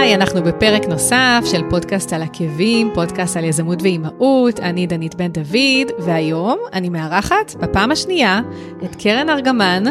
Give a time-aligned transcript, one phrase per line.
[0.00, 5.28] היי, אנחנו בפרק נוסף של פודקאסט על עקבים, פודקאסט על יזמות ואימהות, אני דנית בן
[5.28, 8.40] דוד, והיום אני מארחת בפעם השנייה
[8.84, 9.84] את קרן ארגמן,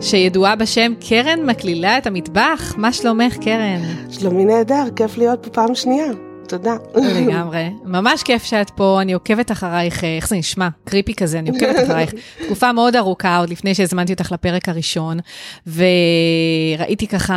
[0.00, 2.74] שידועה בשם קרן מקלילה את המטבח.
[2.78, 3.80] מה שלומך, קרן?
[4.10, 6.29] שלומי נהדר, כיף להיות פה פעם שנייה.
[6.50, 6.76] תודה.
[6.94, 7.70] לגמרי.
[7.84, 10.68] ממש כיף שאת פה, אני עוקבת אחרייך, איך זה נשמע?
[10.84, 12.12] קריפי כזה, אני עוקבת אחרייך.
[12.44, 15.18] תקופה מאוד ארוכה, עוד לפני שהזמנתי אותך לפרק הראשון,
[15.66, 17.34] וראיתי ככה,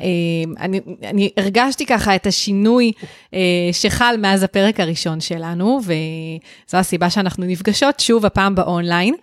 [0.00, 0.06] אה,
[0.60, 2.92] אני, אני הרגשתי ככה את השינוי
[3.34, 3.40] אה,
[3.72, 9.14] שחל מאז הפרק הראשון שלנו, וזו הסיבה שאנחנו נפגשות שוב, הפעם באונליין.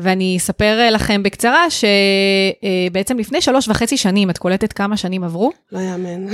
[0.00, 5.50] ואני אספר אה, לכם בקצרה שבעצם לפני שלוש וחצי שנים, את קולטת כמה שנים עברו?
[5.72, 6.26] לא יאמן.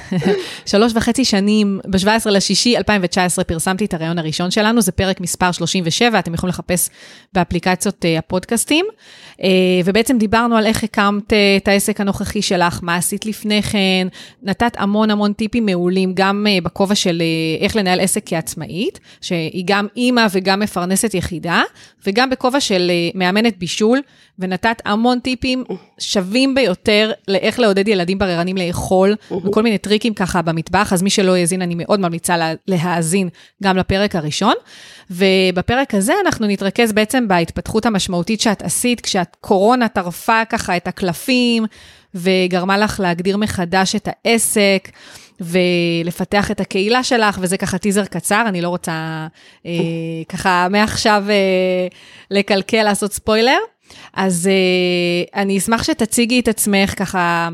[0.66, 6.18] שלוש וחצי שנים, ב-17 לשישי 2019 פרסמתי את הראיון הראשון שלנו, זה פרק מספר 37,
[6.18, 6.88] אתם יכולים לחפש
[7.32, 8.86] באפליקציות אה, הפודקאסטים.
[9.42, 9.48] אה,
[9.84, 14.08] ובעצם דיברנו על איך הקמת את העסק הנוכחי שלך, מה עשית לפני כן,
[14.42, 17.22] נתת המון המון טיפים מעולים, גם בכובע של
[17.60, 21.62] איך לנהל עסק כעצמאית, שהיא גם אימא וגם מפרנסת יחידה,
[22.06, 24.00] וגם בכובע של של אה, מאמנת בישול,
[24.38, 25.64] ונתת המון טיפים
[25.98, 31.36] שווים ביותר לאיך לעודד ילדים בררנים לאכול, וכל מיני טריקים ככה במטבח, אז מי שלא
[31.36, 33.28] האזין, אני מאוד ממליצה לה, להאזין
[33.62, 34.54] גם לפרק הראשון.
[35.10, 41.66] ובפרק הזה אנחנו נתרכז בעצם בהתפתחות המשמעותית שאת עשית, כשהקורונה טרפה ככה את הקלפים,
[42.14, 44.88] וגרמה לך להגדיר מחדש את העסק.
[45.42, 49.26] ולפתח את הקהילה שלך, וזה ככה טיזר קצר, אני לא רוצה
[49.66, 49.72] אה,
[50.28, 51.88] ככה מעכשיו אה,
[52.30, 53.58] לקלקל, לעשות ספוילר.
[54.14, 57.48] אז אה, אני אשמח שתציגי את עצמך ככה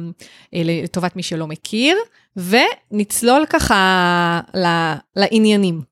[0.54, 1.96] אה, לטובת מי שלא מכיר,
[2.36, 4.40] ונצלול ככה
[5.16, 5.87] לעניינים.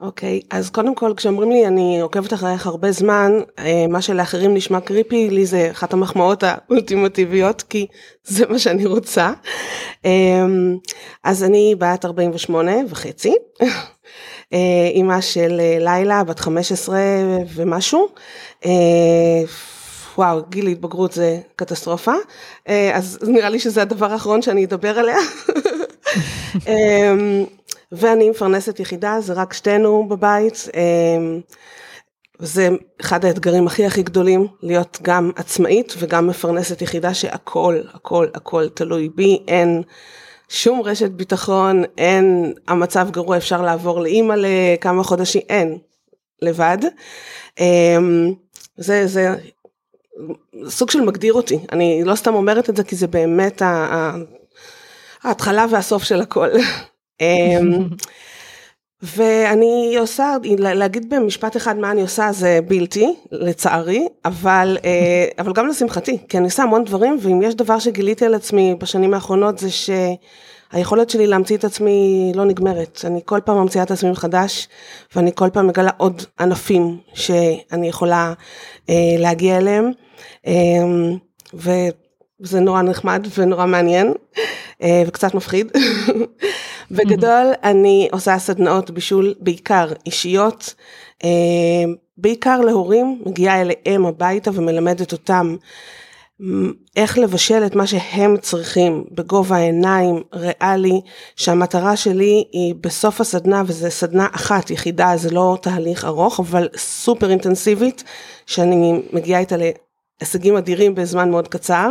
[0.00, 4.54] אוקיי, okay, אז קודם כל כשאומרים לי אני עוקבת אחריך הרבה זמן, אה, מה שלאחרים
[4.54, 7.86] נשמע קריפי, לי זה אחת המחמאות האולטימטיביות, כי
[8.24, 9.32] זה מה שאני רוצה.
[10.04, 10.76] אמ,
[11.24, 13.34] אז אני בת 48 וחצי,
[14.52, 16.98] אה, אימא של אה, לילה, בת 15
[17.54, 18.08] ומשהו.
[20.18, 22.14] וואו, גיל התבגרות זה קטסטרופה,
[22.94, 25.18] אז נראה לי שזה הדבר האחרון שאני אדבר עליה.
[27.92, 30.68] ואני מפרנסת יחידה, זה רק שתינו בבית.
[30.74, 31.40] אמ,
[32.38, 32.68] זה
[33.00, 39.08] אחד האתגרים הכי הכי גדולים, להיות גם עצמאית וגם מפרנסת יחידה שהכל, הכל, הכל תלוי
[39.14, 39.82] בי, אין
[40.48, 45.78] שום רשת ביטחון, אין המצב גרוע, אפשר לעבור לאימא לכמה חודשים, אין,
[46.42, 46.78] לבד.
[47.60, 48.32] אמ,
[48.76, 49.34] זה, זה
[50.68, 53.62] סוג של מגדיר אותי, אני לא סתם אומרת את זה כי זה באמת
[55.22, 56.48] ההתחלה והסוף של הכל.
[57.20, 57.88] אמ,
[59.16, 65.66] ואני עושה, להגיד במשפט אחד מה אני עושה זה בלתי, לצערי, אבל, אה, אבל גם
[65.68, 69.68] לשמחתי, כי אני עושה המון דברים, ואם יש דבר שגיליתי על עצמי בשנים האחרונות זה
[69.70, 73.00] שהיכולת שלי להמציא את עצמי לא נגמרת.
[73.04, 74.68] אני כל פעם ממציאה את עצמי מחדש,
[75.14, 78.32] ואני כל פעם מגלה עוד ענפים שאני יכולה
[78.90, 79.90] אה, להגיע אליהם.
[80.46, 80.52] אה,
[81.54, 84.12] וזה נורא נחמד ונורא מעניין
[84.82, 85.72] אה, וקצת מפחיד.
[86.90, 90.74] בגדול אני עושה סדנאות בישול בעיקר אישיות,
[91.24, 91.28] אה,
[92.18, 95.56] בעיקר להורים, מגיעה אליהם הביתה ומלמדת אותם
[96.96, 101.00] איך לבשל את מה שהם צריכים בגובה העיניים, ריאלי,
[101.36, 107.30] שהמטרה שלי היא בסוף הסדנה, וזו סדנה אחת יחידה, זה לא תהליך ארוך, אבל סופר
[107.30, 108.04] אינטנסיבית,
[108.46, 111.90] שאני מגיעה איתה להישגים אדירים בזמן מאוד קצר,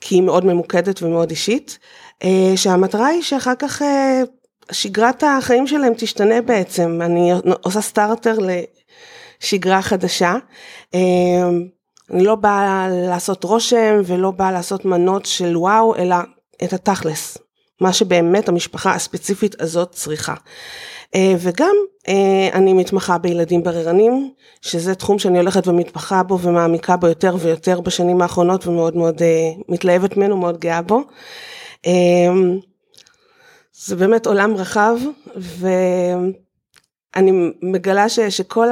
[0.00, 1.78] כי היא מאוד ממוקדת ומאוד אישית.
[2.24, 4.22] אה, שהמטרה היא שאחר כך אה,
[4.72, 7.32] שגרת החיים שלהם תשתנה בעצם, אני
[7.62, 8.36] עושה סטארטר
[9.42, 10.34] לשגרה חדשה.
[10.94, 11.00] אה,
[12.10, 16.16] אני לא באה לעשות רושם ולא באה לעשות מנות של וואו, אלא
[16.64, 17.38] את התכלס,
[17.80, 20.34] מה שבאמת המשפחה הספציפית הזאת צריכה.
[21.38, 21.74] וגם
[22.52, 24.30] אני מתמחה בילדים בררנים,
[24.60, 29.22] שזה תחום שאני הולכת ומתמחה בו ומעמיקה בו יותר ויותר בשנים האחרונות ומאוד מאוד
[29.68, 31.02] מתלהבת ממנו, מאוד גאה בו.
[31.86, 32.58] אמ,
[33.72, 34.96] זה באמת עולם רחב
[37.16, 37.32] ואני
[37.62, 38.68] מגלה ש, שכל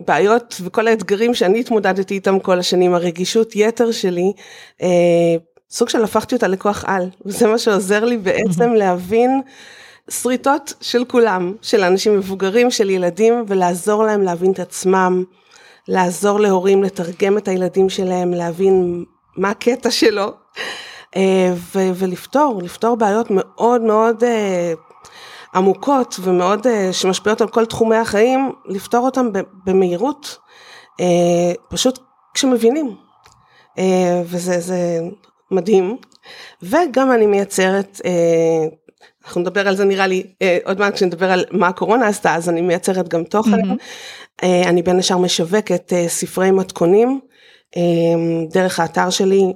[0.00, 4.32] הבעיות וכל האתגרים שאני התמודדתי איתם כל השנים, הרגישות יתר שלי,
[4.82, 5.36] אה,
[5.70, 9.40] סוג של הפכתי אותה לכוח על, וזה מה שעוזר לי בעצם להבין
[10.10, 15.24] שריטות של כולם, של אנשים מבוגרים, של ילדים, ולעזור להם להבין את עצמם,
[15.88, 19.04] לעזור להורים לתרגם את הילדים שלהם, להבין
[19.36, 20.32] מה הקטע שלו.
[21.16, 24.72] אה, ולפתור, לפתור בעיות מאוד מאוד אה,
[25.54, 29.28] עמוקות ומאוד אה, שמשפיעות על כל תחומי החיים, לפתור אותם
[29.64, 30.38] במהירות,
[31.68, 31.98] פשוט
[32.34, 32.96] כשמבינים.
[34.24, 35.00] וזה
[35.50, 35.96] מדהים,
[36.62, 38.00] וגם אני מייצרת,
[39.24, 40.22] אנחנו נדבר על זה נראה לי
[40.64, 43.60] עוד מעט כשנדבר על מה הקורונה עשתה, אז אני מייצרת גם תוכן.
[43.60, 44.44] Mm-hmm.
[44.66, 47.20] אני בין השאר משווקת ספרי מתכונים
[48.50, 49.52] דרך האתר שלי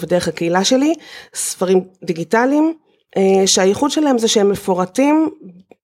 [0.00, 0.94] ודרך הקהילה שלי,
[1.34, 2.74] ספרים דיגיטליים,
[3.16, 5.30] אה, שהייחוד שלהם זה שהם מפורטים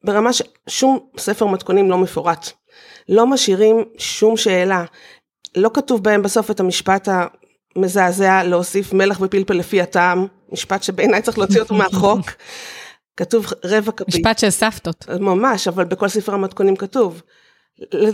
[0.05, 2.50] ברמה ששום ספר מתכונים לא מפורט.
[3.08, 4.85] לא משאירים שום שאלה.
[5.56, 7.08] לא כתוב בהם בסוף את המשפט
[7.76, 12.26] המזעזע להוסיף מלח ופלפל לפי הטעם, משפט שבעיניי צריך להוציא אותו מהחוק.
[13.17, 14.14] כתוב רבע כפית.
[14.14, 15.08] משפט של סבתות.
[15.20, 17.23] ממש, אבל בכל ספר המתכונים כתוב.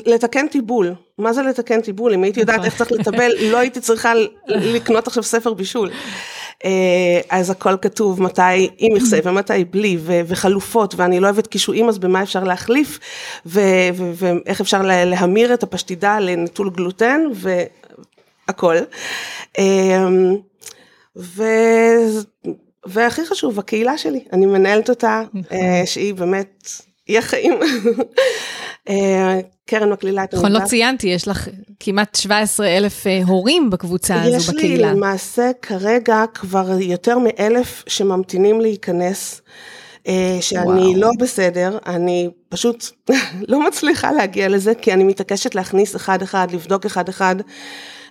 [0.07, 2.15] לתקן טיבול, מה זה לתקן טיבול?
[2.15, 2.67] אם הייתי יודעת נכון.
[2.67, 4.13] איך צריך לטבל, לא הייתי צריכה
[4.47, 5.91] לקנות עכשיו ספר בישול.
[6.65, 11.99] אה, אז הכל כתוב מתי עם מכסה ומתי בלי וחלופות ואני לא אוהבת קישואים אז
[11.99, 12.99] במה אפשר להחליף
[13.47, 17.21] ואיך אפשר להמיר את הפשטידה לנטול גלוטן
[18.49, 18.77] והכל.
[19.59, 20.09] אה,
[21.17, 21.43] ו...
[22.87, 25.59] והכי חשוב, הקהילה שלי, אני מנהלת אותה, נכון.
[25.59, 26.73] אה, שהיא באמת,
[27.07, 27.55] היא החיים.
[29.67, 31.49] קרן מקלילה את נכון, לא ציינתי, יש לך
[31.81, 34.75] כמעט 17 אלף אה, הורים בקבוצה הזו בקהילה.
[34.75, 39.43] יש לי למעשה כרגע כבר יותר מאלף שממתינים להיכנס.
[40.07, 40.97] אה, שאני וואו.
[40.97, 42.85] לא בסדר, אני פשוט
[43.49, 47.37] לא מצליחה להגיע לזה, כי אני מתעקשת להכניס אחד אחד, לבדוק אחד אחד,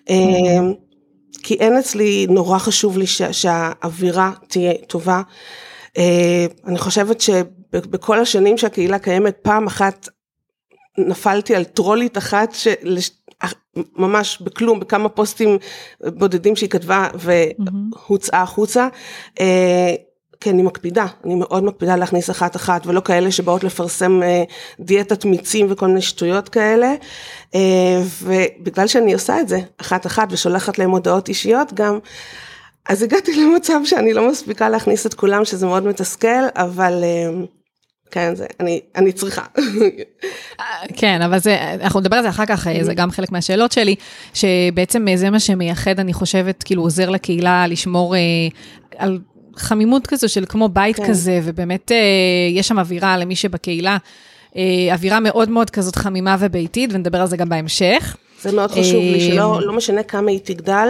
[0.09, 0.15] אה,
[1.43, 5.21] כי אין אצלי, נורא חשוב לי שהאווירה תהיה טובה.
[6.67, 7.21] אני חושבת
[7.73, 10.09] שבכל השנים שהקהילה קיימת, פעם אחת
[10.97, 12.53] נפלתי על טרולית אחת
[13.95, 15.57] שממש בכלום, בכמה פוסטים
[16.01, 18.87] בודדים שהיא כתבה והוצאה החוצה.
[19.39, 19.95] אה,
[20.41, 24.43] כי אני מקפידה, אני מאוד מקפידה להכניס אחת אחת ולא כאלה שבאות לפרסם אה,
[24.79, 26.93] דיאטת מיצים וכל מיני שטויות כאלה.
[27.55, 31.99] אה, ובגלל שאני עושה את זה אחת אחת ושולחת להם הודעות אישיות גם,
[32.89, 37.03] אז הגעתי למצב שאני לא מספיקה להכניס את כולם שזה מאוד מתסכל, אבל
[38.13, 39.41] כן, זה, אני, אני צריכה.
[40.97, 43.95] כן, אבל זה, אנחנו נדבר על זה אחר כך, זה גם חלק מהשאלות שלי,
[44.33, 48.19] שבעצם זה מה שמייחד, אני חושבת, כאילו עוזר לקהילה לשמור אה,
[48.97, 49.19] על
[49.55, 51.07] חמימות כזו של כמו בית כן.
[51.07, 51.97] כזה, ובאמת אה,
[52.51, 53.97] יש שם אווירה למי שבקהילה,
[54.55, 58.17] אה, אווירה מאוד מאוד כזאת חמימה וביתית, ונדבר על זה גם בהמשך.
[58.41, 60.89] זה מאוד חשוב לי, שלא לא משנה כמה היא תגדל,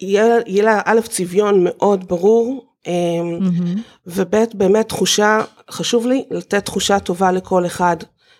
[0.00, 3.78] יהיה, יהיה לה א', צביון מאוד ברור, Mm-hmm.
[4.06, 5.40] וב' באמת תחושה,
[5.70, 7.96] חשוב לי לתת תחושה טובה לכל אחד,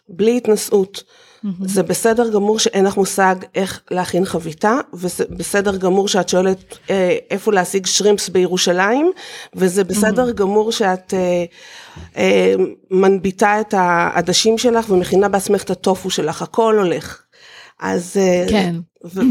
[0.08, 1.02] בלי התנשאות.
[1.44, 1.48] Mm-hmm.
[1.60, 7.16] זה בסדר גמור שאין לך מושג איך להכין חביתה, וזה בסדר גמור שאת שואלת אה,
[7.31, 9.12] איפה להשיג שרימפס בירושלים,
[9.54, 10.32] וזה בסדר mm-hmm.
[10.32, 11.44] גמור שאת אה,
[12.16, 12.54] אה,
[12.90, 17.22] מנביטה את העדשים שלך ומכינה בעצמך את הטופו שלך, הכל הולך.
[17.81, 18.17] אז...
[18.17, 18.75] אה, כן.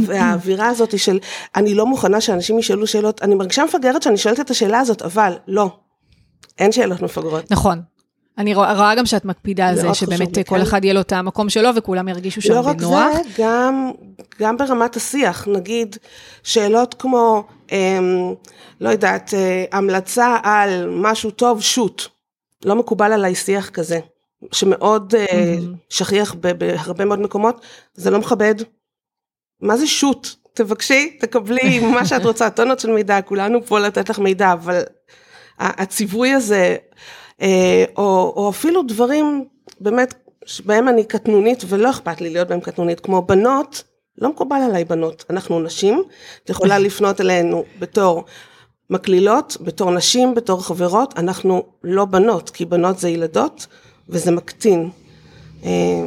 [0.05, 1.19] והאווירה הזאת של,
[1.55, 5.33] אני לא מוכנה שאנשים ישאלו שאלות, אני מרגישה מפגרת שאני שואלת את השאלה הזאת, אבל
[5.47, 5.77] לא,
[6.59, 7.51] אין שאלות מפגרות.
[7.51, 7.81] נכון.
[8.37, 10.61] אני רואה, רואה גם שאת מקפידה על זה, שבאמת כל כן.
[10.61, 12.81] אחד יהיה לו את המקום שלו וכולם ירגישו שם לא בנוח.
[12.81, 13.91] לא רק זה, גם,
[14.39, 15.95] גם ברמת השיח, נגיד,
[16.43, 18.33] שאלות כמו, אמ,
[18.81, 22.03] לא יודעת, אה, המלצה על משהו טוב, שוט.
[22.65, 23.99] לא מקובל עליי שיח כזה.
[24.51, 25.65] שמאוד mm-hmm.
[25.89, 27.61] שכיח בהרבה מאוד מקומות,
[27.93, 28.55] זה לא מכבד.
[29.61, 30.27] מה זה שוט?
[30.53, 34.81] תבקשי, תקבלי מה שאת רוצה, טונות של מידע, כולנו פה לתת לך מידע, אבל
[35.59, 36.75] הציווי הזה,
[37.41, 39.45] אה, או, או אפילו דברים
[39.79, 40.13] באמת
[40.45, 43.83] שבהם אני קטנונית ולא אכפת לי להיות בהם קטנונית, כמו בנות,
[44.17, 46.03] לא מקובל עליי בנות, אנחנו נשים,
[46.43, 48.23] את יכולה לפנות אלינו בתור
[48.89, 53.67] מקלילות, בתור נשים, בתור חברות, אנחנו לא בנות, כי בנות זה ילדות.
[54.09, 54.89] וזה מקטין.
[55.65, 56.03] אה,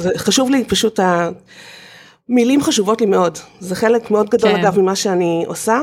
[0.00, 1.00] וחשוב לי פשוט,
[2.28, 4.60] המילים חשובות לי מאוד, זה חלק מאוד גדול כן.
[4.60, 5.80] אגב ממה שאני עושה.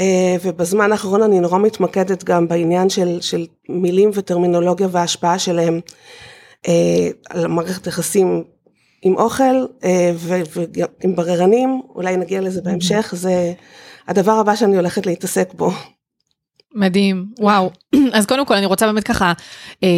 [0.00, 5.80] אה, ובזמן האחרון אני נורא מתמקדת גם בעניין של, של מילים וטרמינולוגיה וההשפעה שלהם
[6.68, 8.44] אה, על מערכת יחסים
[9.02, 9.66] עם אוכל
[10.16, 13.52] ועם בררנים, אולי נגיע לזה בהמשך, זה
[14.08, 15.70] הדבר הבא שאני הולכת להתעסק בו.
[16.74, 17.70] מדהים, וואו.
[18.12, 19.32] אז קודם כל אני רוצה באמת ככה,
[19.84, 19.88] אה,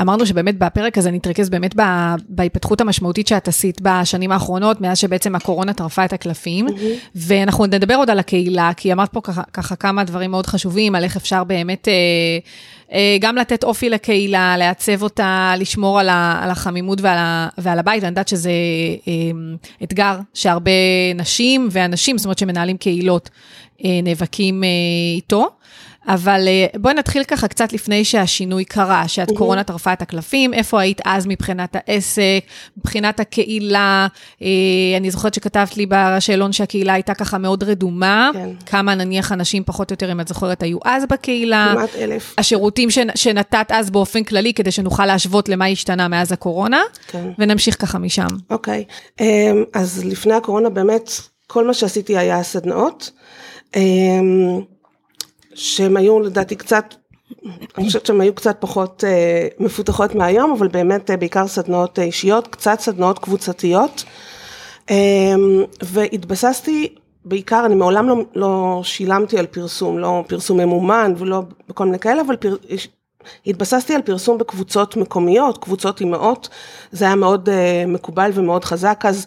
[0.00, 1.74] אמרנו שבאמת בפרק הזה נתרכז באמת
[2.28, 6.66] בהתפתחות המשמעותית שאת עשית בשנים האחרונות, מאז שבעצם הקורונה טרפה את הקלפים.
[7.14, 11.04] ואנחנו נדבר עוד על הקהילה, כי אמרת פה ככה, ככה כמה דברים מאוד חשובים, על
[11.04, 11.88] איך אפשר באמת...
[11.88, 11.94] אה,
[12.92, 17.78] אה, גם לתת אופי לקהילה, לעצב אותה, לשמור על, ה, על החמימות ועל, ה, ועל
[17.78, 18.50] הבית, ואני יודעת שזה
[19.82, 20.70] אתגר שהרבה
[21.14, 23.30] נשים ואנשים, זאת אומרת שמנהלים קהילות,
[23.84, 24.62] נאבקים
[25.14, 25.48] איתו.
[26.08, 31.00] אבל אה, בואי נתחיל ככה קצת לפני שהשינוי קרה, שהקורונה טרפה את הקלפים, איפה היית
[31.04, 32.44] אז מבחינת העסק,
[32.76, 34.06] מבחינת הקהילה,
[34.42, 34.48] אה,
[34.96, 38.50] אני זוכרת שכתבת לי בשאלון שהקהילה הייתה ככה מאוד רדומה, כן.
[38.66, 42.34] כמה נניח אנשים פחות או יותר, אם את זוכרת, היו אז בקהילה, כמעט אלף.
[42.38, 47.28] השירותים שנ- שנתת אז באופן כללי, כדי שנוכל להשוות למה השתנה מאז הקורונה, כן.
[47.38, 48.26] ונמשיך ככה משם.
[48.50, 48.84] אוקיי,
[49.20, 49.26] אמ,
[49.74, 51.10] אז לפני הקורונה באמת
[51.46, 53.10] כל מה שעשיתי היה סדנאות,
[53.76, 54.60] אמ,
[55.58, 56.94] שהם היו לדעתי קצת,
[57.78, 62.04] אני חושבת שהן היו קצת פחות אה, מפותחות מהיום, אבל באמת אה, בעיקר סדנאות אה,
[62.04, 64.04] אישיות, קצת סדנאות קבוצתיות,
[64.90, 71.84] אמ, והתבססתי בעיקר, אני מעולם לא, לא שילמתי על פרסום, לא פרסום ממומן ולא בכל
[71.84, 72.56] מיני כאלה, אבל פר,
[73.46, 76.48] התבססתי על פרסום בקבוצות מקומיות, קבוצות אימהות,
[76.92, 77.52] זה היה מאוד uh,
[77.88, 79.26] מקובל ומאוד חזק, אז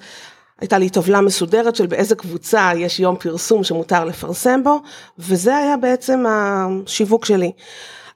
[0.61, 4.79] הייתה לי טבלה מסודרת של באיזה קבוצה יש יום פרסום שמותר לפרסם בו,
[5.19, 7.51] וזה היה בעצם השיווק שלי.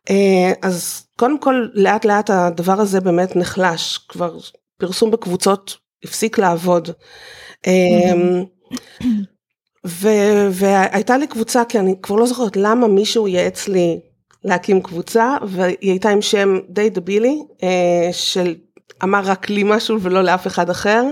[0.09, 0.11] Uh,
[0.61, 4.37] אז קודם כל, לאט לאט הדבר הזה באמת נחלש, כבר
[4.77, 6.89] פרסום בקבוצות הפסיק לעבוד.
[7.65, 7.69] Mm-hmm.
[9.87, 13.99] ו- והייתה לי קבוצה, כי אני כבר לא זוכרת למה מישהו ייעץ לי
[14.43, 18.55] להקים קבוצה, והיא הייתה עם שם די דבילי, אה, של
[19.03, 21.03] אמר רק לי משהו ולא לאף אחד אחר,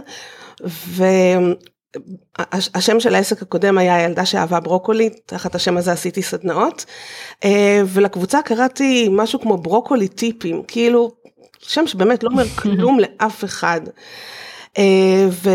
[2.37, 6.85] והשם של העסק הקודם היה הילדה שאהבה ברוקולי, תחת השם הזה עשיתי סדנאות,
[7.43, 11.11] אה, ולקבוצה קראתי משהו כמו ברוקולי טיפים, כאילו,
[11.59, 13.81] שם שבאמת לא אומר כלום לאף אחד.
[14.77, 15.45] Uh,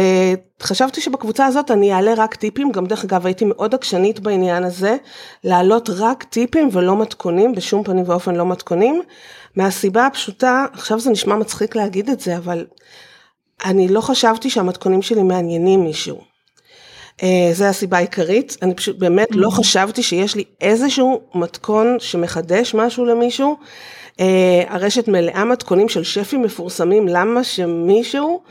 [0.61, 4.97] וחשבתי שבקבוצה הזאת אני אעלה רק טיפים, גם דרך אגב הייתי מאוד עקשנית בעניין הזה,
[5.45, 9.03] להעלות רק טיפים ולא מתכונים, בשום פנים ואופן לא מתכונים,
[9.57, 12.67] מהסיבה הפשוטה, עכשיו זה נשמע מצחיק להגיד את זה, אבל
[13.65, 16.21] אני לא חשבתי שהמתכונים שלי מעניינים מישהו.
[17.17, 23.05] Uh, זה הסיבה העיקרית, אני פשוט באמת לא חשבתי שיש לי איזשהו מתכון שמחדש משהו
[23.05, 23.57] למישהו.
[24.17, 24.21] Uh,
[24.69, 28.43] הרשת מלאה מתכונים של שפים מפורסמים, למה שמישהו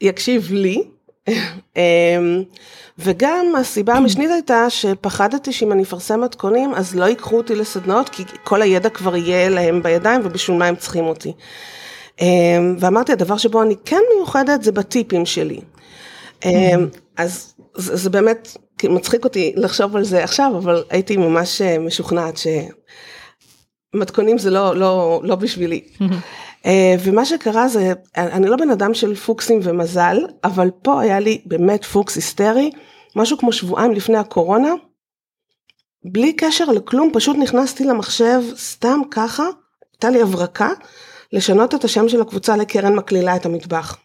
[0.00, 0.82] יקשיב לי.
[2.98, 8.24] וגם הסיבה המשנית הייתה שפחדתי שאם אני אפרסם מתכונים אז לא ייקחו אותי לסדנאות כי
[8.44, 11.32] כל הידע כבר יהיה להם בידיים ובשביל מה הם צריכים אותי.
[12.78, 15.60] ואמרתי הדבר שבו אני כן מיוחדת זה בטיפים שלי.
[17.16, 22.38] אז זה, זה באמת מצחיק אותי לחשוב על זה עכשיו אבל הייתי ממש משוכנעת
[23.94, 25.80] שמתכונים זה לא, לא, לא בשבילי.
[27.04, 31.84] ומה שקרה זה, אני לא בן אדם של פוקסים ומזל, אבל פה היה לי באמת
[31.84, 32.70] פוקס היסטרי,
[33.16, 34.72] משהו כמו שבועיים לפני הקורונה,
[36.04, 39.44] בלי קשר לכלום, פשוט נכנסתי למחשב סתם ככה,
[39.92, 40.70] הייתה לי הברקה,
[41.36, 43.96] לשנות את השם של הקבוצה לקרן מקלילה את המטבח.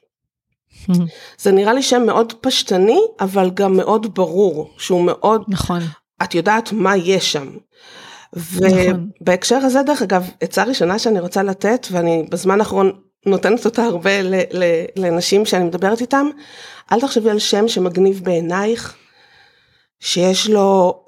[1.38, 5.80] זה נראה לי שם מאוד פשטני, אבל גם מאוד ברור, שהוא מאוד, נכון.
[6.24, 7.50] את יודעת מה יש שם.
[8.34, 12.92] ובהקשר הזה דרך אגב עצה ראשונה שאני רוצה לתת ואני בזמן האחרון
[13.26, 14.12] נותנת אותה הרבה
[14.96, 16.30] לנשים שאני מדברת איתם,
[16.92, 18.96] אל תחשבי על שם שמגניב בעינייך,
[20.00, 21.04] שיש לו,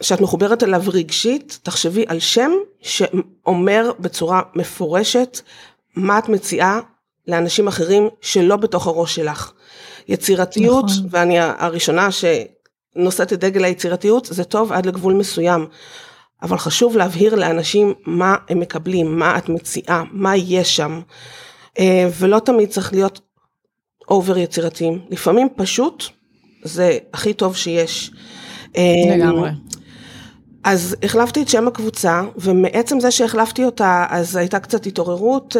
[0.00, 5.40] שאת מחוברת אליו רגשית, תחשבי על שם שאומר בצורה מפורשת
[5.96, 6.80] מה את מציעה
[7.28, 9.52] לאנשים אחרים שלא בתוך הראש שלך.
[10.08, 11.06] יצירתיות, נכון.
[11.10, 12.24] ואני הראשונה ש...
[12.96, 15.66] נושאת את דגל היצירתיות, זה טוב עד לגבול מסוים.
[16.42, 21.00] אבל חשוב להבהיר לאנשים מה הם מקבלים, מה את מציעה, מה יש שם.
[22.18, 23.20] ולא תמיד צריך להיות
[24.08, 25.00] אובר יצירתיים.
[25.10, 26.04] לפעמים פשוט
[26.62, 28.10] זה הכי טוב שיש.
[29.16, 29.50] לגמרי.
[30.66, 35.56] אז החלפתי את שם הקבוצה, ומעצם זה שהחלפתי אותה, אז הייתה קצת התעוררות,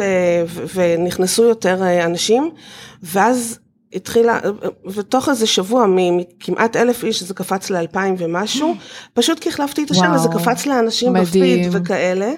[0.73, 2.51] ונכנסו יותר אנשים,
[3.03, 3.59] ואז
[3.93, 4.39] התחילה,
[4.85, 8.75] ותוך איזה שבוע מכמעט אלף איש זה קפץ לאלפיים ומשהו,
[9.13, 12.31] פשוט כי החלפתי את השם וזה קפץ לאנשים בפיד וכאלה,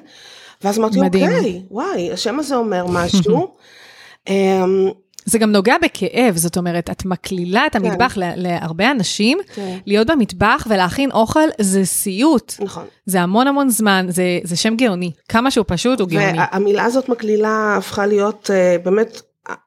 [0.64, 3.48] ואז אמרתי אוקיי, וואי, השם הזה אומר משהו.
[5.30, 8.32] זה גם נוגע בכאב, זאת אומרת, את מקלילה את המטבח כן.
[8.36, 9.78] להרבה אנשים, כן.
[9.86, 12.54] להיות במטבח ולהכין אוכל זה סיוט.
[12.60, 12.86] נכון.
[13.06, 15.12] זה המון המון זמן, זה, זה שם גאוני.
[15.30, 16.38] כמה שהוא פשוט, הוא גאוני.
[16.40, 19.22] והמילה הזאת מקלילה הפכה להיות uh, באמת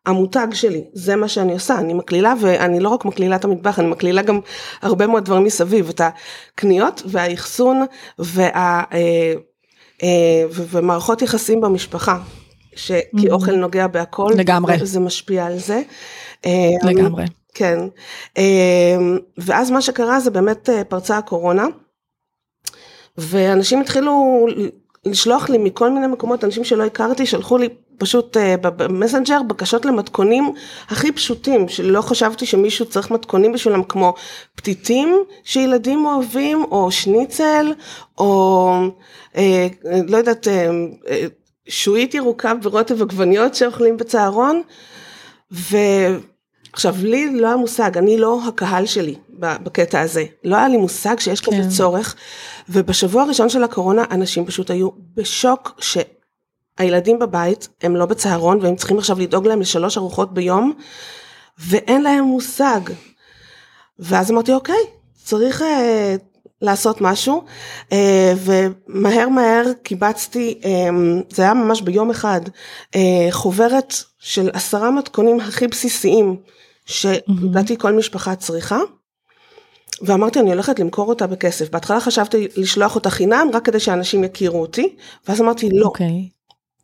[0.07, 3.87] המותג שלי, זה מה שאני עושה, אני מקלילה ואני לא רק מקלילה את המטבח, אני
[3.87, 4.40] מקלילה גם
[4.83, 7.85] הרבה מאוד דברים מסביב, את הקניות והאחסון
[8.19, 8.83] וה, אה,
[10.02, 12.19] אה, ומערכות יחסים במשפחה,
[12.76, 15.83] ש, כי אוכל נוגע בהכל, לגמרי, זה משפיע על זה.
[16.85, 17.25] לגמרי.
[17.55, 17.79] כן,
[19.38, 21.67] ואז מה שקרה זה באמת פרצה הקורונה,
[23.19, 24.47] ואנשים התחילו
[25.05, 30.52] לשלוח לי מכל מיני מקומות, אנשים שלא הכרתי, שלחו לי פשוט אה, במסנג'ר בקשות למתכונים
[30.88, 34.14] הכי פשוטים, שלא חשבתי שמישהו צריך מתכונים בשבילם, כמו
[34.57, 37.73] פתיתים שילדים אוהבים, או שניצל,
[38.19, 38.71] או
[39.37, 39.67] אה,
[40.09, 40.71] לא יודעת, אה,
[41.09, 41.26] אה,
[41.69, 44.62] שועית ירוקה ברוטב עגבניות שאוכלים בצהרון,
[45.50, 51.19] ועכשיו לי לא היה מושג, אני לא הקהל שלי בקטע הזה, לא היה לי מושג
[51.19, 51.61] שיש כן.
[51.61, 52.14] כזה צורך,
[52.69, 55.99] ובשבוע הראשון של הקורונה אנשים פשוט היו בשוק ש...
[56.78, 60.73] הילדים בבית, הם לא בצהרון והם צריכים עכשיו לדאוג להם לשלוש ארוחות ביום,
[61.59, 62.81] ואין להם מושג.
[63.99, 64.85] ואז אמרתי, אוקיי,
[65.25, 66.16] צריך אה,
[66.62, 67.45] לעשות משהו,
[67.92, 70.88] אה, ומהר מהר קיבצתי, אה,
[71.31, 72.40] זה היה ממש ביום אחד,
[72.95, 76.37] אה, חוברת של עשרה מתכונים הכי בסיסיים,
[76.87, 78.78] שלדעתי כל משפחה צריכה.
[80.02, 81.71] ואמרתי אני הולכת למכור אותה בכסף.
[81.71, 84.97] בהתחלה חשבתי לשלוח אותה חינם רק כדי שאנשים יכירו אותי,
[85.28, 85.85] ואז אמרתי לא.
[85.85, 85.88] Okay.
[85.88, 86.28] אוקיי.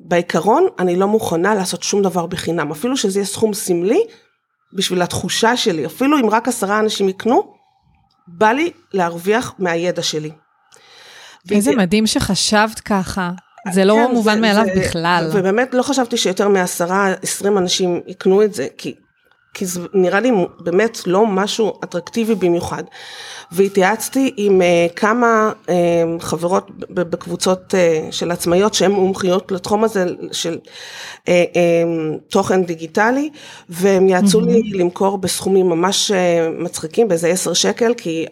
[0.00, 4.00] בעיקרון אני לא מוכנה לעשות שום דבר בחינם, אפילו שזה יהיה סכום סמלי,
[4.73, 7.57] בשביל התחושה שלי, אפילו אם רק עשרה אנשים יקנו,
[8.28, 10.30] בא לי להרוויח מהידע שלי.
[11.50, 11.78] איזה וזה...
[11.78, 13.30] מדהים שחשבת ככה.
[13.73, 15.30] זה לא כן, מובן זה, מאליו זה, בכלל.
[15.32, 18.94] ובאמת לא חשבתי שיותר מעשרה, עשרים אנשים יקנו את זה, כי
[19.58, 22.82] כי זה נראה לי באמת לא משהו אטרקטיבי במיוחד.
[23.52, 25.70] והתייעצתי עם uh, כמה uh,
[26.20, 30.58] חברות בקבוצות uh, של עצמאיות שהן מומחיות לתחום הזה של
[32.28, 33.30] תוכן דיגיטלי,
[33.68, 34.44] והם יעצו mm-hmm.
[34.44, 36.10] לי למכור בסכומים ממש
[36.58, 38.26] מצחיקים, באיזה עשר שקל, כי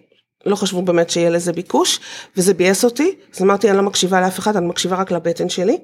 [0.46, 2.00] לא חשבו באמת שיהיה לזה ביקוש,
[2.36, 5.78] וזה ביאס אותי, אז אמרתי אני לא מקשיבה לאף אחד, אני מקשיבה רק לבטן שלי.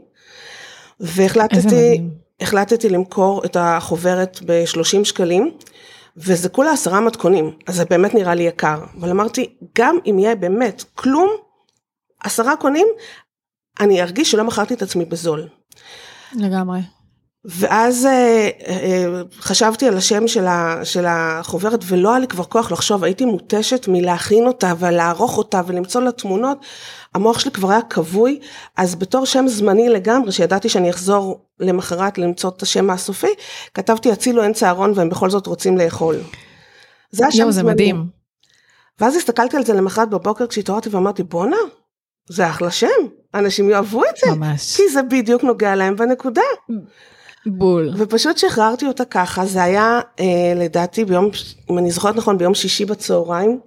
[1.00, 2.00] והחלטתי,
[2.42, 5.50] החלטתי למכור את החוברת ב-30 שקלים,
[6.16, 8.84] וזה כולה עשרה מתכונים, אז זה באמת נראה לי יקר.
[9.00, 11.30] אבל אמרתי, גם אם יהיה באמת כלום,
[12.20, 12.86] עשרה קונים,
[13.80, 15.48] אני ארגיש שלא מכרתי את עצמי בזול.
[16.32, 16.78] לגמרי.
[17.44, 22.72] ואז אה, אה, חשבתי על השם של, ה, של החוברת ולא היה לי כבר כוח
[22.72, 26.58] לחשוב, הייתי מותשת מלהכין אותה ולערוך אותה ולמצוא לה תמונות,
[27.14, 28.40] המוח שלי כבר היה כבוי,
[28.76, 33.34] אז בתור שם זמני לגמרי, שידעתי שאני אחזור למחרת למצוא את השם הסופי,
[33.74, 36.16] כתבתי הצילו אין צהרון והם בכל זאת רוצים לאכול.
[37.10, 37.52] זה השם זמני.
[37.52, 38.06] זה מדהים.
[39.00, 41.56] ואז הסתכלתי על זה למחרת בבוקר כשהתעוררתי ואמרתי בואנה,
[42.28, 42.88] זה אחלה שם,
[43.34, 44.76] אנשים יאהבו את זה, ממש.
[44.76, 46.42] כי זה בדיוק נוגע להם בנקודה.
[47.46, 47.90] בול.
[47.96, 51.30] ופשוט שחררתי אותה ככה, זה היה אה, לדעתי ביום,
[51.70, 53.60] אם אני זוכרת נכון, ביום שישי בצהריים,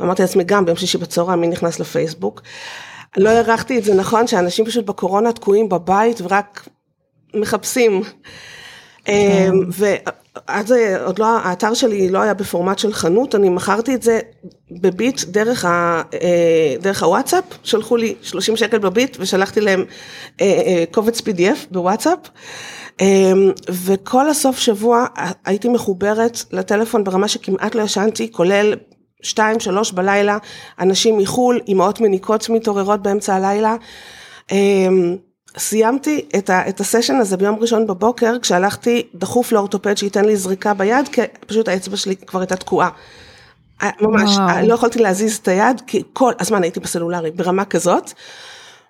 [0.00, 2.42] ואמרתי לעצמי גם ביום שישי בצהריים, מי נכנס לפייסבוק.
[3.16, 6.68] לא הערכתי את זה נכון, שאנשים פשוט בקורונה תקועים בבית ורק
[7.34, 8.02] מחפשים.
[9.08, 14.02] אה, ואז אה, עוד לא, האתר שלי לא היה בפורמט של חנות, אני מכרתי את
[14.02, 14.20] זה
[14.70, 19.84] בביט דרך, ה, אה, דרך הוואטסאפ, שלחו לי 30 שקל בביט ושלחתי להם
[20.90, 22.18] קובץ PDF בוואטסאפ.
[23.00, 25.06] אמ, וכל הסוף שבוע
[25.44, 28.74] הייתי מחוברת לטלפון ברמה שכמעט לא ישנתי, כולל
[29.22, 30.38] שתיים, שלוש בלילה,
[30.80, 33.76] אנשים מחו"ל, אמהות מניקות מתעוררות באמצע הלילה.
[34.52, 35.16] אמ,
[35.58, 40.74] סיימתי את, ה, את הסשן הזה ביום ראשון בבוקר, כשהלכתי דחוף לאורתופד שייתן לי זריקה
[40.74, 42.88] ביד, כי פשוט האצבע שלי כבר הייתה תקועה.
[44.00, 44.66] ממש, וואו.
[44.66, 48.12] לא יכולתי להזיז את היד, כי כל הזמן הייתי בסלולרי, ברמה כזאת.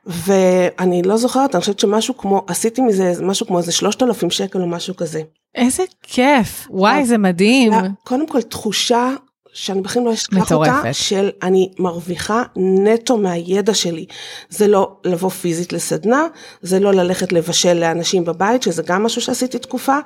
[0.06, 4.66] ואני לא זוכרת, אני חושבת שמשהו כמו, עשיתי מזה משהו כמו איזה 3,000 שקל או
[4.66, 5.22] משהו כזה.
[5.54, 7.72] איזה כיף, וואי, זה מדהים.
[8.04, 9.10] קודם כל, תחושה
[9.52, 14.06] שאני בכלל לא אשכח אותה, של אני מרוויחה נטו מהידע שלי.
[14.48, 16.26] זה לא לבוא פיזית לסדנה,
[16.62, 19.98] זה לא ללכת לבשל לאנשים בבית, שזה גם משהו שעשיתי תקופה,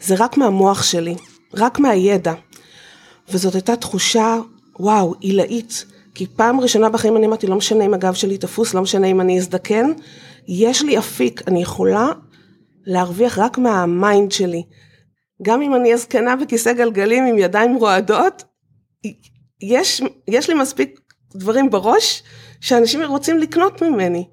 [0.00, 1.14] זה רק מהמוח שלי,
[1.54, 2.34] רק מהידע.
[3.30, 4.36] וזאת הייתה תחושה,
[4.80, 5.84] וואו, עילאית.
[6.18, 9.20] כי פעם ראשונה בחיים אני אמרתי, לא משנה אם הגב שלי תפוס, לא משנה אם
[9.20, 9.92] אני אזדקן,
[10.48, 12.08] יש לי אפיק, אני יכולה
[12.86, 14.62] להרוויח רק מה mind שלי.
[15.42, 18.44] גם אם אני אהיה זקנה בכיסא גלגלים עם ידיים רועדות,
[19.62, 21.00] יש, יש לי מספיק
[21.34, 22.22] דברים בראש
[22.60, 24.28] שאנשים רוצים לקנות ממני.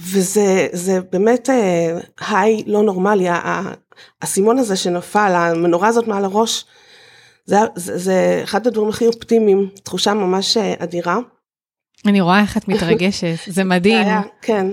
[0.00, 3.26] וזה באמת אה, היי לא נורמלי,
[4.22, 6.64] האסימון הזה שנפל, המנורה הזאת מעל הראש,
[7.44, 11.18] זה, זה, זה אחד הדברים הכי אופטימיים, תחושה ממש אה, אדירה.
[12.06, 14.06] אני רואה איך את מתרגשת, זה מדהים.
[14.06, 14.66] היה, כן.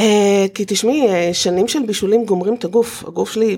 [0.00, 3.56] Uh, כי תשמעי, uh, שנים של בישולים גומרים את הגוף, הגוף שלי,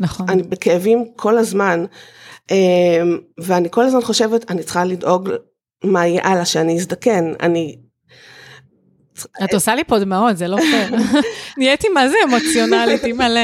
[0.00, 0.28] נכון.
[0.28, 1.84] אני בכאבים כל הזמן,
[2.48, 2.52] uh,
[3.38, 5.30] ואני כל הזמן חושבת, אני צריכה לדאוג
[5.84, 7.76] מה יהיה הלאה, שאני אזדקן, אני...
[9.44, 11.02] את עושה לי פה דמעות, זה לא פייר.
[11.58, 13.40] נהייתי מה זה אמוציונלית, היא מלא.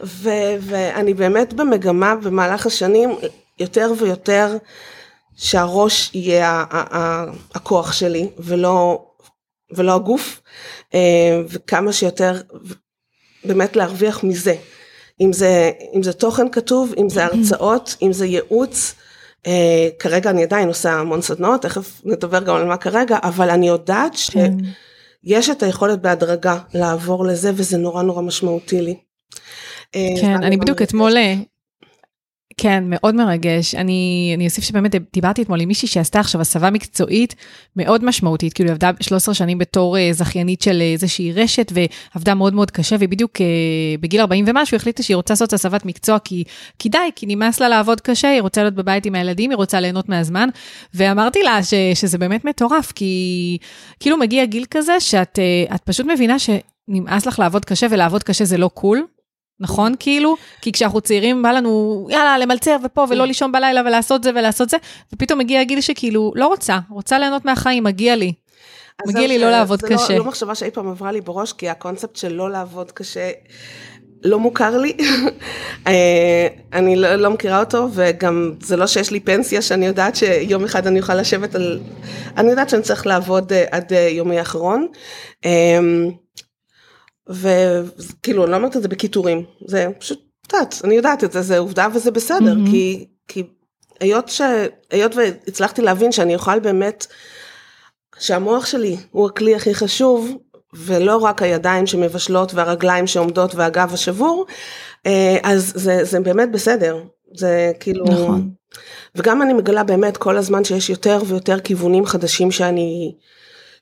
[0.00, 3.10] ואני באמת במגמה במהלך השנים
[3.58, 4.56] יותר ויותר
[5.36, 6.64] שהראש יהיה
[7.54, 9.06] הכוח שלי ולא,
[9.76, 10.40] ולא הגוף
[10.94, 12.40] אה, וכמה שיותר
[13.44, 14.54] באמת להרוויח מזה.
[15.20, 18.94] אם זה, אם זה תוכן כתוב, אם זה הרצאות, אם זה ייעוץ.
[19.46, 19.48] Uh,
[19.98, 24.12] כרגע אני עדיין עושה המון סדנאות, תכף נדבר גם על מה כרגע, אבל אני יודעת
[24.30, 24.52] כן.
[25.26, 28.96] שיש את היכולת בהדרגה לעבור לזה, וזה נורא נורא משמעותי לי.
[29.96, 31.34] אה, כן, אני בדיוק אתמול, אה,
[32.56, 33.74] כן, מאוד מרגש.
[33.74, 37.34] אני, אני אוסיף שבאמת דיברתי אתמול עם מישהי שעשתה עכשיו הסבה מקצועית
[37.76, 42.54] מאוד משמעותית, כאילו היא עבדה 13 שנים בתור אה, זכיינית של איזושהי רשת ועבדה מאוד
[42.54, 43.32] מאוד קשה, והיא בדיוק
[44.00, 46.44] בגיל 40 ומשהו החליטה שהיא רוצה לעשות הסבת מקצוע כי,
[46.78, 49.80] כי די, כי נמאס לה לעבוד קשה, היא רוצה להיות בבית עם הילדים, היא רוצה
[49.80, 50.48] ליהנות מהזמן,
[50.94, 53.58] ואמרתי לה ש, שזה באמת מטורף, כי
[54.00, 55.38] כאילו מגיע גיל כזה שאת
[55.84, 59.06] פשוט מבינה שנמאס לך לעבוד קשה ולעבוד קשה זה לא קול.
[59.60, 60.36] נכון כאילו?
[60.60, 63.28] כי כשאנחנו צעירים בא לנו יאללה למלצר ופה ולא כן.
[63.28, 64.76] לישון בלילה ולעשות זה ולעשות זה,
[65.12, 68.32] ופתאום מגיע הגיל שכאילו לא רוצה, רוצה ליהנות מהחיים, מגיע לי.
[69.06, 70.12] מגיע לי לא לעבוד זה קשה.
[70.12, 73.30] לא, לא מחשבה שאי פעם עברה לי בראש, כי הקונספט של לא לעבוד קשה
[74.22, 74.96] לא מוכר לי.
[75.86, 80.64] אה, אני לא, לא מכירה אותו, וגם זה לא שיש לי פנסיה שאני יודעת שיום
[80.64, 81.80] אחד אני אוכל לשבת על...
[82.36, 84.86] אני יודעת שאני צריך לעבוד אה, עד אה, יומי האחרון.
[87.28, 91.42] וכאילו אני לא אומרת את זה בקיטורים, זה פשוט, את יודעת, אני יודעת את זה,
[91.42, 92.70] זה עובדה וזה בסדר, mm-hmm.
[92.70, 93.42] כי, כי
[94.00, 94.40] היות, ש,
[94.90, 97.06] היות והצלחתי להבין שאני אוכל באמת,
[98.18, 100.36] שהמוח שלי הוא הכלי הכי חשוב,
[100.74, 104.46] ולא רק הידיים שמבשלות והרגליים שעומדות והגב השבור,
[105.06, 107.02] אה, אז זה, זה באמת בסדר,
[107.34, 108.50] זה כאילו, נכון.
[109.14, 113.14] וגם אני מגלה באמת כל הזמן שיש יותר ויותר כיוונים חדשים שאני,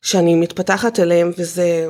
[0.02, 1.88] שאני מתפתחת אליהם, וזה...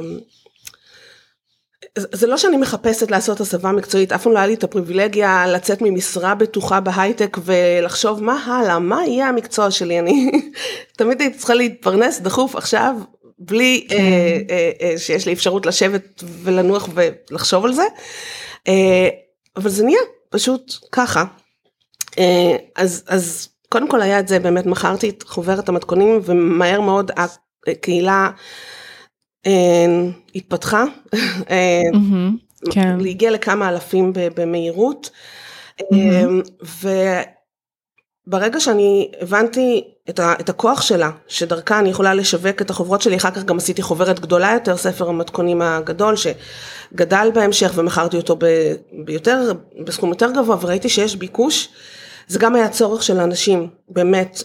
[1.98, 5.83] זה לא שאני מחפשת לעשות הסבה מקצועית, אף פעם לא היה לי את הפריבילגיה לצאת
[5.83, 10.30] ממשרה בטוחה בהייטק ולחשוב מה הלאה, מה יהיה המקצוע שלי, אני
[10.98, 12.94] תמיד הייתי צריכה להתפרנס דחוף עכשיו,
[13.38, 13.96] בלי כן.
[13.96, 17.85] אה, אה, אה, שיש לי אפשרות לשבת ולנוח ולחשוב על זה,
[18.68, 19.09] אה,
[19.57, 21.24] אבל זה נהיה פשוט ככה.
[22.18, 27.11] אה, אז, אז קודם כל היה את זה, באמת מכרתי את חוברת המתכונים ומהר מאוד
[27.66, 28.30] הקהילה אה,
[30.35, 30.85] התפתחה,
[31.50, 31.80] אה,
[32.70, 32.98] כן.
[33.00, 35.11] הגיע לכמה אלפים במהירות,
[35.92, 36.24] אה,
[38.26, 43.16] וברגע שאני הבנתי את, ה, את הכוח שלה, שדרכה אני יכולה לשווק את החוברות שלי,
[43.16, 48.72] אחר כך גם עשיתי חוברת גדולה יותר, ספר המתכונים הגדול, שגדל בהמשך ומכרתי אותו ב,
[48.92, 49.52] ביותר,
[49.85, 51.68] בסכום יותר גבוה, וראיתי שיש ביקוש,
[52.26, 54.42] זה גם היה צורך של אנשים, באמת,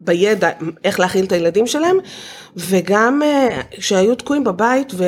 [0.00, 0.50] בידע
[0.84, 1.98] איך להכיל את הילדים שלהם,
[2.56, 5.04] וגם אה, שהיו תקועים בבית ו...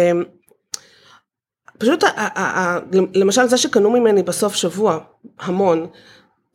[1.79, 2.05] פשוט
[3.15, 4.99] למשל זה שקנו ממני בסוף שבוע
[5.41, 5.87] המון,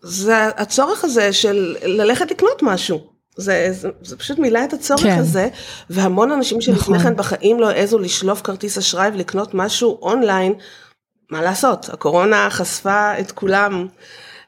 [0.02, 3.00] זה הצורך הזה של ללכת לקנות משהו.
[3.38, 5.19] זה, זה, זה פשוט מילא את הצורך כן.
[5.19, 5.47] הזה,
[5.89, 7.10] והמון אנשים שלפני נכון.
[7.10, 10.54] כן בחיים לא העזו לשלוף כרטיס אשראי ולקנות משהו אונליין,
[11.32, 13.88] מה לעשות, הקורונה חשפה את כולם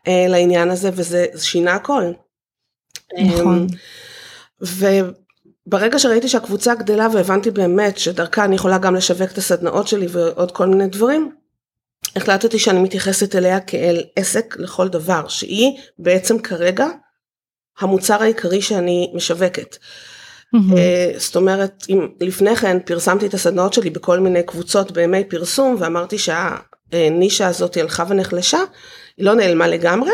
[0.08, 2.04] אה, לעניין הזה וזה שינה הכל.
[3.17, 3.67] נכון.
[4.61, 4.87] אמ,
[5.67, 10.51] וברגע שראיתי שהקבוצה גדלה והבנתי באמת שדרכה אני יכולה גם לשווק את הסדנאות שלי ועוד
[10.51, 11.31] כל מיני דברים,
[12.15, 16.87] החלטתי שאני מתייחסת אליה כאל עסק לכל דבר, שהיא בעצם כרגע
[17.79, 19.77] המוצר העיקרי שאני משווקת.
[20.55, 21.17] Mm-hmm.
[21.17, 26.17] זאת אומרת, אם לפני כן פרסמתי את הסדנאות שלי בכל מיני קבוצות בימי פרסום ואמרתי
[26.91, 28.60] שהנישה הזאת הלכה ונחלשה,
[29.17, 30.12] היא לא נעלמה לגמרי,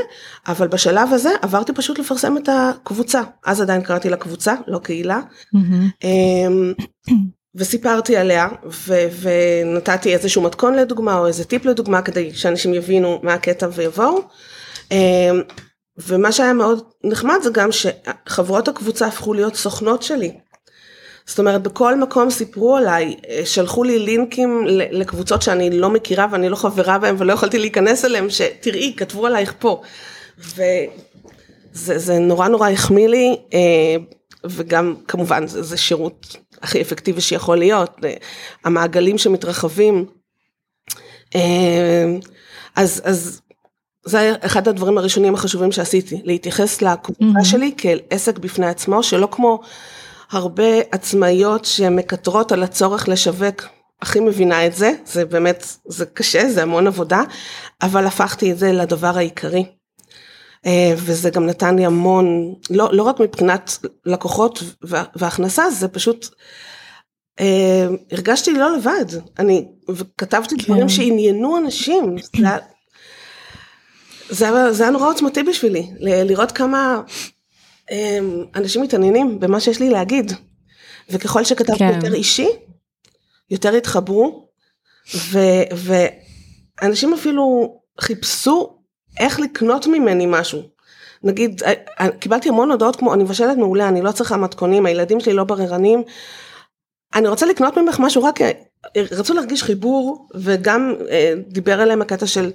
[0.48, 3.22] אבל בשלב הזה עברתי פשוט לפרסם את הקבוצה.
[3.46, 5.20] אז עדיין קראתי לה קבוצה, לא קהילה.
[5.56, 6.06] Mm-hmm.
[7.56, 13.34] וסיפרתי עליה, ו- ונתתי איזשהו מתכון לדוגמה, או איזה טיפ לדוגמה, כדי שאנשים יבינו מה
[13.34, 14.22] הקטע ויבואו.
[14.92, 15.42] אמ,
[15.98, 20.34] ומה שהיה מאוד נחמד זה גם שחברות הקבוצה הפכו להיות סוכנות שלי.
[21.28, 26.50] זאת אומרת, בכל מקום סיפרו עליי, אה, שלחו לי לינקים לקבוצות שאני לא מכירה ואני
[26.50, 29.82] לא חברה בהם ולא יכולתי להיכנס אליהם, שתראי, כתבו עלייך פה.
[31.74, 33.96] וזה נורא נורא החמיא לי, אה,
[34.46, 38.14] וגם כמובן זה, זה שירות הכי אפקטיבי שיכול להיות, אה,
[38.64, 40.06] המעגלים שמתרחבים.
[42.76, 43.42] אז, אז
[44.06, 47.46] זה אחד הדברים הראשונים החשובים שעשיתי, להתייחס לקבוצה mm-hmm.
[47.46, 49.62] שלי כאל עסק בפני עצמו, שלא כמו
[50.32, 53.64] הרבה עצמאיות שמקטרות על הצורך לשווק,
[54.02, 57.22] הכי מבינה את זה, זה באמת, זה קשה, זה המון עבודה,
[57.82, 59.66] אבל הפכתי את זה לדבר העיקרי.
[60.66, 64.64] אה, וזה גם נתן לי המון, לא, לא רק מבחינת לקוחות
[65.16, 66.28] והכנסה, זה פשוט,
[67.40, 69.06] אה, הרגשתי לא לבד,
[69.40, 69.68] אני
[70.18, 70.64] כתבתי כן.
[70.64, 72.16] דברים שעניינו אנשים,
[74.30, 77.02] זה, זה, זה היה נורא עוצמתי בשבילי, לראות כמה
[78.56, 80.32] אנשים מתעניינים במה שיש לי להגיד,
[81.10, 81.92] וככל שכתבתי כן.
[81.96, 82.48] יותר אישי,
[83.50, 84.48] יותר התחברו,
[86.82, 88.78] ואנשים אפילו חיפשו
[89.20, 90.62] איך לקנות ממני משהו.
[91.24, 95.20] נגיד, אה, אה, קיבלתי המון הודעות כמו, אני מבשלת מעולה, אני לא צריכה מתכונים, הילדים
[95.20, 96.04] שלי לא בררנים,
[97.16, 98.52] אני רוצה לקנות ממך משהו רק, אה,
[99.12, 100.94] רצו להרגיש חיבור, וגם
[101.48, 102.52] דיבר אליהם הקטע של,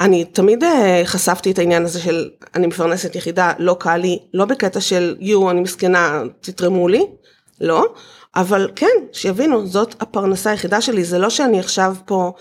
[0.00, 0.64] אני תמיד
[1.04, 5.50] חשפתי את העניין הזה של, אני מפרנסת יחידה, לא קל לי, לא בקטע של, יו,
[5.50, 7.06] אני מסכנה, תתרמו לי,
[7.60, 7.86] לא,
[8.36, 12.32] אבל כן, שיבינו, זאת הפרנסה היחידה שלי, זה לא שאני עכשיו פה,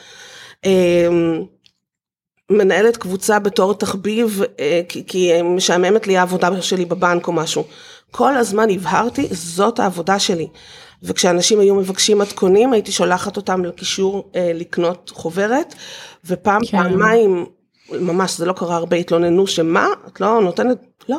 [0.66, 1.08] אה,
[2.50, 7.64] מנהלת קבוצה בתור תחביב אה, כי, כי משעממת לי העבודה שלי בבנק או משהו.
[8.12, 10.48] כל הזמן הבהרתי, זאת העבודה שלי.
[11.04, 15.76] וכשאנשים היו מבקשים מתכונים, הייתי שולחת אותם לקישור אה, לקנות חוברת,
[16.26, 16.78] ופעם, כן.
[16.84, 17.46] פעמיים,
[17.92, 20.78] ממש זה לא קרה הרבה, התלוננו שמה, את לא נותנת,
[21.10, 21.18] לא.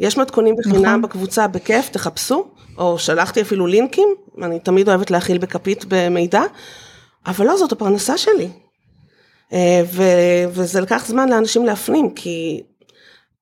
[0.00, 1.02] יש מתכונים בחינם נכון.
[1.02, 2.46] בקבוצה, בכיף, תחפשו,
[2.78, 4.08] או שלחתי אפילו לינקים,
[4.42, 6.42] אני תמיד אוהבת להכיל בכפית במידע,
[7.26, 8.48] אבל לא, זאת הפרנסה שלי.
[9.52, 12.62] אה, ו- וזה לקח זמן לאנשים להפנים, כי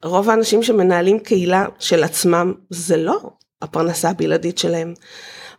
[0.05, 3.21] רוב האנשים שמנהלים קהילה של עצמם, זה לא
[3.63, 4.95] הפרנסה הבלעדית שלהם.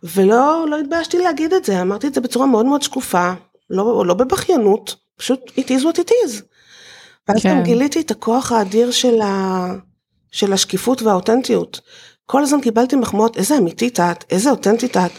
[0.02, 3.32] ולא לא התביישתי להגיד את זה, אמרתי את זה בצורה מאוד מאוד שקופה,
[3.70, 6.42] לא, לא בבכיינות, פשוט it is what it is.
[7.28, 7.50] ואז כן.
[7.50, 9.66] גם גיליתי את הכוח האדיר של, ה,
[10.30, 11.80] של השקיפות והאותנטיות.
[12.26, 15.10] כל הזמן קיבלתי מחמאות, איזה אמיתית את, איזה אותנטית את,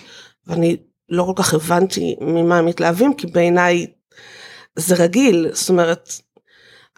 [0.47, 0.77] ואני
[1.09, 3.85] לא כל כך הבנתי ממה מתלהבים, כי בעיניי
[4.75, 6.13] זה רגיל, זאת אומרת,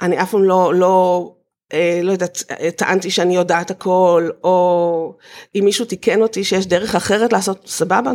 [0.02, 1.28] אני אף פעם לא, לא,
[1.74, 2.44] אה, לא יודעת,
[2.76, 5.18] טענתי שאני יודעת הכל, או
[5.56, 8.12] אם מישהו תיקן אותי שיש דרך אחרת לעשות, סבבה,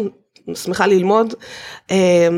[0.49, 1.35] אני שמחה ללמוד.
[1.91, 2.29] אה,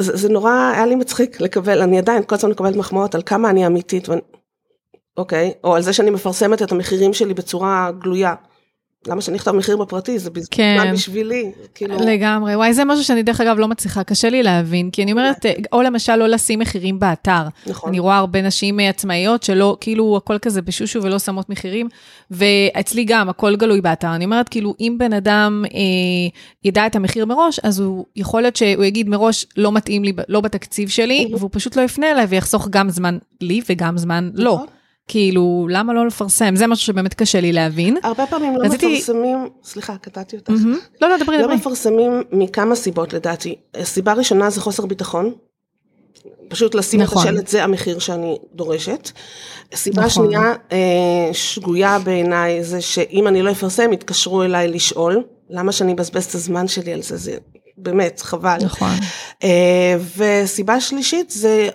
[0.00, 3.50] זה, זה נורא היה לי מצחיק לקבל, אני עדיין כל הזמן מקבלת מחמאות על כמה
[3.50, 4.20] אני אמיתית, ואני,
[5.16, 8.34] אוקיי, או על זה שאני מפרסמת את המחירים שלי בצורה גלויה.
[9.06, 10.90] למה שאני אכתוב מחיר בפרטי, זה בזמן כן.
[10.92, 11.96] בשבילי, כאילו...
[12.06, 15.46] לגמרי, וואי, זה משהו שאני דרך אגב לא מצליחה, קשה לי להבין, כי אני אומרת,
[15.72, 17.42] או למשל לא לשים מחירים באתר.
[17.66, 17.88] נכון.
[17.88, 21.88] אני רואה הרבה נשים עצמאיות שלא, כאילו, הכל כזה בשושו ולא שמות מחירים,
[22.30, 24.14] ואצלי גם, הכל גלוי באתר.
[24.14, 25.80] אני אומרת, כאילו, אם בן אדם אה,
[26.64, 30.40] ידע את המחיר מראש, אז הוא, יכול להיות שהוא יגיד מראש, לא מתאים לי, לא
[30.40, 34.54] בתקציב שלי, והוא פשוט לא יפנה אליי ויחסוך גם זמן לי וגם זמן לא.
[34.54, 34.66] נכון.
[35.10, 36.56] כאילו, למה לא לפרסם?
[36.56, 37.96] זה משהו שבאמת קשה לי להבין.
[38.02, 38.94] הרבה פעמים לא רציתי...
[38.94, 40.50] מפרסמים, סליחה, קטעתי אותך.
[40.50, 41.00] Mm-hmm.
[41.00, 41.54] לא, לא, דברי, לא דברי.
[41.54, 43.54] לא מפרסמים מכמה סיבות לדעתי.
[43.82, 45.32] סיבה ראשונה זה חוסר ביטחון.
[46.48, 47.22] פשוט לשים נכון.
[47.22, 49.10] את השלט, זה המחיר שאני דורשת.
[49.74, 50.24] סיבה נכון.
[50.24, 55.22] שנייה, אה, שגויה בעיניי, זה שאם אני לא אפרסם, יתקשרו אליי לשאול.
[55.50, 57.16] למה שאני אבזבז את הזמן שלי על זה?
[57.16, 57.36] זה
[57.76, 58.58] באמת חבל.
[58.64, 58.90] נכון.
[59.44, 61.68] אה, וסיבה שלישית זה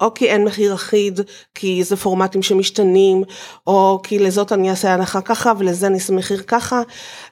[0.00, 1.20] או כי אין מחיר אחיד,
[1.54, 3.22] כי זה פורמטים שמשתנים,
[3.66, 6.82] או כי לזאת אני אעשה הנחה ככה ולזה אני אעשה מחיר ככה.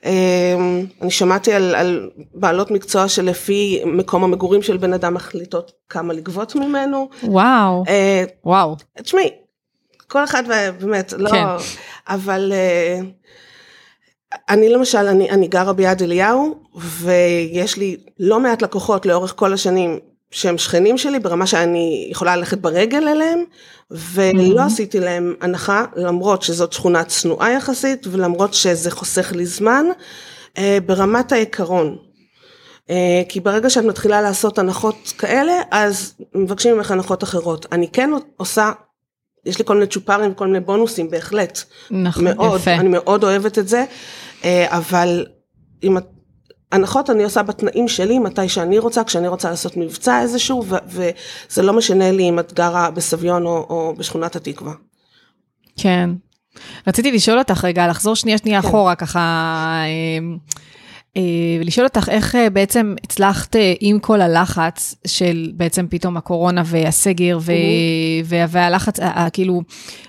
[0.04, 6.12] אמ, אני שמעתי על, על בעלות מקצוע שלפי מקום המגורים של בן אדם מחליטות כמה
[6.12, 7.09] לגבות ממנו.
[7.22, 8.76] וואו, אה, וואו.
[9.02, 9.31] תשמעי,
[10.07, 10.42] כל אחד
[10.81, 11.44] באמת, לא, כן.
[12.09, 12.52] אבל...
[12.54, 13.00] אה,
[14.48, 19.98] אני למשל, אני, אני גרה ביד אליהו, ויש לי לא מעט לקוחות לאורך כל השנים
[20.31, 23.45] שהם שכנים שלי ברמה שאני יכולה ללכת ברגל אליהם,
[23.91, 24.67] ולא mm-hmm.
[24.67, 29.87] עשיתי להם הנחה, למרות שזאת שכונה צנועה יחסית, ולמרות שזה חוסך לי זמן,
[30.59, 31.97] אה, ברמת העיקרון.
[32.91, 37.67] אה, כי ברגע שאת מתחילה לעשות הנחות כאלה, אז מבקשים ממך הנחות אחרות.
[37.73, 38.73] אני כן עושה,
[39.47, 41.59] יש לי כל מיני צ'ופרים וכל מיני בונוסים בהחלט.
[41.91, 42.75] נכון, מאוד, יפה.
[42.75, 43.85] אני מאוד אוהבת את זה,
[44.45, 45.27] אה, אבל
[45.83, 46.07] אם את
[46.72, 51.62] הנחות אני עושה בתנאים שלי, מתי שאני רוצה, כשאני רוצה לעשות מבצע איזשהו, ו- וזה
[51.62, 54.72] לא משנה לי אם את גרה בסביון או, או בשכונת התקווה.
[55.76, 56.11] כן.
[56.87, 58.68] רציתי לשאול אותך רגע, לחזור שנייה שנייה כן.
[58.68, 59.20] אחורה, ככה,
[59.85, 60.37] אה,
[61.61, 67.38] ולשאול אותך איך אה, בעצם הצלחת אה, עם כל הלחץ של בעצם פתאום הקורונה והסגר
[67.40, 69.01] ו- והלחץ,
[69.33, 69.62] כאילו,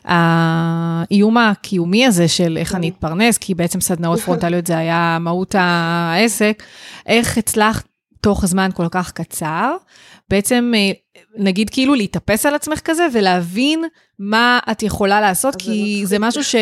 [0.06, 6.64] האיום הקיומי הזה של איך אני אתפרנס, כי בעצם סדנאות פרונטליות זה היה מהות העסק,
[7.06, 7.86] איך הצלחת
[8.22, 9.76] תוך זמן כל כך קצר,
[10.30, 10.72] בעצם
[11.40, 13.84] נגיד כאילו להתאפס על עצמך כזה ולהבין
[14.20, 16.56] מה את יכולה לעשות, כי זה משהו ש...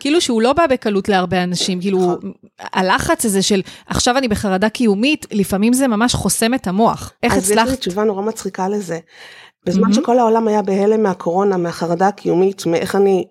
[0.00, 2.32] כאילו שהוא לא בא בקלות להרבה אנשים, כאילו נכון.
[2.58, 7.12] הלחץ הזה של עכשיו אני בחרדה קיומית, לפעמים זה ממש חוסם את המוח.
[7.22, 7.66] איך הצלחת?
[7.66, 8.98] אז יש לי תשובה נורא מצחיקה לזה.
[9.66, 9.94] בזמן mm-hmm.
[9.94, 13.24] שכל העולם היה בהלם מהקורונה, מהחרדה הקיומית, מאיך אני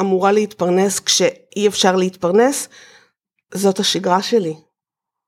[0.00, 2.68] אמורה להתפרנס כשאי אפשר להתפרנס,
[3.54, 4.54] זאת השגרה שלי.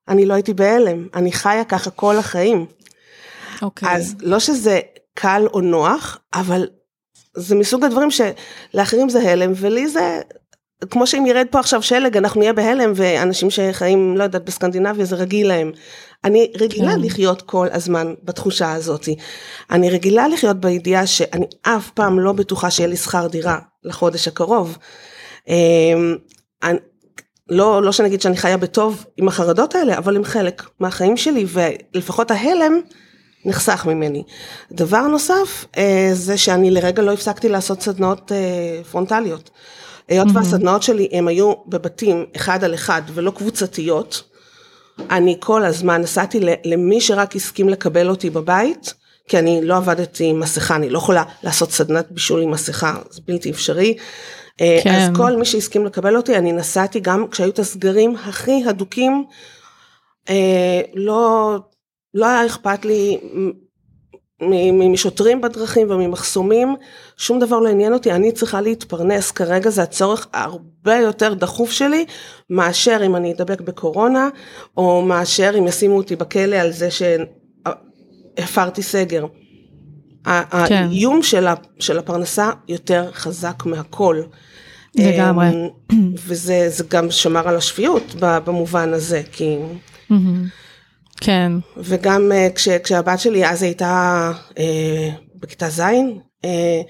[0.07, 2.65] אני לא הייתי בהלם, אני חיה ככה כל החיים.
[3.63, 3.89] אוקיי.
[3.89, 4.79] אז לא שזה
[5.13, 6.67] קל או נוח, אבל
[7.37, 10.21] זה מסוג הדברים שלאחרים זה הלם, ולי זה,
[10.89, 15.15] כמו שאם ירד פה עכשיו שלג, אנחנו נהיה בהלם, ואנשים שחיים, לא יודעת, בסקנדינביה זה
[15.15, 15.71] רגיל להם.
[16.23, 17.01] אני רגילה כן.
[17.01, 19.09] לחיות כל הזמן בתחושה הזאת.
[19.71, 24.77] אני רגילה לחיות בידיעה שאני אף פעם לא בטוחה שיהיה לי שכר דירה לחודש הקרוב.
[25.47, 26.15] אמ,
[26.63, 26.77] אני,
[27.49, 32.31] לא, לא שנגיד שאני חיה בטוב עם החרדות האלה, אבל הם חלק מהחיים שלי, ולפחות
[32.31, 32.81] ההלם
[33.45, 34.23] נחסך ממני.
[34.71, 39.49] דבר נוסף, אה, זה שאני לרגע לא הפסקתי לעשות סדנאות אה, פרונטליות.
[40.07, 40.35] היות mm-hmm.
[40.35, 44.23] והסדנאות שלי הם היו בבתים אחד על אחד ולא קבוצתיות,
[45.09, 48.93] אני כל הזמן נסעתי למי שרק הסכים לקבל אותי בבית,
[49.27, 53.21] כי אני לא עבדתי עם מסכה, אני לא יכולה לעשות סדנת בישול עם מסכה, זה
[53.27, 53.97] בלתי אפשרי.
[54.61, 54.95] אה, כן.
[54.95, 59.23] אז כל מי שהסכים לקבל אותי, אני נסעתי גם כשהיו את הסגרים הכי הדוקים,
[60.29, 61.57] אה, לא,
[62.13, 63.17] לא היה אכפת לי
[64.89, 66.75] משוטרים בדרכים וממחסומים,
[67.17, 72.05] שום דבר לא עניין אותי, אני צריכה להתפרנס, כרגע זה הצורך הרבה יותר דחוף שלי,
[72.49, 74.29] מאשר אם אני אדבק בקורונה,
[74.77, 76.89] או מאשר אם ישימו אותי בכלא על זה
[78.37, 79.25] שהפרתי סגר.
[80.23, 80.31] כן.
[80.51, 81.47] האיום של,
[81.79, 84.21] של הפרנסה יותר חזק מהכל.
[84.95, 85.47] לגמרי.
[85.47, 89.57] אמ, וזה גם שמר על השפיות במובן הזה, כי...
[91.21, 91.51] כן.
[91.77, 95.81] וגם אה, כש, כשהבת שלי אז הייתה אה, בכיתה ז',
[96.45, 96.81] אה,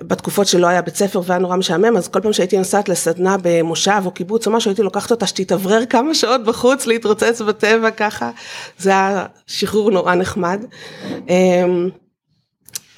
[0.00, 4.02] בתקופות שלא היה בית ספר והיה נורא משעמם, אז כל פעם שהייתי נוסעת לסדנה במושב
[4.04, 8.30] או קיבוץ או משהו, הייתי לוקחת אותה שתתאוורר כמה שעות בחוץ, להתרוצץ בטבע ככה,
[8.78, 10.64] זה היה שחרור נורא נחמד.
[11.30, 11.64] אה,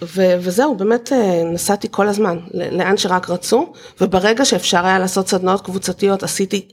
[0.03, 5.61] ו- וזהו, באמת אה, נסעתי כל הזמן, לאן שרק רצו, וברגע שאפשר היה לעשות סדנאות
[5.61, 6.69] קבוצתיות, עשיתי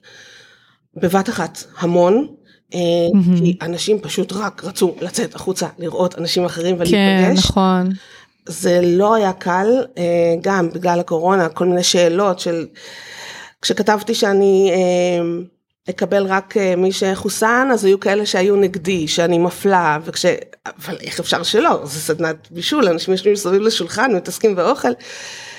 [0.96, 2.28] בבת אחת המון,
[2.72, 3.38] mm-hmm.
[3.38, 6.92] כי אנשים פשוט רק רצו לצאת החוצה, לראות אנשים אחרים ולהיפגש.
[6.92, 7.90] כן, נכון.
[8.46, 10.04] זה לא היה קל, אה,
[10.42, 12.66] גם בגלל הקורונה, כל מיני שאלות של,
[13.62, 14.72] כשכתבתי שאני
[15.90, 20.26] אקבל רק מי שחוסן, אז היו כאלה שהיו נגדי, שאני מפלה, וכש...
[20.66, 21.80] אבל איך אפשר שלא?
[21.84, 24.92] זה סדנת בישול, אנשים יושבים מסביב לשולחן, מתעסקים באוכל.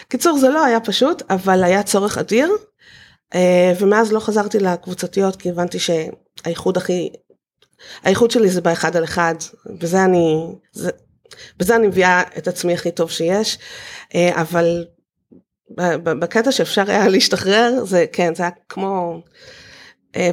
[0.09, 2.51] קיצור, זה לא היה פשוט, אבל היה צורך אדיר,
[3.81, 7.11] ומאז לא חזרתי לקבוצתיות, כי הבנתי שהאיחוד הכי,
[8.03, 9.35] האיחוד שלי זה באחד על אחד,
[9.67, 10.91] בזה אני, זה,
[11.57, 13.59] בזה אני מביאה את עצמי הכי טוב שיש,
[14.17, 14.85] אבל
[16.05, 19.23] בקטע שאפשר היה להשתחרר, זה כן, זה היה כמו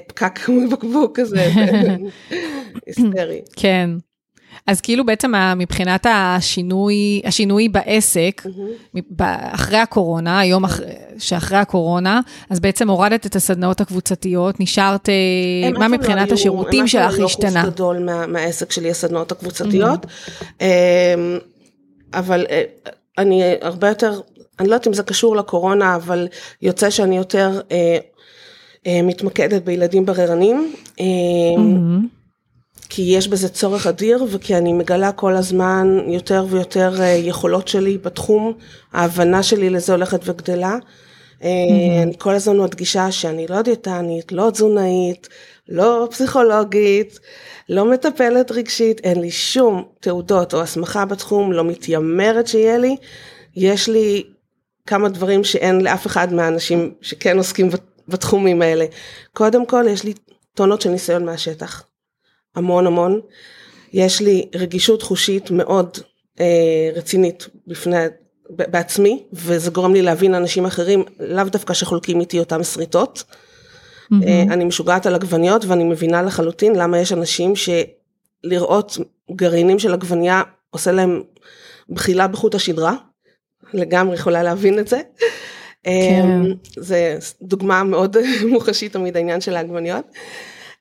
[0.08, 1.48] פקק מבקבוק כזה,
[2.86, 3.42] היסטרי.
[3.56, 3.90] כן.
[4.68, 9.24] אז כאילו בעצם מבחינת השינוי, השינוי בעסק, mm-hmm.
[9.52, 10.80] אחרי הקורונה, היום אח,
[11.18, 15.10] שאחרי הקורונה, אז בעצם הורדת את הסדנאות הקבוצתיות, נשארת,
[15.78, 17.60] מה מבחינת לא השירותים שלך לא השתנה?
[17.60, 20.64] הם לא גדול מה, מהעסק שלי, הסדנאות הקבוצתיות, mm-hmm.
[22.14, 22.64] אבל אה,
[23.18, 24.22] אני הרבה יותר,
[24.60, 26.28] אני לא יודעת אם זה קשור לקורונה, אבל
[26.62, 27.98] יוצא שאני יותר אה,
[28.88, 30.74] אה, מתמקדת בילדים בררנים.
[30.86, 32.15] Mm-hmm.
[32.90, 37.98] כי יש בזה צורך אדיר וכי אני מגלה כל הזמן יותר ויותר אה, יכולות שלי
[37.98, 38.54] בתחום,
[38.94, 40.78] ההבנה שלי לזה הולכת וגדלה.
[40.78, 41.44] Mm-hmm.
[42.04, 45.30] אני כל הזמן מדגישה שאני לא דיאטנית, לא תזונאית,
[45.70, 47.20] לא פסיכולוגית,
[47.70, 52.96] לא מטפלת רגשית, אין לי שום תעודות או הסמכה בתחום, לא מתיימרת שיהיה לי.
[53.56, 54.24] יש לי
[54.88, 57.70] כמה דברים שאין לאף אחד מהאנשים שכן עוסקים
[58.08, 58.86] בתחומים האלה.
[59.34, 60.14] קודם כל, יש לי
[60.54, 61.84] טונות של ניסיון מהשטח.
[62.56, 63.20] המון המון.
[63.94, 65.98] יש לי רגישות חושית מאוד
[66.40, 67.98] אה, רצינית בפני,
[68.50, 73.24] בעצמי, וזה גורם לי להבין אנשים אחרים, לאו דווקא שחולקים איתי אותם שריטות.
[73.24, 74.28] Mm-hmm.
[74.28, 78.98] אה, אני משוגעת על עגבניות ואני מבינה לחלוטין למה יש אנשים שלראות
[79.32, 81.22] גרעינים של עגבנייה עושה להם
[81.90, 82.96] בחילה בחוט השדרה.
[83.74, 85.02] לגמרי יכולה להבין את זה.
[85.84, 85.92] כן.
[85.92, 88.18] אה, זה דוגמה מאוד
[88.52, 90.06] מוחשית תמיד העניין של העגבניות.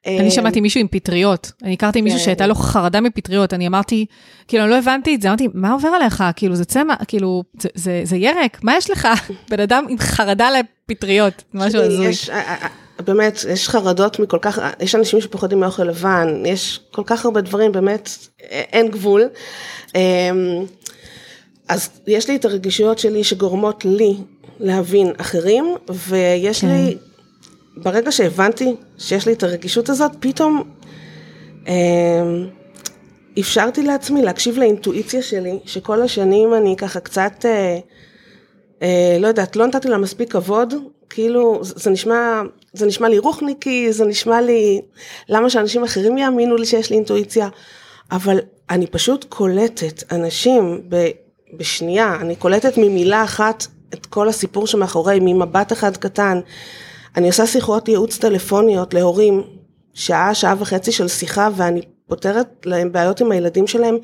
[0.07, 2.25] אני אמ, שמעתי מישהו עם פטריות, אני הכרתי מישהו כן.
[2.25, 4.07] שהייתה לו חרדה מפטריות, אני אמרתי,
[4.49, 6.25] כאילו, אני לא הבנתי את זה, אמרתי, מה עובר עליך?
[6.37, 9.09] כאילו, זה צמח, כאילו, זה, זה, זה ירק, מה יש לך?
[9.51, 12.07] בן אדם עם חרדה לפטריות, משהו הזוי.
[12.07, 12.69] אה, אה, אה,
[13.05, 17.73] באמת, יש חרדות מכל כך, יש אנשים שפוחדים מאוכל לבן, יש כל כך הרבה דברים,
[17.73, 18.09] באמת,
[18.51, 19.29] אין גבול.
[19.95, 20.01] אמ,
[21.69, 24.15] אז יש לי את הרגישויות שלי שגורמות לי
[24.61, 25.75] להבין אחרים,
[26.09, 26.69] ויש כן.
[26.69, 26.97] לי
[27.77, 30.63] ברגע שהבנתי שיש לי את הרגישות הזאת, פתאום
[31.69, 31.75] אה,
[33.41, 37.79] אפשרתי לעצמי להקשיב לאינטואיציה שלי, שכל השנים אני ככה קצת, אה,
[38.83, 40.75] אה, לא יודעת, לא נתתי לה מספיק כבוד,
[41.11, 42.43] כאילו זה, זה נשמע,
[42.73, 44.81] זה נשמע לי רוחניקי, זה נשמע לי,
[45.29, 47.49] למה שאנשים אחרים יאמינו לי שיש לי אינטואיציה,
[48.13, 48.39] אבל
[48.71, 51.07] אני פשוט קולטת אנשים ב,
[51.57, 56.41] בשנייה, אני קולטת ממילה אחת את כל הסיפור שמאחורי, ממבט אחד קטן.
[57.17, 59.43] אני עושה שיחות ייעוץ טלפוניות להורים,
[59.95, 63.97] שעה, שעה וחצי של שיחה, ואני פותרת להם בעיות עם הילדים שלהם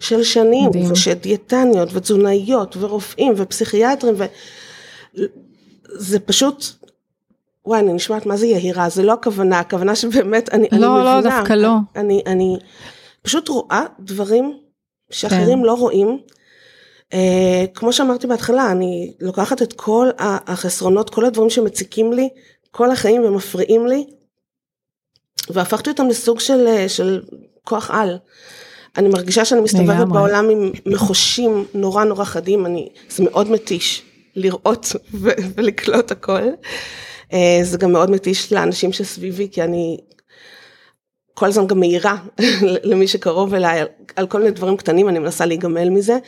[0.00, 0.92] של שנים, מדהים.
[0.92, 4.14] ושדיאטניות, ותזונאיות, ורופאים, ופסיכיאטרים,
[5.14, 6.64] וזה פשוט,
[7.66, 10.94] וואי, אני נשמעת מה זה יהירה, זה לא הכוונה, הכוונה שבאמת, אני, לא, אני לא,
[10.94, 11.16] מבינה.
[11.16, 11.74] לא, דווקא לא.
[11.96, 12.56] אני, אני
[13.22, 14.58] פשוט רואה דברים
[15.10, 15.64] שאחרים כן.
[15.64, 16.18] לא רואים.
[17.10, 17.16] Uh,
[17.74, 22.28] כמו שאמרתי בהתחלה, אני לוקחת את כל החסרונות, כל הדברים שמציקים לי,
[22.76, 24.04] כל החיים ומפריעים לי,
[25.50, 27.22] והפכתי אותם לסוג של, אה, של
[27.64, 28.18] כוח על.
[28.96, 34.02] אני מרגישה שאני מסתובבת בעולם עם מחושים נורא נורא חדים, אני, זה מאוד מתיש
[34.36, 34.86] לראות
[35.54, 36.42] ולקלוט הכל.
[37.30, 39.98] Uh, זה גם מאוד מתיש לאנשים שסביבי, כי אני
[41.34, 42.16] כל הזמן גם מעירה
[42.90, 46.18] למי שקרוב אליי על, על כל מיני דברים קטנים, אני מנסה להיגמל מזה.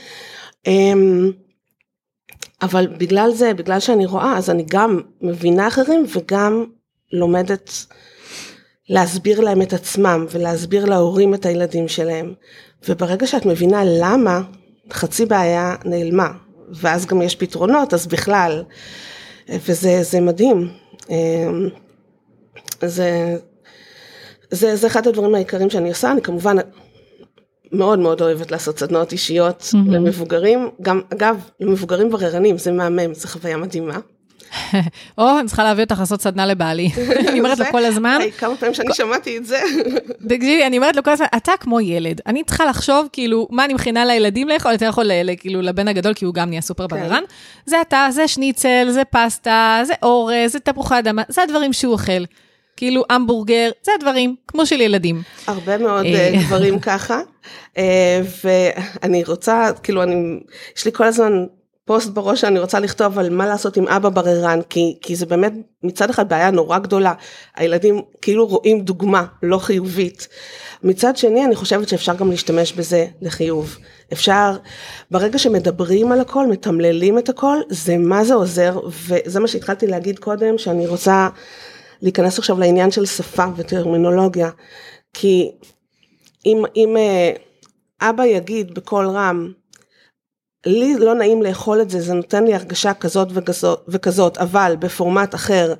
[2.62, 6.64] אבל בגלל זה, בגלל שאני רואה, אז אני גם מבינה אחרים וגם
[7.12, 7.70] לומדת
[8.88, 12.34] להסביר להם את עצמם ולהסביר להורים את הילדים שלהם.
[12.88, 14.40] וברגע שאת מבינה למה,
[14.92, 16.28] חצי בעיה נעלמה.
[16.70, 18.64] ואז גם יש פתרונות, אז בכלל.
[19.49, 20.68] וזה מדהים.
[21.11, 21.68] אמ,
[22.82, 23.36] זה,
[24.51, 26.57] זה, זה אחד הדברים העיקריים שאני עושה, אני כמובן
[27.73, 29.91] מאוד מאוד אוהבת לעשות סדנאות אישיות mm-hmm.
[29.91, 33.99] למבוגרים, גם אגב, למבוגרים בררנים, זה מהמם, זו חוויה מדהימה.
[35.19, 36.91] או, אני צריכה להביא אותך לעשות סדנה לבעלי.
[37.29, 38.19] אני אומרת לו כל הזמן.
[38.39, 39.61] כמה פעמים שאני שמעתי את זה.
[40.29, 42.21] תקשיבי, אני אומרת לו כל הזמן, אתה כמו ילד.
[42.27, 46.25] אני צריכה לחשוב, כאילו, מה אני מכינה לילדים לאכול, אתה יכול, כאילו, לבן הגדול, כי
[46.25, 46.97] הוא גם נהיה סופר כן.
[46.97, 47.23] בררן.
[47.67, 52.25] זה אתה, זה שניצל, זה פסטה, זה אורז, זה תפוחי אדמה, זה הדברים שהוא אוכל.
[52.77, 55.22] כאילו המבורגר, זה הדברים, כמו של ילדים.
[55.47, 57.20] הרבה מאוד אה, אה, דברים ככה,
[57.79, 60.41] אה, ואני רוצה, כאילו, אני,
[60.77, 61.47] יש לי כל הזמן
[61.87, 65.53] פוסט בראש שאני רוצה לכתוב על מה לעשות עם אבא בררן, כי, כי זה באמת
[65.83, 67.12] מצד אחד בעיה נורא גדולה,
[67.57, 70.29] הילדים כאילו רואים דוגמה לא חיובית.
[70.83, 73.77] מצד שני אני חושבת שאפשר גם להשתמש בזה לחיוב.
[74.12, 74.57] אפשר,
[75.11, 80.18] ברגע שמדברים על הכל, מתמללים את הכל, זה מה זה עוזר, וזה מה שהתחלתי להגיד
[80.18, 81.29] קודם, שאני רוצה
[82.03, 84.51] להיכנס עכשיו לעניין של שפה וטרמינולוגיה,
[85.14, 85.51] כי
[86.47, 87.32] אם, אם אה,
[88.09, 89.53] אבא יגיד בקול רם,
[90.66, 95.34] לי לא נעים לאכול את זה, זה נותן לי הרגשה כזאת וכזאת, וכזאת, אבל בפורמט
[95.34, 95.74] אחר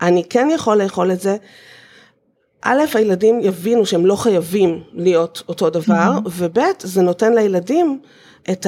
[0.00, 1.36] אני כן יכול לאכול את זה.
[2.62, 6.28] א', הילדים יבינו שהם לא חייבים להיות אותו דבר, mm-hmm.
[6.30, 8.00] וב', זה נותן לילדים
[8.50, 8.66] את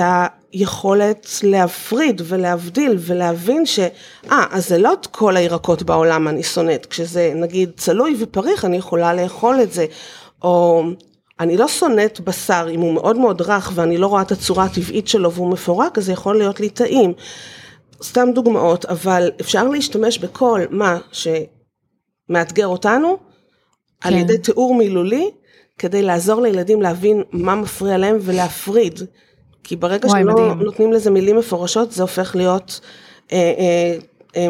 [0.53, 3.79] היכולת להפריד ולהבדיל ולהבין ש...
[4.31, 8.77] אה, אז זה לא את כל הירקות בעולם אני שונאת, כשזה נגיד צלוי ופריך אני
[8.77, 9.87] יכולה לאכול את זה,
[10.43, 10.85] או
[11.41, 15.09] אני לא שונאת בשר אם הוא מאוד מאוד רך ואני לא רואה את הצורה הטבעית
[15.09, 17.13] שלו והוא מפורק, אז זה יכול להיות לי טעים.
[18.03, 23.17] סתם דוגמאות, אבל אפשר להשתמש בכל מה שמאתגר אותנו,
[24.01, 24.09] כן.
[24.09, 25.31] על ידי תיאור מילולי,
[25.79, 29.01] כדי לעזור לילדים להבין מה מפריע להם ולהפריד.
[29.65, 30.63] כי ברגע שלא מדהים.
[30.63, 32.81] נותנים לזה מילים מפורשות, זה הופך להיות
[33.33, 33.97] אה, אה,
[34.37, 34.49] אה,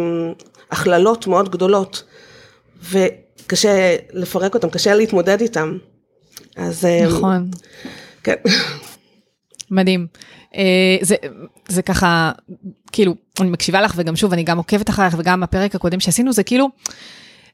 [0.70, 2.03] הכללות מאוד גדולות,
[2.90, 5.78] וקשה לפרק אותם, קשה להתמודד איתם.
[6.57, 6.84] אז...
[6.84, 7.51] אה, נכון.
[8.22, 8.34] כן.
[9.70, 10.07] מדהים.
[10.57, 11.16] אה, זה,
[11.68, 12.32] זה ככה,
[12.92, 16.42] כאילו, אני מקשיבה לך וגם שוב, אני גם עוקבת אחריך וגם הפרק הקודם שעשינו, זה
[16.42, 16.68] כאילו,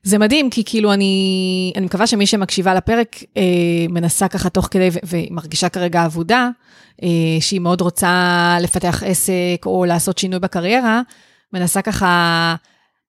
[0.02, 3.42] זה מדהים, כי כאילו אני, אני מקווה שמי שמקשיבה לפרק אה,
[3.88, 6.48] מנסה ככה תוך כדי, ומרגישה כרגע עבודה,
[7.02, 7.08] אה,
[7.40, 11.02] שהיא מאוד רוצה לפתח עסק או לעשות שינוי בקריירה,
[11.52, 12.54] מנסה ככה,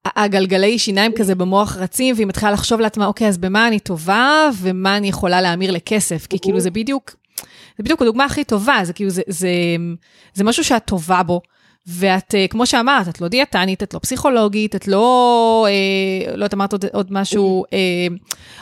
[0.05, 4.97] הגלגלי שיניים כזה במוח רצים, והיא מתחילה לחשוב לעצמה, אוקיי, אז במה אני טובה, ומה
[4.97, 7.15] אני יכולה להמיר לכסף, כי כאילו זה בדיוק,
[7.77, 9.49] זה בדיוק הדוגמה הכי טובה, זה כאילו, זה, זה,
[10.33, 11.41] זה משהו שאת טובה בו.
[11.87, 16.53] ואת, אה, כמו שאמרת, את לא דיאטנית, את לא פסיכולוגית, את לא, אה, לא יודעת,
[16.53, 18.07] אמרת עוד, עוד משהו, אה,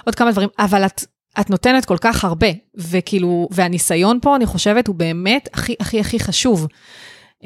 [0.06, 1.04] עוד כמה דברים, אבל את,
[1.40, 6.20] את נותנת כל כך הרבה, וכאילו, והניסיון פה, אני חושבת, הוא באמת הכי הכי הכי
[6.20, 6.68] חשוב.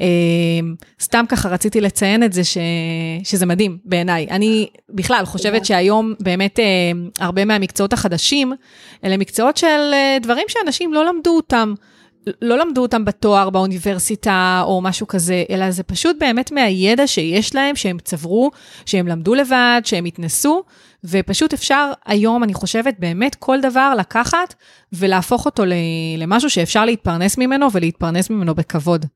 [0.00, 0.06] אה,
[1.00, 2.58] סתם ככה רציתי לציין את זה, ש,
[3.24, 4.26] שזה מדהים בעיניי.
[4.30, 6.64] אני בכלל חושבת שהיום באמת אה,
[7.18, 8.52] הרבה מהמקצועות החדשים,
[9.04, 11.74] אלה מקצועות של אה, דברים שאנשים לא למדו אותם.
[12.42, 17.76] לא למדו אותם בתואר באוניברסיטה או משהו כזה, אלא זה פשוט באמת מהידע שיש להם,
[17.76, 18.50] שהם צברו,
[18.86, 20.62] שהם למדו לבד, שהם התנסו,
[21.04, 24.54] ופשוט אפשר היום, אני חושבת, באמת כל דבר לקחת
[24.92, 25.62] ולהפוך אותו
[26.18, 29.06] למשהו שאפשר להתפרנס ממנו ולהתפרנס ממנו בכבוד.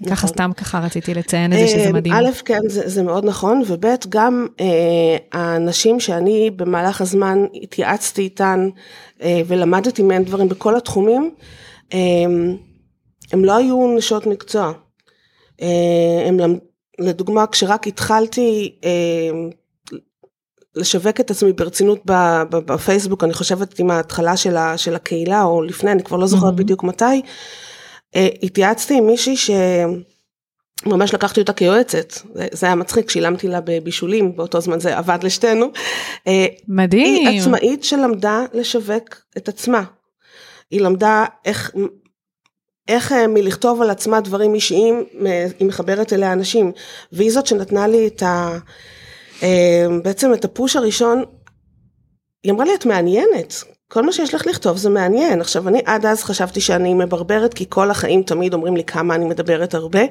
[0.00, 0.16] נכון.
[0.16, 2.14] ככה סתם ככה רציתי לציין את זה שזה אה, מדהים.
[2.14, 8.68] א', כן, זה, זה מאוד נכון, וב', גם אה, האנשים שאני במהלך הזמן התייעצתי איתן
[9.22, 11.30] אה, ולמדתי מהם דברים בכל התחומים,
[13.32, 14.72] הם, לא היו נשות מקצוע.
[16.26, 16.36] הם,
[16.98, 19.30] לדוגמה, כשרק התחלתי אה,
[20.76, 22.00] לשווק את עצמי ברצינות
[22.50, 26.52] בפייסבוק, אני חושבת עם ההתחלה של, ה, של הקהילה, או לפני, אני כבר לא זוכרת
[26.52, 26.56] mm-hmm.
[26.56, 27.22] בדיוק מתי,
[28.16, 29.36] אה, התייעצתי עם מישהי
[30.86, 35.18] שממש לקחתי אותה כיועצת, זה, זה היה מצחיק, שילמתי לה בבישולים, באותו זמן זה עבד
[35.22, 35.66] לשתינו.
[36.26, 37.28] אה, מדהים.
[37.28, 39.82] היא עצמאית שלמדה לשווק את עצמה.
[40.72, 41.74] היא למדה איך
[42.88, 45.04] איך אה, מלכתוב על עצמה דברים אישיים,
[45.58, 46.72] היא מחברת אליה אנשים,
[47.12, 48.58] והיא זאת שנתנה לי את ה...
[49.42, 51.24] אה, בעצם את הפוש הראשון,
[52.42, 53.54] היא אמרה לי את מעניינת,
[53.88, 55.40] כל מה שיש לך לכתוב זה מעניין.
[55.40, 59.24] עכשיו אני עד אז חשבתי שאני מברברת, כי כל החיים תמיד אומרים לי כמה אני
[59.24, 60.02] מדברת הרבה.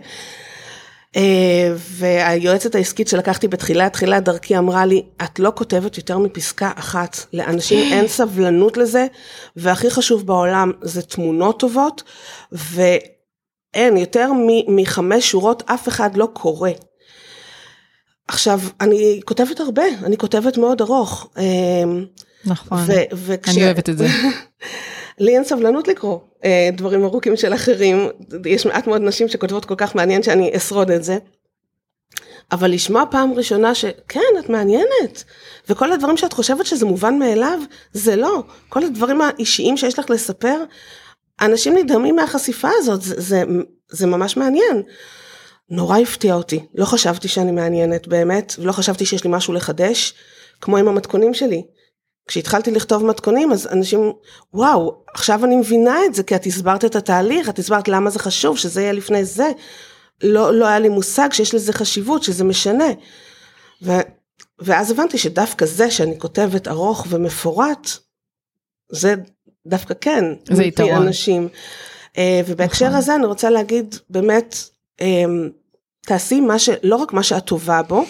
[1.16, 7.18] אה, והיועצת העסקית שלקחתי בתחילת תחילת דרכי אמרה לי, את לא כותבת יותר מפסקה אחת,
[7.34, 9.08] לאנשים אין סבלנות לזה,
[9.56, 12.04] והכי חשוב בעולם זה תמונות טובות,
[12.52, 14.32] ואין, יותר
[14.68, 16.70] מחמש שורות אף אחד לא קורא.
[18.28, 21.30] עכשיו, אני כותבת הרבה, אני כותבת מאוד ארוך.
[21.38, 21.44] אה,
[22.46, 22.80] נכון,
[23.14, 23.50] וכש...
[23.58, 24.08] אני אוהבת את זה.
[25.22, 28.10] לי אין סבלנות לקרוא אה, דברים ארוכים של אחרים,
[28.46, 31.18] יש מעט מאוד נשים שכותבות כל כך מעניין שאני אשרוד את זה.
[32.52, 35.24] אבל לשמוע פעם ראשונה שכן, את מעניינת,
[35.70, 37.60] וכל הדברים שאת חושבת שזה מובן מאליו,
[37.94, 38.44] זה לא.
[38.70, 40.64] כל הדברים האישיים שיש לך לספר,
[41.42, 43.44] אנשים נדהמים מהחשיפה הזאת, זה, זה,
[43.90, 44.82] זה ממש מעניין.
[45.70, 50.14] נורא הפתיע אותי, לא חשבתי שאני מעניינת באמת, ולא חשבתי שיש לי משהו לחדש,
[50.62, 51.64] כמו עם המתכונים שלי.
[52.32, 54.14] כשהתחלתי לכתוב מתכונים אז אנשים
[54.54, 58.20] וואו עכשיו אני מבינה את זה כי את הסברת את התהליך את הסברת למה זה
[58.20, 59.52] חשוב שזה יהיה לפני זה.
[60.24, 62.88] לא, לא היה לי מושג שיש לזה חשיבות שזה משנה.
[63.82, 63.92] ו,
[64.60, 67.90] ואז הבנתי שדווקא זה שאני כותבת ארוך ומפורט
[68.92, 69.16] זה
[69.68, 71.08] דווקא כן זה יתרון.
[71.08, 71.50] אנשים.
[72.18, 72.98] אה, ובהקשר נכון.
[72.98, 74.56] הזה אני רוצה להגיד באמת
[75.02, 75.26] אה,
[76.02, 78.06] תעשי מה שלא רק מה שאת טובה בו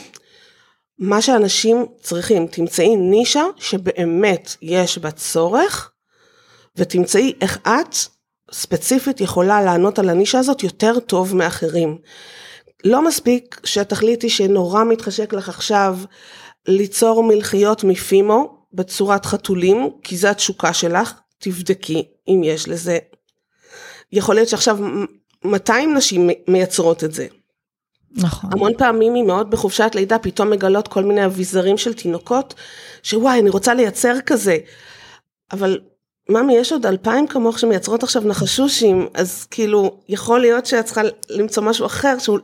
[1.01, 5.91] מה שאנשים צריכים, תמצאי נישה שבאמת יש בה צורך,
[6.75, 7.95] ותמצאי איך את
[8.51, 11.97] ספציפית יכולה לענות על הנישה הזאת יותר טוב מאחרים.
[12.83, 15.97] לא מספיק שתחליטי שנורא מתחשק לך עכשיו
[16.67, 22.97] ליצור מלחיות מפימו בצורת חתולים, כי זה התשוקה שלך, תבדקי אם יש לזה.
[24.11, 24.77] יכול להיות שעכשיו
[25.43, 27.27] 200 נשים מייצרות את זה.
[28.15, 28.49] נכון.
[28.53, 32.53] המון פעמים מאוד בחופשת לידה, פתאום מגלות כל מיני אביזרים של תינוקות,
[33.03, 34.57] שוואי, אני רוצה לייצר כזה.
[35.51, 35.79] אבל
[36.29, 41.63] ממי, יש עוד אלפיים כמוך שמייצרות עכשיו נחשושים, אז כאילו, יכול להיות שאת צריכה למצוא
[41.63, 42.39] משהו אחר, שהוא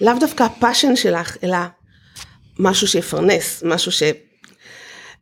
[0.00, 1.58] לאו דווקא ה passion שלך, אלא
[2.58, 4.02] משהו שיפרנס, משהו ש...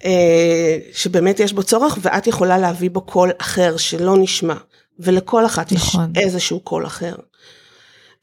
[0.04, 4.54] אה, שבאמת יש בו צורך, ואת יכולה להביא בו קול אחר שלא נשמע,
[4.98, 6.12] ולכל אחת נכון.
[6.16, 7.14] יש איזשהו קול אחר.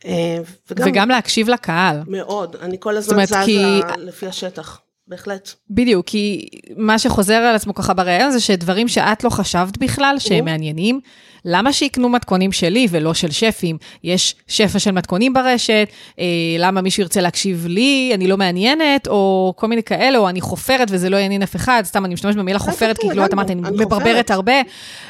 [0.05, 0.37] אה,
[0.71, 2.01] וגם, וגם להקשיב לקהל.
[2.07, 3.81] מאוד, אני כל הזמן זזה כי...
[3.97, 4.81] לפי השטח.
[5.07, 5.51] בהחלט.
[5.69, 6.47] בדיוק, כי
[6.77, 10.99] מה שחוזר על עצמו ככה בריאיון זה שדברים שאת לא חשבת בכלל, שהם מעניינים,
[11.45, 13.77] למה שיקנו מתכונים שלי ולא של שפים?
[14.03, 15.87] יש שפע של מתכונים ברשת,
[16.19, 16.25] אה,
[16.59, 20.87] למה מישהו ירצה להקשיב לי, אני לא מעניינת, או כל מיני כאלה, או אני חופרת
[20.91, 23.61] וזה לא יעניין אף אחד, סתם אני משתמשת במילה חופרת, כי כאילו את אמרת, אני
[23.61, 24.61] מברברת הרבה,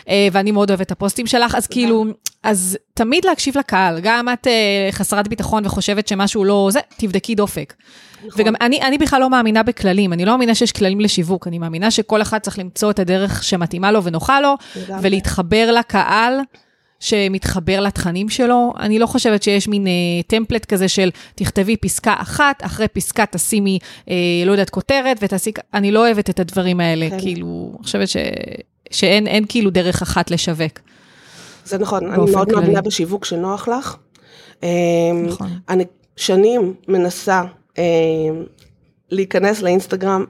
[0.10, 2.06] אה, ואני מאוד אוהבת את הפוסטים שלך, אז כאילו,
[2.44, 7.74] אז תמיד להקשיב לקהל, גם את אה, חסרת ביטחון וחושבת שמשהו לא זה, תבדקי דופק.
[8.26, 8.42] נכון.
[8.42, 11.92] וגם אני, אני בכלל לא מאמינה בכללים, אני לא מאמינה שיש כללים לשיווק, אני מאמינה
[11.92, 14.56] שכל אחד צריך למצוא את הדרך שמתאימה לו ונוחה לו,
[15.02, 16.40] ולהתחבר לקהל.
[17.02, 18.74] שמתחבר לתכנים שלו.
[18.80, 19.92] אני לא חושבת שיש מין אה,
[20.28, 23.80] טמפלט כזה של תכתבי פסקה אחת, אחרי פסקה תשימי,
[24.10, 24.16] אה,
[24.46, 25.52] לא יודעת, כותרת, ותעשי...
[25.74, 27.20] אני לא אוהבת את הדברים האלה, כן.
[27.20, 28.18] כאילו, אני חושבת ש...
[28.92, 30.80] שאין כאילו דרך אחת לשווק.
[31.66, 33.96] זה נכון, אני מאוד מאמינה בשיווק שנוח לך.
[34.64, 34.70] אה,
[35.28, 35.50] נכון.
[35.70, 35.86] אני
[36.16, 37.44] שנים מנסה
[37.78, 37.84] אה,
[39.12, 40.26] להיכנס לאינסטגרם,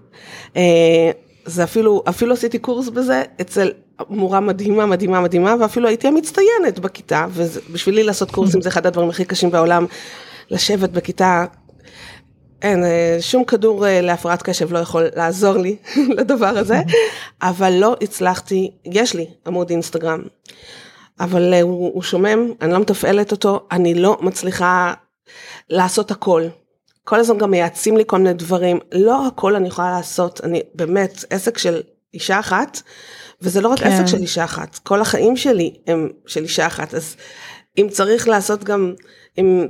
[0.55, 1.11] אה,
[1.45, 3.71] זה אפילו, אפילו עשיתי קורס בזה אצל
[4.09, 9.25] מורה מדהימה, מדהימה, מדהימה, ואפילו הייתי המצטיינת בכיתה, ובשבילי לעשות קורסים זה אחד הדברים הכי
[9.25, 9.85] קשים בעולם,
[10.51, 11.45] לשבת בכיתה,
[12.61, 15.75] אין, אה, שום כדור להפרעת קשב לא יכול לעזור לי
[16.17, 16.81] לדבר הזה,
[17.41, 20.21] אבל לא הצלחתי, יש לי עמוד אינסטגרם,
[21.21, 24.93] אבל הוא, הוא שומם, אני לא מתפעלת אותו, אני לא מצליחה
[25.69, 26.43] לעשות הכל.
[27.03, 31.25] כל הזמן גם מייעצים לי כל מיני דברים, לא הכל אני יכולה לעשות, אני באמת
[31.29, 31.81] עסק של
[32.13, 32.81] אישה אחת,
[33.41, 33.87] וזה לא רק כן.
[33.87, 37.15] עסק של אישה אחת, כל החיים שלי הם של אישה אחת, אז
[37.77, 38.93] אם צריך לעשות גם,
[39.37, 39.67] אם,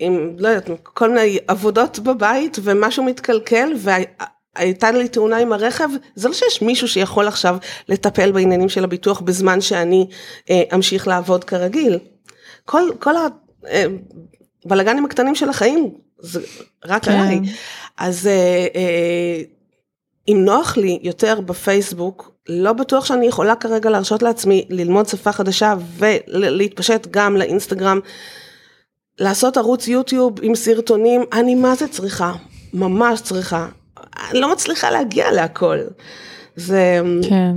[0.00, 3.72] אם לא יודעת, כל מיני עבודות בבית ומשהו מתקלקל,
[4.56, 7.56] והייתה לי תאונה עם הרכב, זה לא שיש מישהו שיכול עכשיו
[7.88, 10.06] לטפל בעניינים של הביטוח בזמן שאני
[10.50, 11.98] אה, אמשיך לעבוד כרגיל.
[12.64, 13.14] כל, כל
[14.64, 16.40] הבלגנים אה, הקטנים של החיים זה
[16.84, 17.12] רק כן.
[17.12, 17.40] עליי.
[17.98, 19.42] אז אה, אה,
[20.28, 25.74] אם נוח לי יותר בפייסבוק, לא בטוח שאני יכולה כרגע להרשות לעצמי ללמוד שפה חדשה
[25.96, 28.00] ולהתפשט גם לאינסטגרם.
[29.18, 32.32] לעשות ערוץ יוטיוב עם סרטונים, אני מה זה צריכה,
[32.74, 33.68] ממש צריכה.
[34.30, 35.78] אני לא מצליחה להגיע להכל.
[36.56, 37.00] זה...
[37.28, 37.54] כן.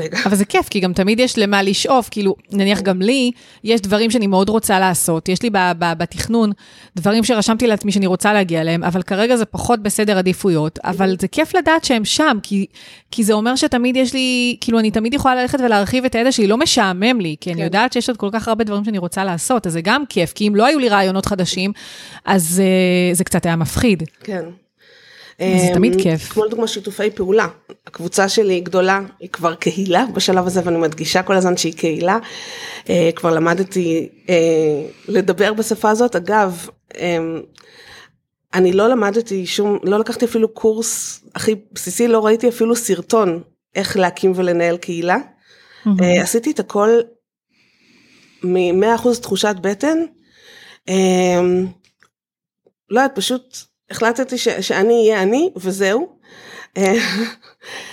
[0.00, 0.18] רגע.
[0.26, 3.30] אבל זה כיף, כי גם תמיד יש למה לשאוף, כאילו, נניח גם לי,
[3.64, 6.52] יש דברים שאני מאוד רוצה לעשות, יש לי ב- ב- בתכנון
[6.96, 11.28] דברים שרשמתי לעצמי שאני רוצה להגיע אליהם, אבל כרגע זה פחות בסדר עדיפויות, אבל זה
[11.28, 12.66] כיף לדעת שהם שם, כי,
[13.10, 16.46] כי זה אומר שתמיד יש לי, כאילו, אני תמיד יכולה ללכת ולהרחיב את הידע שלי,
[16.46, 17.56] לא משעמם לי, כי כן.
[17.56, 20.32] אני יודעת שיש עוד כל כך הרבה דברים שאני רוצה לעשות, אז זה גם כיף,
[20.32, 21.72] כי אם לא היו לי רעיונות חדשים,
[22.24, 24.02] אז uh, זה קצת היה מפחיד.
[24.22, 24.44] כן.
[25.38, 26.32] זה תמיד אמ, כיף.
[26.32, 27.48] כמו לדוגמה שיתופי פעולה.
[27.86, 32.18] הקבוצה שלי היא גדולה, היא כבר קהילה בשלב הזה, ואני מדגישה כל הזמן שהיא קהילה.
[32.88, 36.16] אה, כבר למדתי אה, לדבר בשפה הזאת.
[36.16, 36.68] אגב,
[36.98, 37.40] אמ,
[38.54, 43.42] אני לא למדתי שום, לא לקחתי אפילו קורס הכי בסיסי, לא ראיתי אפילו סרטון
[43.74, 45.16] איך להקים ולנהל קהילה.
[45.86, 47.00] אה, עשיתי את הכל
[48.44, 49.98] מ-100% תחושת בטן.
[50.88, 51.66] אמ,
[52.90, 53.56] לא יודעת, פשוט
[53.90, 56.18] החלטתי ש, שאני אהיה אני וזהו.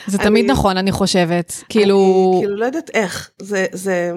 [0.08, 1.54] זה תמיד אני, נכון, אני חושבת.
[1.70, 2.32] כאילו...
[2.34, 4.12] אני כאילו לא יודעת איך, זה, זה,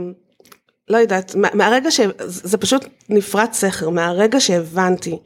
[0.89, 2.01] לא יודעת, מהרגע ש...
[2.27, 5.18] זה פשוט נפרץ סכר, מהרגע שהבנתי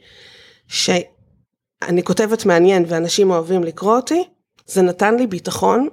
[0.67, 4.23] שאני כותבת מעניין ואנשים אוהבים לקרוא אותי,
[4.65, 5.87] זה נתן לי ביטחון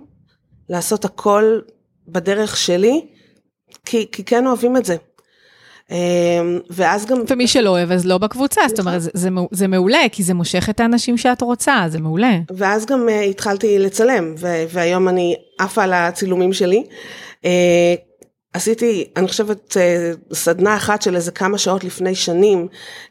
[0.69, 1.61] לעשות הכל
[2.09, 3.07] בדרך שלי,
[3.85, 4.97] כי, כי כן אוהבים את זה.
[5.91, 7.19] אמ, ואז גם...
[7.31, 9.11] ומי שלא אוהב אז לא בקבוצה, זאת אומרת זה,
[9.51, 12.39] זה, מעולה, כי זה מושך את האנשים שאת רוצה, זה מעולה.
[12.57, 14.35] ואז גם uh, התחלתי לצלם,
[14.69, 16.85] והיום אני עפה על הצילומים שלי.
[17.43, 17.47] Uh,
[18.53, 22.69] עשיתי, אני חושבת, uh, סדנה אחת של איזה כמה שעות לפני שנים,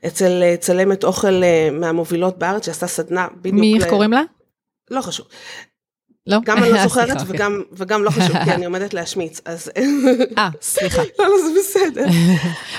[0.07, 3.59] אצל צלמת אוכל מהמובילות בארץ, שעשתה סדנה בדיוק...
[3.59, 4.21] מי, איך קוראים לה?
[4.91, 5.25] לא חשוב.
[6.27, 6.37] לא?
[6.45, 9.71] גם אני לא זוכרת וגם, וגם לא חשוב, כי אני עומדת להשמיץ, אז...
[10.37, 11.01] אה, סליחה.
[11.19, 12.05] לא, לא, זה בסדר.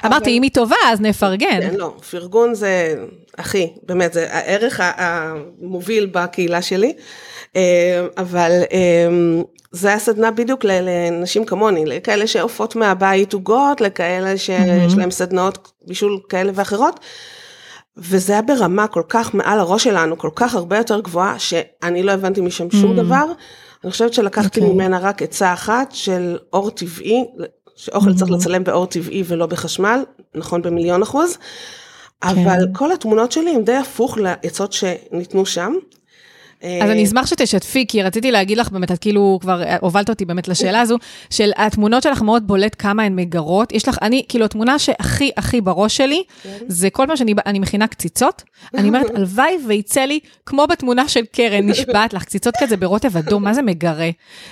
[0.07, 1.61] אמרתי, אם היא טובה, אז נפרגן.
[1.61, 2.95] כן, לא, פרגון זה,
[3.37, 6.93] אחי, באמת, זה הערך המוביל בקהילה שלי,
[7.57, 9.09] אה, אבל אה,
[9.73, 16.21] זה היה סדנה בדיוק לנשים כמוני, לכאלה שעופות מהבית עוגות, לכאלה שיש להם סדנאות בישול
[16.29, 17.01] כאלה ואחרות.
[17.99, 22.13] וזה היה ברמה כל כך מעל הראש שלנו, כל כך הרבה יותר גבוהה, שאני לא
[22.13, 22.97] הבנתי משם שום mm.
[22.97, 23.25] דבר.
[23.85, 24.63] אני חושבת שלקחתי okay.
[24.63, 24.75] אוקיי.
[24.75, 27.25] ממנה רק עצה אחת של אור טבעי,
[27.77, 28.17] שאוכל mm-hmm.
[28.19, 31.39] צריך לצלם באור טבעי ולא בחשמל, נכון במיליון אחוז.
[32.21, 32.29] כן.
[32.29, 35.75] אבל כל התמונות שלי הם די הפוך לעצות שניתנו שם.
[36.63, 40.49] אז אני אשמח שתשתפי, כי רציתי להגיד לך באמת, את כאילו כבר הובלת אותי באמת
[40.49, 40.99] לשאלה הזו,
[41.31, 43.73] של התמונות שלך מאוד בולט כמה הן מגרות.
[43.73, 46.51] יש לך, אני, כאילו, התמונה שהכי הכי בראש שלי, כן.
[46.69, 48.43] זה כל פעם שאני מכינה קציצות,
[48.75, 53.45] אני אומרת, הלוואי ויצא לי, כמו בתמונה של קרן, נשבעת לך, קציצות כזה ברוטב אדום,
[53.45, 54.11] מה זה מגרה?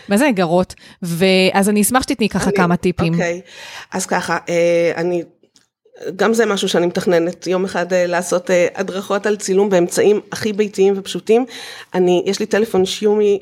[0.09, 0.75] מה זה מגרות?
[1.03, 3.13] ואז אני אשמח שתתני ככה כמה טיפים.
[3.13, 3.41] אוקיי,
[3.93, 5.23] אז ככה, אה, אני
[6.17, 10.53] גם זה משהו שאני מתכננת יום אחד אה, לעשות אה, הדרכות על צילום באמצעים הכי
[10.53, 11.45] ביתיים ופשוטים.
[11.95, 13.39] אני, יש לי טלפון שיומי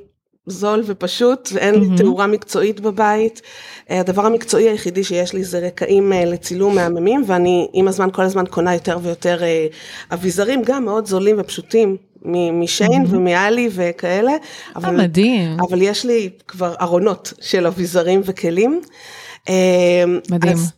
[0.46, 1.98] זול ופשוט ואין לי mm-hmm.
[1.98, 3.42] תאורה מקצועית בבית.
[3.90, 8.44] אה, הדבר המקצועי היחידי שיש לי זה רקעים לצילום מהממים ואני עם הזמן כל הזמן
[8.50, 9.40] קונה יותר ויותר
[10.12, 11.96] אביזרים גם מאוד זולים ופשוטים
[12.52, 13.14] משיין mm-hmm.
[13.14, 14.32] ומאלי וכאלה.
[14.76, 15.56] אבל, מדהים.
[15.68, 18.80] אבל יש לי כבר ארונות של אביזרים וכלים.
[20.30, 20.52] מדהים.
[20.52, 20.72] אז,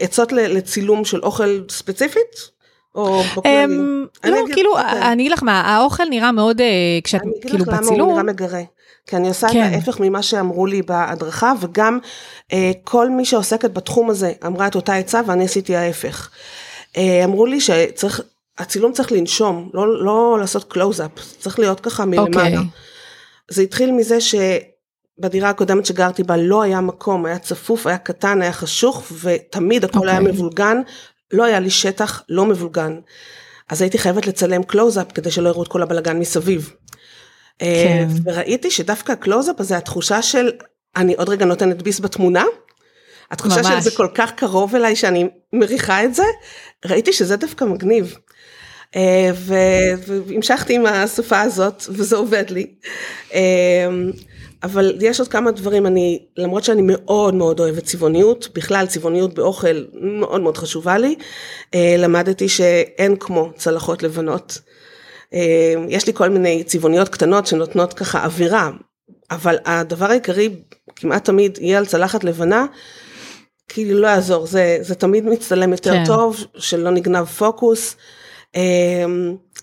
[0.00, 2.52] עצות לצילום של אוכל ספציפית?
[2.94, 3.64] או בכללי?
[3.64, 5.12] אמ, לא, כאילו, אוקיי.
[5.12, 6.66] אני אגיד לך מה, האוכל נראה מאוד, אה,
[7.04, 7.70] כשאת כאילו בצילום...
[7.70, 8.62] אני אגיד לך למה הוא נראה מגרה.
[9.06, 9.60] כי אני עושה את כן.
[9.60, 11.98] ההפך ממה שאמרו לי בהדרכה, וגם
[12.52, 16.30] אה, כל מי שעוסקת בתחום הזה אמרה את אותה עצה, ואני עשיתי ההפך.
[17.24, 18.20] אמרו לי שצריך,
[18.58, 22.26] הצילום צריך לנשום, לא, לא לעשות קלוז-אפ, צריך להיות ככה מלמעלה.
[22.28, 22.56] אוקיי.
[23.50, 24.34] זה התחיל מזה ש...
[25.22, 29.98] בדירה הקודמת שגרתי בה לא היה מקום, היה צפוף, היה קטן, היה חשוך, ותמיד הכל
[29.98, 30.10] okay.
[30.10, 30.32] היה אוקיי.
[30.32, 30.76] מבולגן,
[31.32, 32.98] לא היה לי שטח לא מבולגן.
[33.68, 36.72] אז הייתי חייבת לצלם קלוז-אפ כדי שלא יראו את כל הבלגן מסביב.
[37.62, 38.08] אה, כן.
[38.24, 40.50] וראיתי שדווקא הקלוז-אפ הזה, התחושה של,
[40.96, 42.44] אני עוד רגע נותנת ביס בתמונה,
[43.30, 43.66] התחושה ממש.
[43.66, 46.24] של זה כל כך קרוב אליי שאני מריחה את זה,
[46.84, 48.16] ראיתי שזה דווקא מגניב.
[48.96, 52.66] אה, והמשכתי עם השפה הזאת, וזה עובד לי.
[54.62, 59.34] אה, אבל יש עוד כמה דברים, אני, למרות שאני מאוד מאוד אוהבת צבעוניות, בכלל צבעוניות
[59.34, 61.14] באוכל מאוד מאוד חשובה לי,
[61.74, 64.58] אה, למדתי שאין כמו צלחות לבנות.
[65.34, 68.70] אה, יש לי כל מיני צבעוניות קטנות שנותנות ככה אווירה,
[69.30, 70.50] אבל הדבר העיקרי
[70.96, 72.66] כמעט תמיד יהיה על צלחת לבנה,
[73.68, 76.04] כאילו לא יעזור, זה, זה תמיד מצטלם יותר כן.
[76.06, 77.96] טוב, שלא נגנב פוקוס.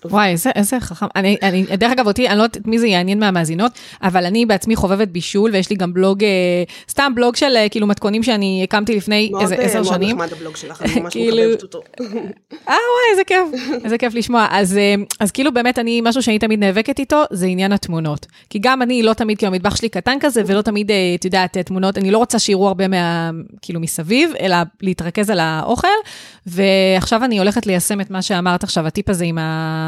[0.04, 1.06] וואי, איזה, איזה חכם.
[1.16, 3.72] אני, אני, דרך אגב, אותי, אני לא יודעת מי זה יעניין מהמאזינות,
[4.02, 6.28] אבל אני בעצמי חובבת בישול, ויש לי גם בלוג, אה,
[6.90, 10.16] סתם בלוג של אה, כאילו מתכונים שאני הקמתי לפני מאוד, איזה אה, עשר מאוד שנים.
[10.16, 11.80] נחמד הבלוג שלך, אני ממש כאילו- מחבבת אותו.
[12.00, 12.06] אה,
[12.66, 12.76] וואי,
[13.10, 14.46] איזה כיף, איזה כיף לשמוע.
[14.50, 14.78] אז,
[15.20, 18.26] אז כאילו באמת אני, משהו שאני תמיד נאבקת איתו, זה עניין התמונות.
[18.50, 21.98] כי גם אני לא תמיד, כאילו המטבח שלי קטן כזה, ולא תמיד, את יודעת, תמונות,
[21.98, 23.30] אני לא רוצה שיראו הרבה מה,
[23.62, 25.88] כאילו מסביב, אלא להתרכז על האוכל.
[26.46, 29.38] ועכשיו אני הולכת ליישם את מה שאמרת עכשיו, הטיפ הזה עם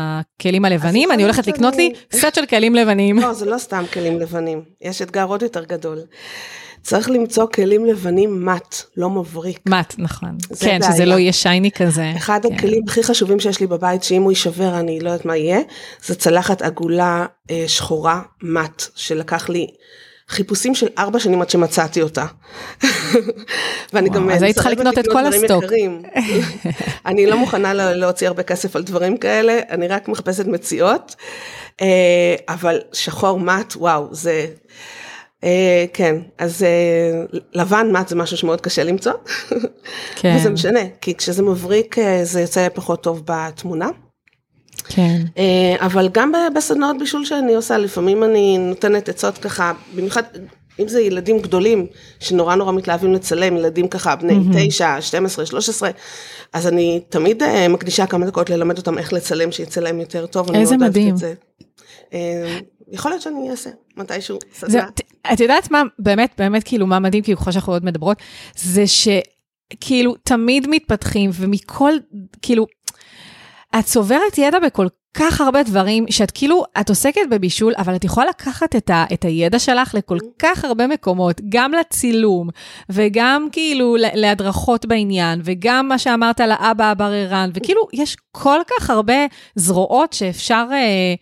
[0.02, 3.18] הכלים הלבנים, אני הולכת לקנות לי סט של כלים לבנים.
[3.18, 5.98] לא, זה לא סתם כלים לבנים, יש אתגר עוד יותר גדול.
[6.82, 9.60] צריך למצוא כלים לבנים מט, לא מבריק.
[9.68, 10.36] מט, נכון.
[10.60, 11.06] כן, שזה בעיה.
[11.06, 12.12] לא יהיה שייני כזה.
[12.16, 12.54] אחד כן.
[12.54, 15.60] הכלים הכי חשובים שיש לי בבית, שאם הוא יישבר אני לא יודעת מה יהיה,
[16.04, 19.66] זה צלחת עגולה אה, שחורה מט, שלקח לי
[20.32, 22.24] חיפושים של ארבע שנים עד שמצאתי אותה.
[23.92, 25.64] ואני וואו, גם אז היית צריכה לקנות את כל הסטוק.
[27.06, 31.16] אני לא מוכנה לה- להוציא הרבה כסף על דברים כאלה, אני רק מחפשת מציאות,
[31.80, 31.86] אה,
[32.48, 34.46] אבל שחור מט, וואו, זה...
[35.44, 39.12] אה, כן, אז אה, לבן מט זה משהו שמאוד קשה למצוא.
[40.20, 43.88] כן, וזה משנה, כי כשזה מבריק זה יוצא פחות טוב בתמונה.
[44.88, 45.20] כן.
[45.38, 50.22] אה, אבל גם בסדנאות בישול שאני עושה, לפעמים אני נותנת עצות ככה, במיוחד
[50.80, 51.86] אם זה ילדים גדולים
[52.20, 54.34] שנורא נורא מתלהבים לצלם, ילדים ככה בני
[54.68, 55.90] 9, 12, 13,
[56.52, 60.50] אז אני תמיד אה, מקדישה כמה דקות ללמד אותם איך לצלם, שיצא להם יותר טוב.
[60.50, 61.14] אני איזה מדהים.
[61.14, 61.34] את זה.
[62.12, 62.58] אה,
[62.92, 64.86] יכול להיות שאני אעשה מתישהו סדנה.
[65.32, 68.16] את יודעת מה, באמת, באמת, כאילו, מה מדהים, כאילו, ככל שאנחנו עוד מדברות,
[68.56, 71.92] זה שכאילו, תמיד מתפתחים, ומכל,
[72.42, 72.66] כאילו,
[73.78, 78.26] את צוברת ידע בכל כך הרבה דברים, שאת כאילו, את עוסקת בבישול, אבל את יכולה
[78.26, 82.48] לקחת את, ה, את הידע שלך לכל כך הרבה מקומות, גם לצילום,
[82.90, 89.26] וגם כאילו להדרכות בעניין, וגם מה שאמרת על האבא הבררן, וכאילו, יש כל כך הרבה
[89.54, 90.66] זרועות שאפשר...
[90.72, 91.14] אה,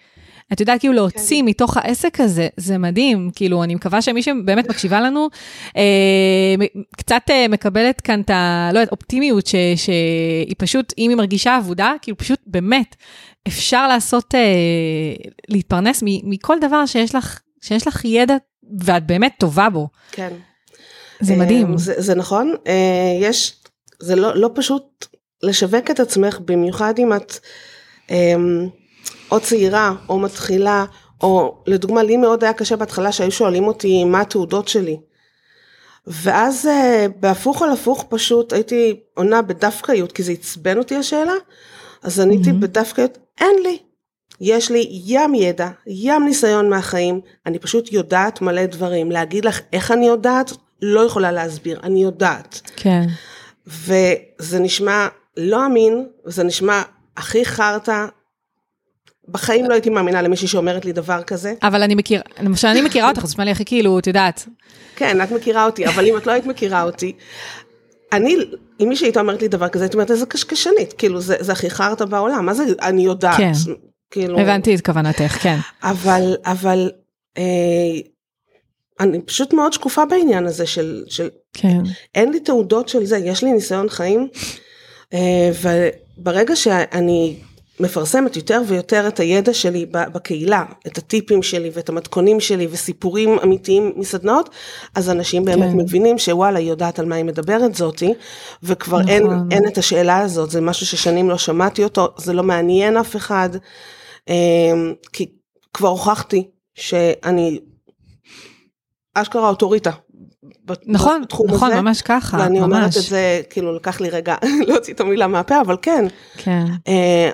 [0.52, 5.00] את יודעת, כאילו להוציא מתוך העסק הזה, זה מדהים, כאילו, אני מקווה שמי שבאמת מקשיבה
[5.00, 5.28] לנו,
[5.76, 6.54] אה,
[6.96, 8.70] קצת אה, מקבלת כאן את ה...
[8.72, 12.96] לא יודעת, אופטימיות, ש, שהיא פשוט, אם היא מרגישה עבודה, כאילו פשוט באמת,
[13.48, 14.40] אפשר לעשות, אה,
[15.48, 18.36] להתפרנס מ, מכל דבר שיש לך, שיש לך ידע,
[18.84, 19.88] ואת באמת טובה בו.
[20.12, 20.32] כן.
[21.20, 21.78] זה אה, מדהים.
[21.78, 23.54] זה, זה נכון, אה, יש,
[24.00, 25.06] זה לא, לא פשוט
[25.42, 27.32] לשווק את עצמך, במיוחד אם את
[28.10, 28.34] אה,
[29.30, 30.84] או צעירה או מתחילה,
[31.22, 35.00] או לדוגמה לי מאוד היה קשה בהתחלה שהיו שואלים אותי מה התעודות שלי.
[36.06, 41.32] ואז אה, בהפוך על הפוך פשוט הייתי עונה בדווקאיות, כי זה עצבן אותי השאלה,
[42.02, 42.60] אז עניתי מהמם.
[42.60, 43.78] בדווקאיות, אין לי.
[44.40, 49.10] יש לי ים ידע, ים ניסיון מהחיים, אני פשוט יודעת מלא דברים.
[49.10, 52.70] להגיד לך איך אני יודעת, לא יכולה להסביר, אני יודעת.
[52.76, 53.06] כן.
[53.66, 56.82] וזה נשמע לא אמין, זה נשמע
[57.16, 58.06] הכי חרטא.
[59.30, 61.54] בחיים לא הייתי מאמינה למישהי שאומרת לי דבר כזה.
[61.62, 64.46] אבל אני מכירה, למשל, אני מכירה אותך, זה נשמע לי הכי כאילו, את יודעת,
[64.96, 67.12] כן, את מכירה אותי, אבל אם את לא היית מכירה אותי,
[68.12, 68.36] אני,
[68.80, 71.70] אם מישהי הייתה אומרת לי דבר כזה, הייתי אומרת, איזה קשקשנית, כאילו, זה, זה הכי
[71.70, 73.36] חרטא בעולם, מה זה, אני יודעת.
[73.36, 73.52] כן.
[74.10, 75.56] כאילו, הבנתי את כוונתך, כן.
[75.82, 76.90] אבל, אבל,
[77.38, 77.42] אה,
[79.00, 81.78] אני פשוט מאוד שקופה בעניין הזה של, של, כן.
[82.14, 84.28] אין לי תעודות של זה, יש לי ניסיון חיים,
[85.14, 85.50] אה,
[86.18, 87.36] וברגע שאני
[87.80, 93.92] מפרסמת יותר ויותר את הידע שלי בקהילה, את הטיפים שלי ואת המתכונים שלי וסיפורים אמיתיים
[93.96, 94.50] מסדנאות,
[94.94, 95.76] אז אנשים באמת כן.
[95.76, 98.12] מבינים שוואלה, היא יודעת על מה היא מדברת זאתי,
[98.62, 99.10] וכבר נכון.
[99.10, 103.16] אין, אין את השאלה הזאת, זה משהו ששנים לא שמעתי אותו, זה לא מעניין אף
[103.16, 103.50] אחד,
[104.28, 104.34] אה,
[105.12, 105.26] כי
[105.74, 107.60] כבר הוכחתי שאני
[109.14, 109.90] אשכרה אוטוריטה.
[110.86, 111.80] נכון, בתחום נכון, הזה.
[111.80, 112.96] ממש ככה, ואני אומרת ממש.
[112.96, 114.34] את זה, כאילו לקח לי רגע
[114.68, 116.04] להוציא את המילה מהפה, אבל כן,
[116.36, 116.64] כן.
[116.88, 117.30] אה,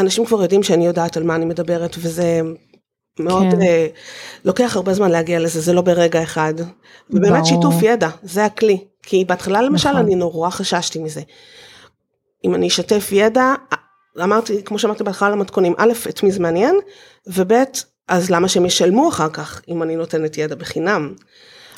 [0.00, 2.40] אנשים כבר יודעים שאני יודעת על מה אני מדברת, וזה
[3.18, 3.62] מאוד, כן.
[3.62, 3.86] אה,
[4.44, 6.54] לוקח הרבה זמן להגיע לזה, זה לא ברגע אחד.
[7.10, 7.44] ובאמת ברור.
[7.44, 8.84] שיתוף ידע, זה הכלי.
[9.02, 10.00] כי בהתחלה למשל נכון.
[10.00, 11.20] אני נורא חששתי מזה.
[12.44, 13.54] אם אני אשתף ידע,
[14.22, 16.76] אמרתי, כמו שאמרתי בהתחלה למתכונים, א', את מי זה מעניין,
[17.26, 17.52] וב',
[18.08, 21.14] אז למה שהם ישלמו אחר כך, אם אני נותנת ידע בחינם.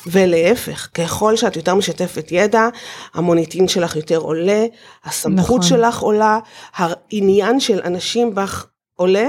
[0.07, 2.67] ולהפך, ככל שאת יותר משתפת ידע,
[3.13, 4.65] המוניטין שלך יותר עולה,
[5.05, 5.61] הסמכות נכון.
[5.61, 6.39] שלך עולה,
[6.75, 9.27] העניין של אנשים בך עולה,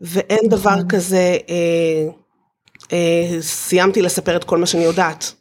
[0.00, 0.48] ואין נכון.
[0.48, 2.08] דבר כזה, אה,
[2.92, 5.32] אה, סיימתי לספר את כל מה שאני יודעת.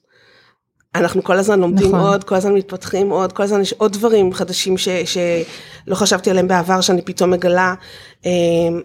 [0.96, 2.00] אנחנו כל הזמן לומדים נכון.
[2.00, 6.48] עוד, כל הזמן מתפתחים עוד, כל הזמן יש עוד דברים חדשים ש, שלא חשבתי עליהם
[6.48, 7.74] בעבר, שאני פתאום מגלה.
[8.26, 8.32] אה,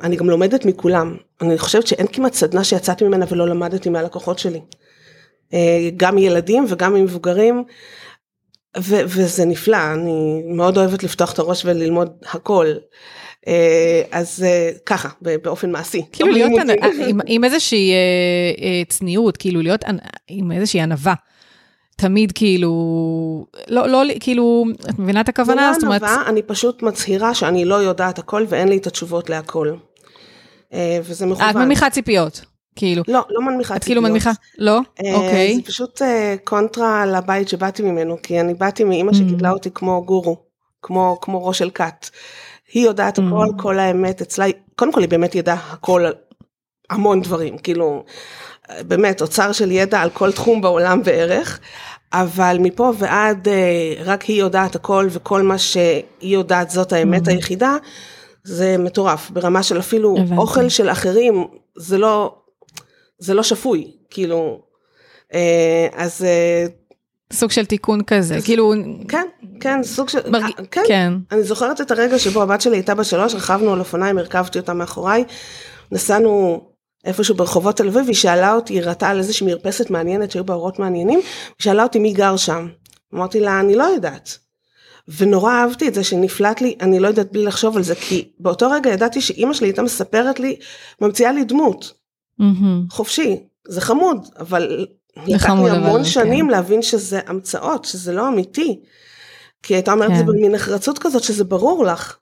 [0.03, 1.17] אני גם לומדת מכולם.
[1.41, 4.61] אני חושבת שאין כמעט סדנה שיצאתי ממנה ולא למדתי מהלקוחות שלי.
[5.55, 7.65] אה, גם ילדים וגם מבוגרים.
[8.79, 12.67] ו- וזה נפלא, אני מאוד אוהבת לפתוח את הראש וללמוד הכל.
[13.49, 16.03] אה, אז אה, ככה, באופן מעשי.
[16.13, 16.53] כאילו להיות
[17.09, 17.93] עם, עם איזושהי
[18.89, 19.85] צניעות, כאילו להיות
[20.29, 21.15] עם איזושהי ענווה.
[21.97, 22.73] תמיד כאילו,
[23.69, 25.73] לא, לא, כאילו, את מבינה את הכוונה?
[25.75, 26.03] זאת אומרת...
[26.03, 29.73] ענווה, אני פשוט מצהירה שאני לא יודעת הכל ואין לי את התשובות להכל.
[31.03, 31.51] וזה מכוון.
[31.51, 32.41] את מנמיכה ציפיות.
[32.79, 33.03] כאילו.
[33.09, 33.77] לא, לא מנמיכה ציפיות.
[33.79, 34.31] את כאילו מנמיכה?
[34.59, 34.81] לא?
[35.15, 35.57] אוקיי.
[35.57, 36.03] זה פשוט
[36.45, 40.37] קונטרה לבית שבאתי ממנו, כי אני באתי מאימא שגידלה אותי כמו גורו,
[40.83, 42.09] כמו, כמו ראש של כת.
[42.73, 43.63] היא יודעת הכל, mm.
[43.63, 46.05] כל האמת אצלה, קודם כל היא באמת ידעה הכל,
[46.91, 48.05] המון דברים, כאילו,
[48.81, 51.61] באמת, אוצר של ידע על כל תחום בעולם וערך,
[52.13, 57.31] אבל מפה ועד אה, רק היא יודעת הכל וכל מה שהיא יודעת זאת האמת mm.
[57.31, 57.77] היחידה,
[58.45, 60.37] זה מטורף, ברמה של אפילו הבנתי.
[60.37, 62.38] אוכל של אחרים, זה לא,
[63.19, 64.63] זה לא שפוי, כאילו,
[65.35, 66.67] אה, אז אה,
[67.33, 68.73] סוג של תיקון כזה, אז, כאילו...
[69.09, 69.27] כן,
[69.61, 70.21] כן, סוג של...
[70.31, 70.45] ברג...
[70.71, 70.83] כן.
[70.89, 71.13] כן.
[71.33, 75.25] אני זוכרת את הרגע שבו הבת שלי הייתה בשלוש, רכבנו על אופניים, הרכבתי אותה מאחוריי,
[75.93, 76.61] נסענו
[77.05, 80.55] איפשהו ברחובות תל אביב, היא שאלה אותי, היא ראתה על איזושהי מרפסת מעניינת שהיו בה
[80.55, 81.25] אורות מעניינים, היא
[81.59, 82.69] שאלה אותי מי גר שם.
[83.15, 84.39] אמרתי לה, אני לא יודעת.
[85.19, 88.71] ונורא אהבתי את זה שנפלט לי, אני לא יודעת בלי לחשוב על זה, כי באותו
[88.71, 90.57] רגע ידעתי שאימא שלי הייתה מספרת לי,
[91.01, 91.98] ממציאה לי דמות.
[92.41, 92.91] Mm-hmm.
[92.91, 93.37] חופשי,
[93.69, 94.87] זה חמוד, אבל
[95.27, 96.51] לקח לי המון שנים כן.
[96.51, 98.81] להבין שזה המצאות, שזה לא אמיתי.
[99.63, 100.27] כי הייתה אומרת את זה כן.
[100.27, 102.17] במין נחרצות כזאת שזה ברור לך.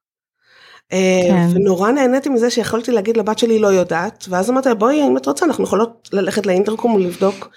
[0.93, 1.57] אה, כן.
[1.57, 5.27] ונורא נהניתי מזה שיכולתי להגיד לבת שלי לא יודעת, ואז אמרתי לה בואי אם את
[5.27, 7.51] רוצה אנחנו יכולות ללכת לאינטרקום ולבדוק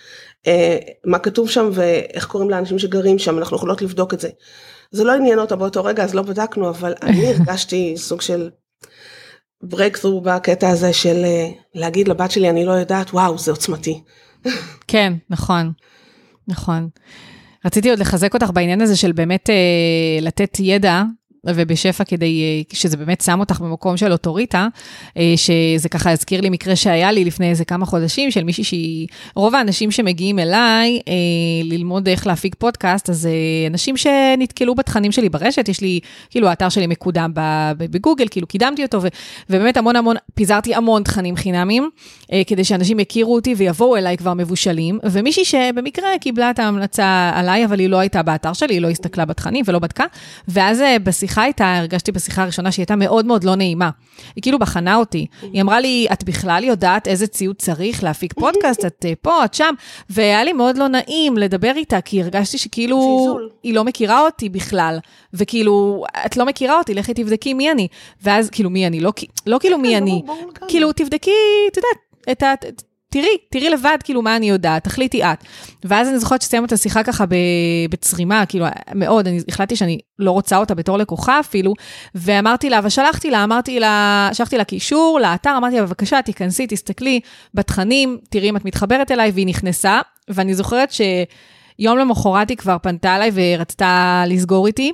[0.47, 4.30] אה, מה כתוב שם ואיך קוראים לאנשים שגרים שם, אנחנו יכולות לבדוק את זה.
[4.91, 8.49] זה לא עניין אותה באותו רגע אז לא בדקנו, אבל אני הרגשתי סוג של
[9.64, 14.01] ברקת'רו בקטע הזה של אה, להגיד לבת שלי אני לא יודעת, וואו זה עוצמתי.
[14.88, 15.72] כן, נכון,
[16.47, 16.89] נכון.
[17.66, 19.55] רציתי עוד לחזק אותך בעניין הזה של באמת אה,
[20.22, 21.03] לתת ידע
[21.45, 24.67] ובשפע כדי, אה, שזה באמת שם אותך במקום של אוטוריטה,
[25.17, 29.07] אה, שזה ככה הזכיר לי מקרה שהיה לי לפני איזה כמה חודשים, של מישהי שהיא,
[29.35, 31.13] רוב האנשים שמגיעים אליי אה,
[31.63, 33.29] ללמוד איך להפיק פודקאסט, אז
[33.69, 37.31] אנשים שנתקלו בתכנים שלי ברשת, יש לי, כאילו האתר שלי מקודם
[37.77, 38.99] בגוגל, כאילו קידמתי אותו,
[39.49, 41.89] ובאמת המון המון, פיזרתי המון תכנים חינמים,
[42.47, 47.79] כדי שאנשים יכירו אותי ויבואו אליי כבר מבושלים, ומישהי שבמקרה קיבלה את ההמלצה עליי, אבל
[47.79, 50.05] היא לא הייתה באתר שלי, היא לא הסתכלה בתכנים ולא בדקה,
[50.47, 53.89] ואז בשיחה בשיחה איתה, הרגשתי בשיחה הראשונה שהיא הייתה מאוד מאוד לא נעימה.
[54.36, 55.25] היא כאילו בחנה אותי.
[55.53, 58.86] היא אמרה לי, את בכלל יודעת איזה ציוד צריך להפיק פודקאסט?
[58.86, 59.73] את אה, פה, את שם.
[60.09, 64.99] והיה לי מאוד לא נעים לדבר איתה, כי הרגשתי שכאילו, היא לא מכירה אותי בכלל.
[65.34, 67.88] וכאילו, את לא מכירה אותי, לכי תבדקי מי אני.
[68.23, 68.99] ואז, כאילו, מי אני?
[68.99, 69.11] לא,
[69.47, 70.21] לא כאילו מי כן, אני.
[70.67, 71.32] כאילו, תבדקי,
[71.71, 71.97] את יודעת,
[72.32, 72.53] את ה...
[73.12, 75.43] תראי, תראי לבד כאילו מה אני יודעת, תחליטי את.
[75.84, 77.26] ואז אני זוכרת שסיימנו את השיחה ככה
[77.89, 81.74] בצרימה, כאילו מאוד, אני החלטתי שאני לא רוצה אותה בתור לקוחה אפילו,
[82.16, 87.20] ואמרתי לה, ושלחתי לה, אמרתי לה, שלחתי לה קישור לאתר, אמרתי לה, בבקשה, תיכנסי, תסתכלי
[87.53, 93.16] בתכנים, תראי אם את מתחברת אליי, והיא נכנסה, ואני זוכרת שיום למחרת היא כבר פנתה
[93.16, 94.91] אליי ורצתה לסגור איתי.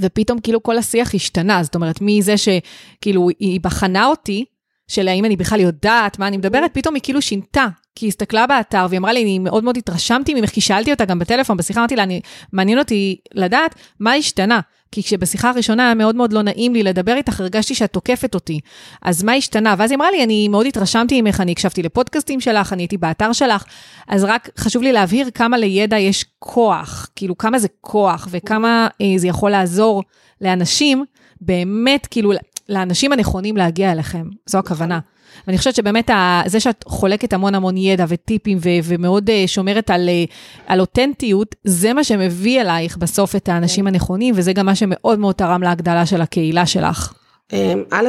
[0.00, 4.44] ופתאום כאילו כל השיח השתנה, זאת אומרת, מזה שכאילו היא בחנה אותי,
[4.88, 8.46] של האם אני בכלל יודעת מה אני מדברת, פתאום היא כאילו שינתה, כי היא הסתכלה
[8.46, 11.80] באתר והיא אמרה לי, אני מאוד מאוד התרשמתי ממך, כי שאלתי אותה גם בטלפון, בשיחה
[11.80, 12.20] אמרתי לה, אני,
[12.52, 14.60] מעניין אותי לדעת מה השתנה.
[14.94, 18.60] כי כשבשיחה הראשונה היה מאוד מאוד לא נעים לי לדבר איתך, הרגשתי שאת תוקפת אותי.
[19.02, 19.74] אז מה השתנה?
[19.78, 23.32] ואז היא אמרה לי, אני מאוד התרשמתי ממך, אני הקשבתי לפודקאסטים שלך, אני הייתי באתר
[23.32, 23.64] שלך,
[24.08, 29.06] אז רק חשוב לי להבהיר כמה לידע יש כוח, כאילו כמה זה כוח וכמה אה,
[29.16, 30.02] זה יכול לעזור
[30.40, 31.04] לאנשים,
[31.40, 32.32] באמת, כאילו,
[32.68, 34.98] לאנשים הנכונים להגיע אליכם, זו הכוונה.
[35.46, 36.10] ואני חושבת שבאמת
[36.46, 40.32] זה שאת חולקת המון המון ידע וטיפים ו- ומאוד uh, שומרת על, uh,
[40.66, 43.94] על אותנטיות, זה מה שמביא אלייך בסוף את האנשים כן.
[43.94, 47.12] הנכונים, וזה גם מה שמאוד מאוד תרם להגדלה של הקהילה שלך.
[47.52, 48.08] אמ, א',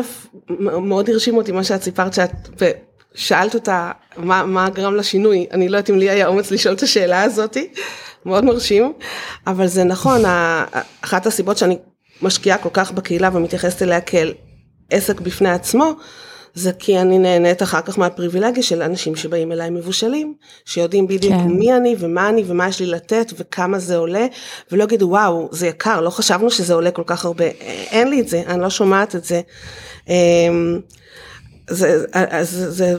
[0.60, 2.32] מאוד הרשים אותי מה שאת סיפרת שאת,
[3.16, 6.82] ושאלת אותה מה, מה גרם לשינוי, אני לא יודעת אם לי היה אומץ לשאול את
[6.82, 7.68] השאלה הזאתי,
[8.26, 8.94] מאוד מרשים,
[9.48, 10.22] אבל זה נכון,
[11.02, 11.78] אחת הסיבות שאני
[12.22, 14.34] משקיעה כל כך בקהילה ומתייחסת אליה כאל
[14.90, 15.94] עסק בפני עצמו,
[16.54, 20.34] זה כי אני נהנית אחר כך מהפריבילגיה של אנשים שבאים אליי מבושלים,
[20.66, 21.48] שיודעים בדיוק כן.
[21.48, 24.28] מי אני ומה אני ומה יש לי לתת וכמה זה עולה,
[24.72, 27.46] ולא יגידו וואו זה יקר, לא חשבנו שזה עולה כל כך הרבה,
[27.92, 29.42] אין לי את זה, אני לא שומעת את זה.
[30.08, 30.80] אמ,
[31.70, 32.06] זה,
[32.42, 32.96] זה, זה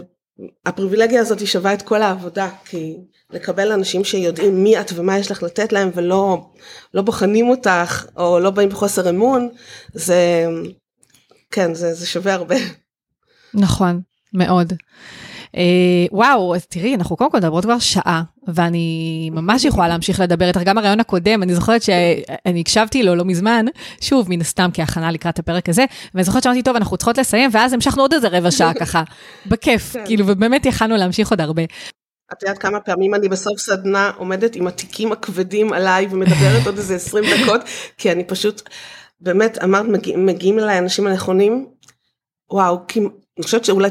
[0.66, 2.96] הפריבילגיה הזאת היא שווה את כל העבודה, כי
[3.32, 6.50] לקבל אנשים שיודעים מי את ומה יש לך לתת להם ולא
[6.94, 9.48] לא בוחנים אותך או לא באים בחוסר אמון,
[9.92, 10.46] זה
[11.50, 12.56] כן, זה, זה שווה הרבה.
[13.54, 14.00] נכון,
[14.34, 14.72] מאוד.
[15.46, 15.58] Uh,
[16.12, 20.60] וואו, אז תראי, אנחנו קודם כל מדברות כבר שעה, ואני ממש יכולה להמשיך לדבר איתך.
[20.64, 23.64] גם הרעיון הקודם, אני זוכרת שאני הקשבתי לו לא מזמן,
[24.00, 27.72] שוב, מן הסתם כהכנה לקראת הפרק הזה, ואני זוכרת שאמרתי, טוב, אנחנו צריכות לסיים, ואז
[27.72, 29.02] המשכנו עוד איזה רבע שעה ככה,
[29.46, 30.06] בכיף, כן.
[30.06, 31.62] כאילו, ובאמת יכלנו להמשיך עוד הרבה.
[32.32, 36.94] את יודעת כמה פעמים אני בסוף סדנה עומדת עם התיקים הכבדים עליי ומדברת עוד איזה
[36.94, 37.60] 20 דקות,
[37.98, 38.62] כי אני פשוט,
[39.20, 41.66] באמת, אמרת, מגיע, מגיעים אליי האנשים הנכונים,
[42.50, 42.78] וואו,
[43.38, 43.88] אני חושבת שאולי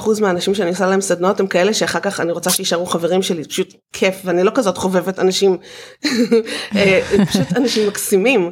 [0.00, 3.44] 99% מהאנשים שאני עושה להם סדנות הם כאלה שאחר כך אני רוצה שישארו חברים שלי,
[3.44, 5.58] פשוט כיף, ואני לא כזאת חובבת אנשים,
[6.76, 8.50] אה, פשוט אנשים מקסימים,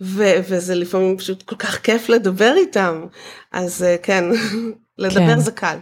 [0.00, 3.06] ו- וזה לפעמים פשוט כל כך כיף לדבר איתם,
[3.52, 4.24] אז אה, כן,
[4.98, 5.38] לדבר כן.
[5.40, 5.76] זה קל.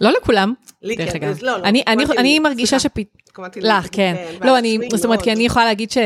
[0.00, 2.98] לא לכולם, לי כן, לא, לא, אני, אני, אני מרגישה שפ...
[3.56, 4.14] לך, כן.
[4.40, 5.98] לא, אני, זאת אומרת, כי אני יכולה להגיד ש...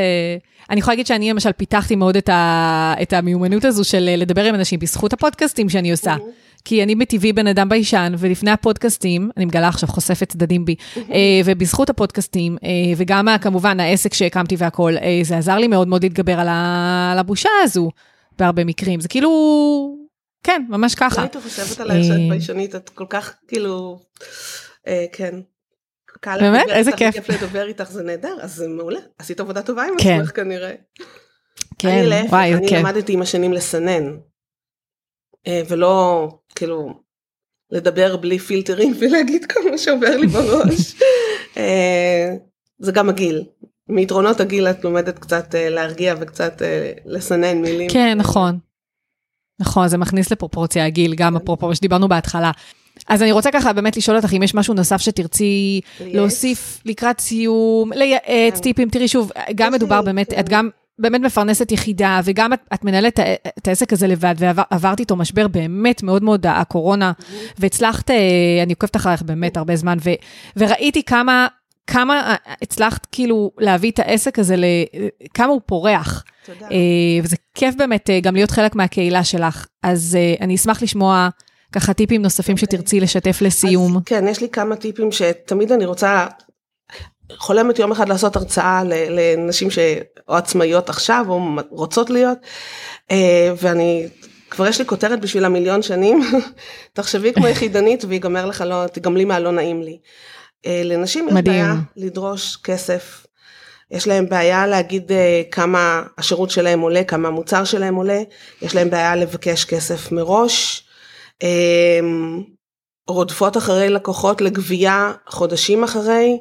[0.70, 4.54] אני יכולה להגיד שאני למשל פיתחתי מאוד את, ה, את המיומנות הזו של לדבר עם
[4.54, 6.16] אנשים בזכות הפודקאסטים שאני עושה.
[6.64, 11.40] כי אני מטבעי בן אדם ביישן, ולפני הפודקאסטים, אני מגלה עכשיו, חושפת צדדים בי, אה,
[11.44, 16.40] ובזכות הפודקאסטים, אה, וגם כמובן העסק שהקמתי והכול, אה, זה עזר לי מאוד מאוד להתגבר
[16.40, 17.90] על הבושה הזו,
[18.38, 19.00] בהרבה מקרים.
[19.00, 19.30] זה כאילו,
[20.42, 21.16] כן, ממש ככה.
[21.16, 23.98] לא הייתי חושבת עלייך שאת ביישנית, את כל כך כאילו,
[25.12, 25.34] כן.
[26.22, 26.68] באמת?
[26.68, 27.14] איזה כיף.
[27.14, 29.00] כיף לדבר איתך, זה נהדר, אז זה מעולה.
[29.18, 30.18] עשית עבודה טובה עם כן.
[30.20, 30.74] עצמך כנראה.
[31.78, 34.16] כן, וואי, אני למדתי עם השנים לסנן.
[35.46, 37.00] אה, ולא כאילו
[37.70, 40.94] לדבר בלי פילטרים ולהגיד כל מה שעובר לי בראש.
[41.56, 42.34] אה,
[42.78, 43.44] זה גם הגיל.
[43.88, 46.62] מיתרונות הגיל את לומדת קצת אה, להרגיע וקצת
[47.04, 47.90] לסנן מילים.
[47.90, 48.58] כן, נכון.
[49.60, 51.44] נכון, זה מכניס לפרופורציה הגיל, גם כן.
[51.44, 52.50] אפרופו מה שדיברנו בהתחלה.
[53.08, 57.92] אז אני רוצה ככה באמת לשאול אותך אם יש משהו נוסף שתרצי להוסיף לקראת סיום,
[57.92, 58.60] לייעץ, כן.
[58.60, 60.68] טיפים, תראי שוב, גם מדובר באמת, את גם
[60.98, 63.20] באמת מפרנסת יחידה, וגם את, את מנהלת
[63.58, 67.12] את העסק הזה לבד, ועברת איתו משבר באמת מאוד מאוד, הקורונה,
[67.58, 68.16] והצלחת, אה,
[68.62, 70.10] אני עוקבת אחריך באמת הרבה זמן, ו,
[70.56, 71.46] וראיתי כמה,
[71.86, 74.56] כמה הצלחת כאילו להביא את העסק הזה,
[75.34, 76.24] כמה הוא פורח.
[76.46, 76.66] תודה.
[76.72, 76.76] אה,
[77.22, 79.66] וזה כיף באמת אה, גם להיות חלק מהקהילה שלך.
[79.82, 81.28] אז אני אשמח לשמוע
[81.76, 82.56] ככה טיפים נוספים.
[82.56, 83.96] שתרצי לשתף לסיום.
[83.96, 86.26] אז כן, יש לי כמה טיפים שתמיד אני רוצה
[87.36, 89.78] חולמת יום אחד לעשות הרצאה לנשים ש...
[90.28, 92.38] או עצמאיות עכשיו או רוצות להיות
[93.10, 94.08] אה, ואני
[94.50, 96.20] כבר יש לי כותרת בשביל המיליון שנים
[96.92, 99.98] תחשבי כמו יחידנית ויגמר לך לא תגמלי מה לא נעים לי.
[100.66, 103.26] אה, לנשים יש בעיה לדרוש כסף
[103.90, 108.22] יש להם בעיה להגיד אה, כמה השירות שלהם עולה כמה המוצר שלהם עולה
[108.62, 110.85] יש להם בעיה לבקש כסף מראש.
[113.08, 116.38] רודפות אחרי לקוחות לגבייה חודשים אחרי.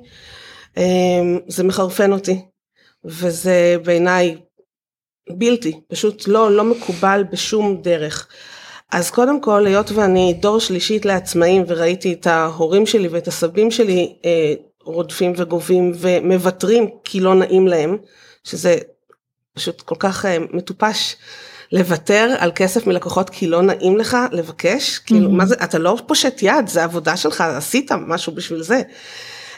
[0.78, 2.46] אמ, זה מחרפן אותי,
[3.06, 4.38] וזה בעיניי
[5.30, 8.28] בלתי, פשוט לא, לא מקובל בשום דרך.
[8.92, 14.16] אז קודם כל, היות ואני דור שלישית לעצמאים וראיתי את ההורים שלי ואת הסבים שלי
[14.26, 17.98] אה, רודפים וגובים ומוותרים כי לא נעים להם,
[18.44, 18.78] שזה
[19.54, 21.16] פשוט כל כך אה, מטופש
[21.72, 25.06] לוותר על כסף מלקוחות כי לא נעים לך לבקש, mm-hmm.
[25.06, 28.82] כאילו מה זה, אתה לא פושט יד, זה עבודה שלך, עשית משהו בשביל זה.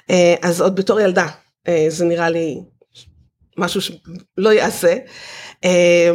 [0.10, 1.28] אה, אז עוד בתור ילדה
[1.68, 2.62] אה, זה נראה לי
[3.58, 4.96] משהו שלא יעשה.
[5.66, 6.12] אה,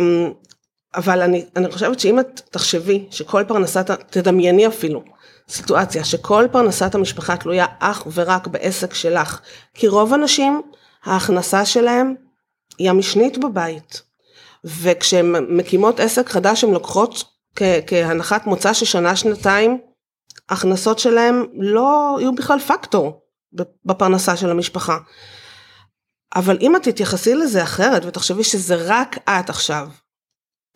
[0.95, 5.03] אבל אני, אני חושבת שאם את תחשבי שכל פרנסת, תדמייני אפילו
[5.49, 9.41] סיטואציה שכל פרנסת המשפחה תלויה אך ורק בעסק שלך,
[9.75, 10.63] כי רוב הנשים
[11.05, 12.15] ההכנסה שלהם
[12.79, 14.03] היא המשנית בבית,
[14.65, 17.25] וכשהן מקימות עסק חדש הן לוקחות
[17.87, 19.79] כהנחת מוצא ששנה שנתיים
[20.49, 23.23] הכנסות שלהם לא יהיו בכלל פקטור.
[23.85, 24.99] בפרנסה של המשפחה.
[26.35, 29.89] אבל אם את תתייחסי לזה אחרת ותחשבי שזה רק את עכשיו,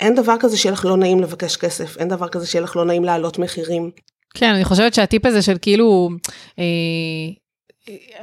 [0.01, 2.85] אין דבר כזה שיהיה לך לא נעים לבקש כסף, אין דבר כזה שיהיה לך לא
[2.85, 3.91] נעים להעלות מחירים.
[4.35, 6.11] כן, אני חושבת שהטיפ הזה של כאילו,
[6.59, 6.65] אה,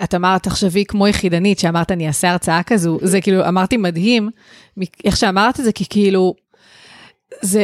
[0.03, 4.29] את אמרת, תחשבי כמו יחידנית, שאמרת, אני אעשה הרצאה כזו, זה כאילו, אמרתי מדהים,
[5.05, 6.35] איך שאמרת את זה, כי כאילו,
[7.41, 7.63] זה,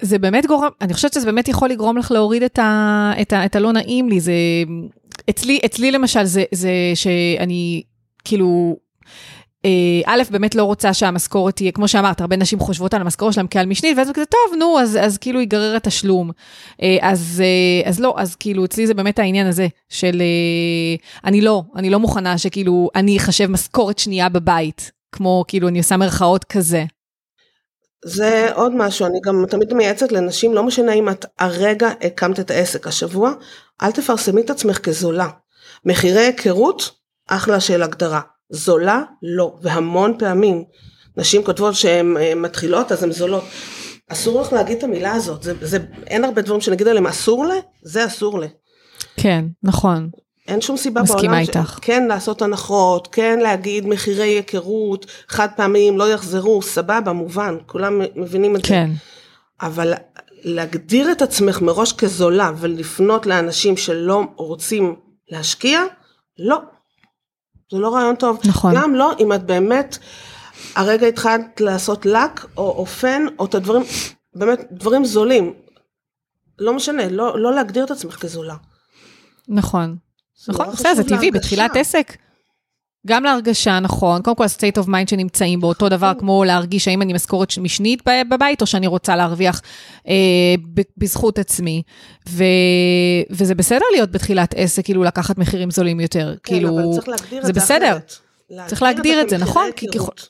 [0.00, 3.44] זה באמת גורם, אני חושבת שזה באמת יכול לגרום לך להוריד את, ה, את, ה,
[3.44, 4.32] את הלא נעים לי, זה,
[5.30, 7.82] אצלי, אצלי למשל זה, זה שאני
[8.24, 8.76] כאילו,
[10.06, 13.66] א', באמת לא רוצה שהמשכורת תהיה, כמו שאמרת, הרבה נשים חושבות על המשכורת שלהם כעל
[13.66, 16.30] משנית, ואז כזה, טוב, נו, אז, אז כאילו ייגרר התשלום.
[16.82, 20.22] אה, אז, אה, אז לא, אז כאילו, אצלי זה באמת העניין הזה של,
[21.24, 25.96] אני לא, אני לא מוכנה שכאילו, אני אחשב משכורת שנייה בבית, כמו כאילו, אני עושה
[25.96, 26.84] מרכאות כזה.
[28.04, 32.50] זה עוד משהו, אני גם תמיד מייעצת לנשים, לא משנה אם את הרגע הקמת את
[32.50, 33.32] העסק השבוע,
[33.82, 35.28] אל תפרסמי את עצמך כזולה.
[35.84, 36.90] מחירי היכרות,
[37.28, 38.20] אחלה של הגדרה.
[38.52, 39.54] זולה, לא.
[39.62, 40.64] והמון פעמים
[41.16, 43.44] נשים כותבות שהן אה, מתחילות אז הן זולות.
[44.08, 47.54] אסור לך להגיד את המילה הזאת, זה, זה, אין הרבה דברים שנגיד עליהם אסור לה,
[47.82, 48.46] זה אסור לה.
[49.16, 50.10] כן, נכון.
[50.48, 51.78] אין שום סיבה מסכימה בעולם, איתך.
[51.82, 58.56] כן לעשות הנחות, כן להגיד מחירי היכרות, חד פעמיים, לא יחזרו, סבבה, מובן, כולם מבינים
[58.56, 58.68] את זה.
[58.68, 58.90] כן,
[59.62, 59.94] אבל
[60.42, 64.96] להגדיר את עצמך מראש כזולה ולפנות לאנשים שלא רוצים
[65.30, 65.80] להשקיע,
[66.38, 66.58] לא.
[67.72, 68.38] זה לא רעיון טוב.
[68.44, 68.74] נכון.
[68.76, 69.98] גם לא אם את באמת,
[70.76, 73.82] הרגע התחלת לעשות לק או אופן, או את הדברים,
[74.34, 75.52] באמת, דברים זולים.
[76.58, 78.54] לא משנה, לא, לא להגדיר את עצמך כזולה.
[79.48, 79.96] נכון.
[80.44, 81.30] זה נכון, בסדר, זה טבעי.
[81.30, 82.16] בתחילת עסק.
[83.06, 84.22] גם להרגשה, נכון.
[84.22, 88.02] קודם כל, ה-state of mind שנמצאים בו, אותו דבר כמו להרגיש האם אני משכורת משנית
[88.30, 89.60] בבית, או שאני רוצה להרוויח
[90.08, 90.14] אה,
[90.96, 91.82] בזכות עצמי.
[92.28, 92.44] ו...
[93.30, 96.34] וזה בסדר להיות בתחילת עסק, כאילו לקחת מחירים זולים יותר.
[96.42, 97.98] כן, כאילו, אבל צריך להגדיר את זה זה בסדר.
[97.98, 98.12] אחרת.
[98.66, 100.28] צריך להגדיר את זה, נכון, כי היכרות.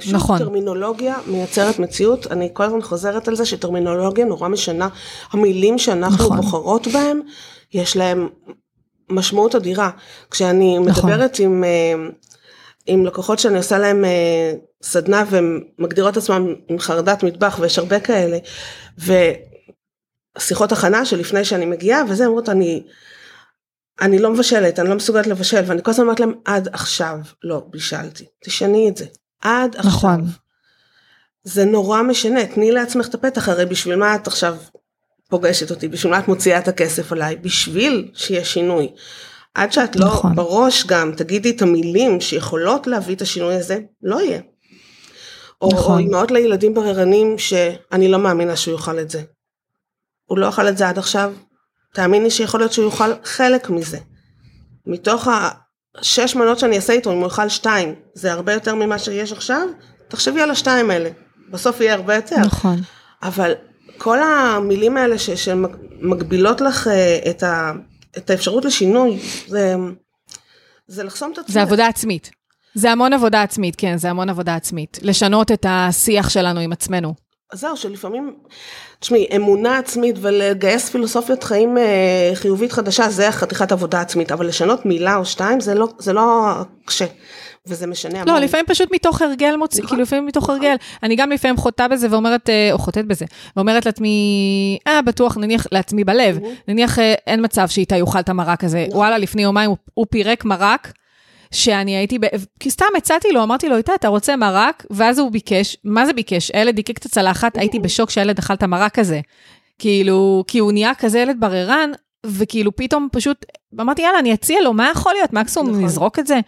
[0.00, 0.38] שוב, נכון.
[0.38, 4.88] טרמינולוגיה מייצרת מציאות, אני כל הזמן חוזרת על זה שטרמינולוגיה נורא משנה.
[5.32, 6.36] המילים שאנחנו נכון.
[6.36, 7.20] בוחרות בהם,
[7.74, 8.28] יש להם
[9.14, 9.90] משמעות אדירה.
[10.30, 11.10] כשאני נכון.
[11.10, 11.94] מדברת עם, אה,
[12.86, 14.52] עם לקוחות שאני עושה להם אה,
[14.82, 18.38] סדנה והן מגדירות עצמן עם חרדת מטבח ויש הרבה כאלה,
[20.38, 22.82] ושיחות הכנה שלפני שאני מגיעה וזה, אומרות אני,
[24.00, 27.62] אני לא מבשלת, אני לא מסוגלת לבשל, ואני כל הזמן אומרת להם עד עכשיו לא
[27.70, 29.06] בישלתי, תשני את זה,
[29.42, 29.90] עד עכשיו.
[29.90, 30.24] נכון.
[31.44, 34.56] זה נורא משנה, תני לעצמך את הפתח, הרי בשביל מה את עכשיו
[35.32, 38.88] פוגשת אותי, בשביל מה את מוציאה את הכסף עליי, בשביל שיהיה שינוי.
[39.54, 40.34] עד שאת לא נכון.
[40.34, 44.40] בראש גם תגידי את המילים שיכולות להביא את השינוי הזה, לא יהיה.
[45.62, 45.92] או, נכון.
[45.92, 49.22] או אימהות לילדים בררנים שאני לא מאמינה שהוא יאכל את זה.
[50.24, 51.32] הוא לא אכל את זה עד עכשיו,
[51.94, 53.98] תאמיני שיכול להיות שהוא יאכל חלק מזה.
[54.86, 55.28] מתוך
[55.98, 59.68] השש מנות שאני אעשה איתו, אם הוא יאכל שתיים, זה הרבה יותר ממה שיש עכשיו,
[60.08, 61.10] תחשבי על השתיים האלה,
[61.50, 62.36] בסוף יהיה הרבה יותר.
[62.36, 62.80] נכון.
[63.22, 63.52] אבל
[63.98, 67.72] כל המילים האלה ש- שמגבילות לך אה, את, ה,
[68.16, 69.18] את האפשרות לשינוי,
[69.48, 69.74] זה,
[70.86, 71.52] זה לחסום את עצמך.
[71.54, 72.30] זה עבודה עצמית.
[72.74, 74.98] זה המון עבודה עצמית, כן, זה המון עבודה עצמית.
[75.02, 77.14] לשנות את השיח שלנו עם עצמנו.
[77.52, 78.36] אז זהו, שלפעמים,
[79.00, 84.86] תשמעי, אמונה עצמית ולגייס פילוסופיית חיים אה, חיובית חדשה, זה חתיכת עבודה עצמית, אבל לשנות
[84.86, 86.52] מילה או שתיים זה לא, זה לא
[86.84, 87.06] קשה,
[87.66, 88.34] וזה משנה המון.
[88.34, 90.50] לא, לפעמים פשוט מתוך הרגל מוציא, נכון, כאילו לפעמים מתוך.
[90.50, 90.74] הרגל.
[91.02, 93.24] אני גם לפעמים חוטאה בזה ואומרת, אה, או חוטאת בזה,
[93.56, 94.08] ואומרת לעצמי,
[94.86, 96.38] אה, בטוח, נניח לעצמי בלב,
[96.68, 98.84] נניח אה, אין מצב שאיתה יאכל את המרק הזה.
[98.88, 98.98] נכון.
[98.98, 100.92] וואלה, לפני יומיים הוא- פירק מרק.
[101.54, 102.26] שאני הייתי, ב...
[102.60, 104.86] כי סתם הצעתי לו, אמרתי לו, איתה, אתה רוצה מרק?
[104.90, 106.50] ואז הוא ביקש, מה זה ביקש?
[106.54, 109.20] הילד דיקק את הצלחת, הייתי בשוק שהילד אכל את המרק הזה.
[109.78, 111.90] כאילו, כי הוא נהיה כזה ילד בררן,
[112.26, 113.46] וכאילו פתאום פשוט,
[113.80, 115.32] אמרתי, יאללה, אני אציע לו, מה יכול להיות?
[115.32, 115.84] מקסימום נכון.
[115.84, 116.40] נזרוק את זה?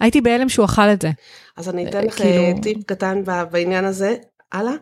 [0.00, 1.10] הייתי בהלם שהוא אכל את זה.
[1.56, 4.14] אז אני אתן לך כאילו- אה, טיפ קטן בעניין הזה,
[4.52, 4.72] הלאה.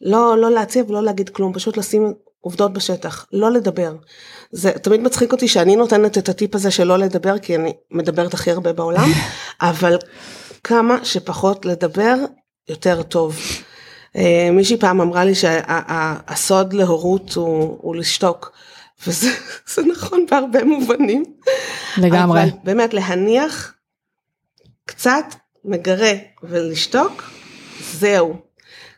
[0.00, 3.94] לא, לא להציע ולא להגיד כלום, פשוט לשים עובדות בשטח, לא לדבר.
[4.50, 8.34] זה תמיד מצחיק אותי שאני נותנת את הטיפ הזה של לא לדבר, כי אני מדברת
[8.34, 9.08] הכי הרבה בעולם,
[9.60, 9.96] אבל
[10.64, 12.14] כמה שפחות לדבר,
[12.68, 13.36] יותר טוב.
[14.16, 18.52] אה, מישהי פעם אמרה לי שהסוד להורות הוא, הוא לשתוק,
[19.06, 19.30] וזה
[19.74, 21.24] זה נכון בהרבה מובנים.
[21.98, 22.42] לגמרי.
[22.42, 23.74] אבל באמת להניח
[24.86, 25.24] קצת
[25.64, 26.12] מגרה
[26.42, 27.30] ולשתוק,
[27.92, 28.36] זהו.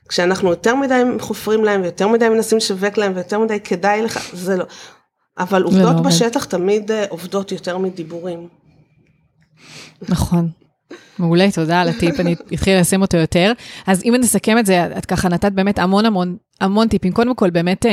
[0.08, 4.56] כשאנחנו יותר מדי חופרים להם ויותר מדי מנסים לשווק להם ויותר מדי כדאי לך, זה
[4.56, 4.64] לא.
[5.38, 6.06] אבל לא עובדות עובד.
[6.06, 8.48] בשטח תמיד אה, עובדות יותר מדיבורים.
[10.08, 10.48] נכון.
[11.18, 13.52] מעולה, תודה על הטיפ, אני אתחיל לשים אותו יותר.
[13.86, 17.12] אז אם נסכם את זה, את ככה נתת באמת המון המון המון טיפים.
[17.12, 17.90] קודם כל, באמת, אה,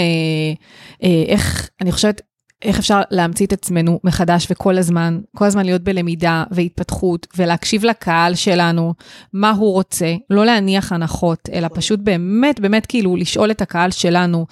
[1.03, 2.21] אה, איך, אני חושבת,
[2.61, 8.35] איך אפשר להמציא את עצמנו מחדש וכל הזמן, כל הזמן להיות בלמידה והתפתחות ולהקשיב לקהל
[8.35, 8.93] שלנו,
[9.33, 14.45] מה הוא רוצה, לא להניח הנחות, אלא פשוט באמת, באמת כאילו לשאול את הקהל שלנו,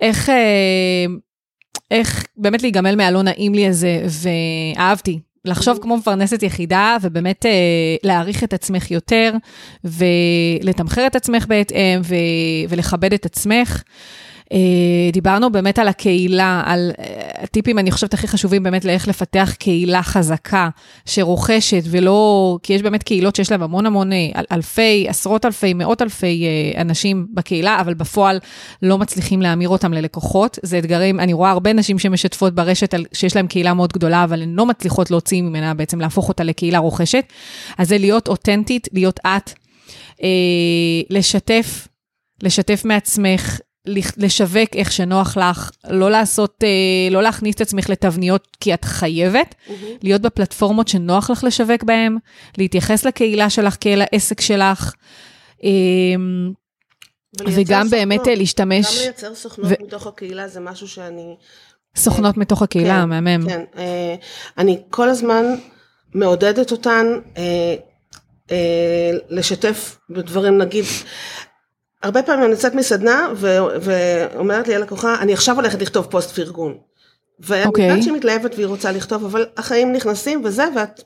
[0.00, 1.06] איך, אה,
[1.90, 4.06] איך באמת להיגמל מהלא נעים לי הזה,
[4.76, 5.20] ואהבתי.
[5.44, 7.50] לחשוב כמו מפרנסת יחידה, ובאמת אה,
[8.02, 9.32] להעריך את עצמך יותר,
[9.84, 12.14] ולתמחר את עצמך בהתאם, ו-
[12.68, 13.82] ולכבד את עצמך.
[14.52, 14.58] אה,
[15.12, 17.04] דיברנו באמת על הקהילה, על אה,
[17.42, 20.68] הטיפים, אני חושבת, הכי חשובים באמת לאיך לפתח קהילה חזקה,
[21.06, 25.74] שרוכשת, ולא, כי יש באמת קהילות שיש להן המון המון, אה, אל- אלפי, עשרות אלפי,
[25.74, 26.44] מאות אלפי
[26.76, 28.38] אנשים בקהילה, אבל בפועל
[28.82, 30.58] לא מצליחים להמיר אותם ללקוחות.
[30.62, 34.42] זה אתגרים, אני רואה הרבה נשים שמשתפות ברשת, על, שיש להן קהילה מאוד גדולה, אבל
[34.42, 37.24] הן לא מצליחות להוציא ממנה בעצם, להפוך אותה לקהילה רוכשת.
[37.78, 39.50] אז זה להיות אותנטית, להיות את,
[40.22, 40.28] אה,
[41.10, 41.88] לשתף,
[42.42, 43.58] לשתף מעצמך,
[44.16, 49.54] לשווק איך שנוח לך, לא לעשות, אה, לא להכניס את עצמך לתבניות כי את חייבת,
[50.02, 52.16] להיות בפלטפורמות שנוח לך לשווק בהן,
[52.58, 54.92] להתייחס לקהילה שלך כאל העסק שלך.
[55.64, 55.70] אה,
[57.40, 58.28] ולייצר וגם באמת סוכנות.
[58.28, 61.36] אה, להשתמש, גם לייצר סוכנות ו- מתוך הקהילה זה משהו שאני...
[61.96, 63.48] סוכנות מתוך הקהילה, כן, מהמם.
[63.48, 64.14] כן, אה,
[64.58, 65.44] אני כל הזמן
[66.14, 67.06] מעודדת אותן
[67.36, 67.74] אה,
[68.50, 70.84] אה, לשתף בדברים, נגיד,
[72.02, 76.78] הרבה פעמים אני יוצאת מסדנה ו- ואומרת לי הלקוחה, אני עכשיו הולכת לכתוב פוסט פרגון.
[77.40, 77.88] ואני אוקיי.
[77.88, 81.00] יודעת שהיא מתלהבת והיא רוצה לכתוב, אבל החיים נכנסים וזה, ואת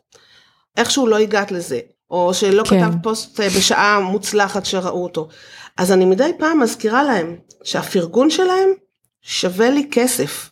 [0.76, 1.80] איכשהו לא הגעת לזה.
[2.10, 2.80] או שלא כן.
[2.80, 5.28] כתבת פוסט אה, בשעה מוצלחת שראו אותו.
[5.76, 8.68] אז אני מדי פעם מזכירה להם שהפרגון שלהם
[9.22, 10.50] שווה לי כסף.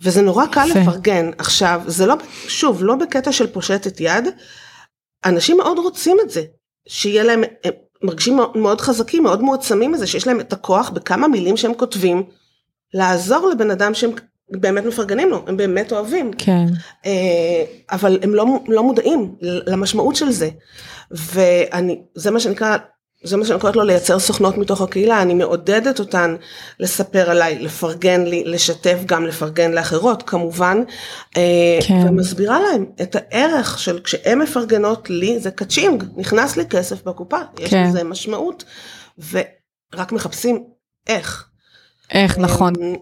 [0.00, 0.80] וזה נורא קל יפה.
[0.80, 1.30] לפרגן.
[1.38, 2.14] עכשיו, זה לא,
[2.48, 4.28] שוב, לא בקטע של פושטת יד,
[5.24, 6.42] אנשים מאוד רוצים את זה,
[6.88, 11.56] שיהיה להם, הם מרגישים מאוד- חזקים, מאוד מועצמים מזה, שיש להם את הכוח בכמה מילים
[11.56, 12.22] שהם כותבים,
[12.94, 14.10] לעזור לבן אדם שהם
[14.50, 16.30] באמת מפרגנים לו, הם באמת אוהבים.
[16.38, 16.66] כן,
[17.06, 20.50] אה, אבל הם לא, לא מודעים למשמעות של זה.
[21.10, 22.76] ואני, זה מה שנקרא,
[23.22, 26.36] זה מה שאני קוראת לו לייצר סוכנות מתוך הקהילה, אני מעודדת אותן
[26.80, 30.82] לספר עליי, לפרגן לי, לשתף גם לפרגן לאחרות כמובן,
[31.36, 32.08] אה, כן.
[32.08, 37.70] ומסבירה להם את הערך של כשהן מפרגנות לי, זה קאצ'ינג, נכנס לי כסף בקופה, יש
[37.70, 37.84] כן.
[37.88, 38.64] לזה משמעות,
[39.30, 40.64] ורק מחפשים
[41.06, 41.46] איך.
[42.10, 42.94] איך, נכון, אמ,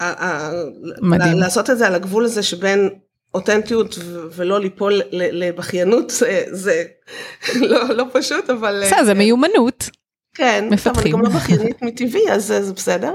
[0.00, 0.52] ה- ה-
[1.00, 1.32] מדהים.
[1.36, 2.88] ל- לעשות את זה על הגבול הזה שבין
[3.34, 3.98] אותנטיות
[4.34, 6.84] ולא ליפול לבכיינות זה, זה
[7.70, 9.90] לא, לא פשוט אבל בסדר, זה מיומנות.
[10.34, 11.12] כן, טוב, אני מפתחים.
[11.12, 13.14] גם לא בכיינית מטבעי אז זה זה בסדר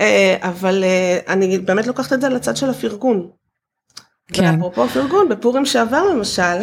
[0.00, 3.28] אה, אבל אה, אני באמת לוקחת את זה לצד של הפרגון.
[4.32, 4.54] כן.
[4.54, 6.56] ואפרופו פרגון בפורים שעבר למשל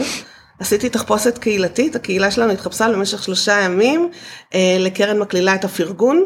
[0.60, 4.10] עשיתי תחפושת קהילתית הקהילה שלנו התחפשה במשך שלושה ימים
[4.54, 6.26] אה, לקרן מקלילה את הפרגון.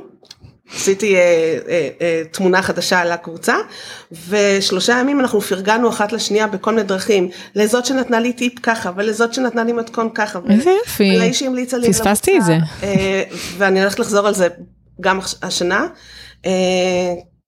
[0.76, 1.20] עשיתי אה,
[1.68, 3.56] אה, אה, תמונה חדשה על הקבוצה
[4.30, 9.34] ושלושה ימים אנחנו פרגנו אחת לשנייה בכל מיני דרכים לזאת שנתנה לי טיפ ככה ולזאת
[9.34, 10.40] שנתנה לי מתכון ככה.
[10.50, 11.16] איזה יופי.
[11.16, 12.58] ולאיש שהמליצה לי פספסתי את זה.
[12.84, 13.24] אה,
[13.58, 14.48] ואני הולכת לחזור על זה
[15.02, 15.88] גם הש- השנה.
[16.46, 16.52] אה,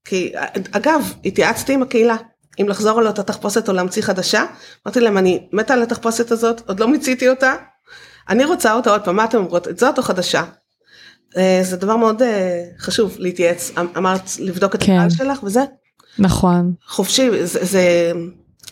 [0.06, 0.34] כי
[0.72, 2.16] אגב, התייעצתי עם הקהילה,
[2.62, 4.46] אם לחזור על אותה תחפושת או להמציא חדשה.
[4.88, 7.54] אמרתי להם, אני מתה על התחפושת הזאת, עוד לא מיציתי אותה.
[8.30, 10.44] אני רוצה אותה עוד פעם, מה אתם אומרות, את זאת או חדשה?
[11.38, 14.94] אה, זה דבר מאוד אה, חשוב להתייעץ, אמ- אמרת לבדוק את כן.
[14.94, 15.64] הקהל שלך וזה
[16.20, 18.12] נכון, חופשי, זה, זה,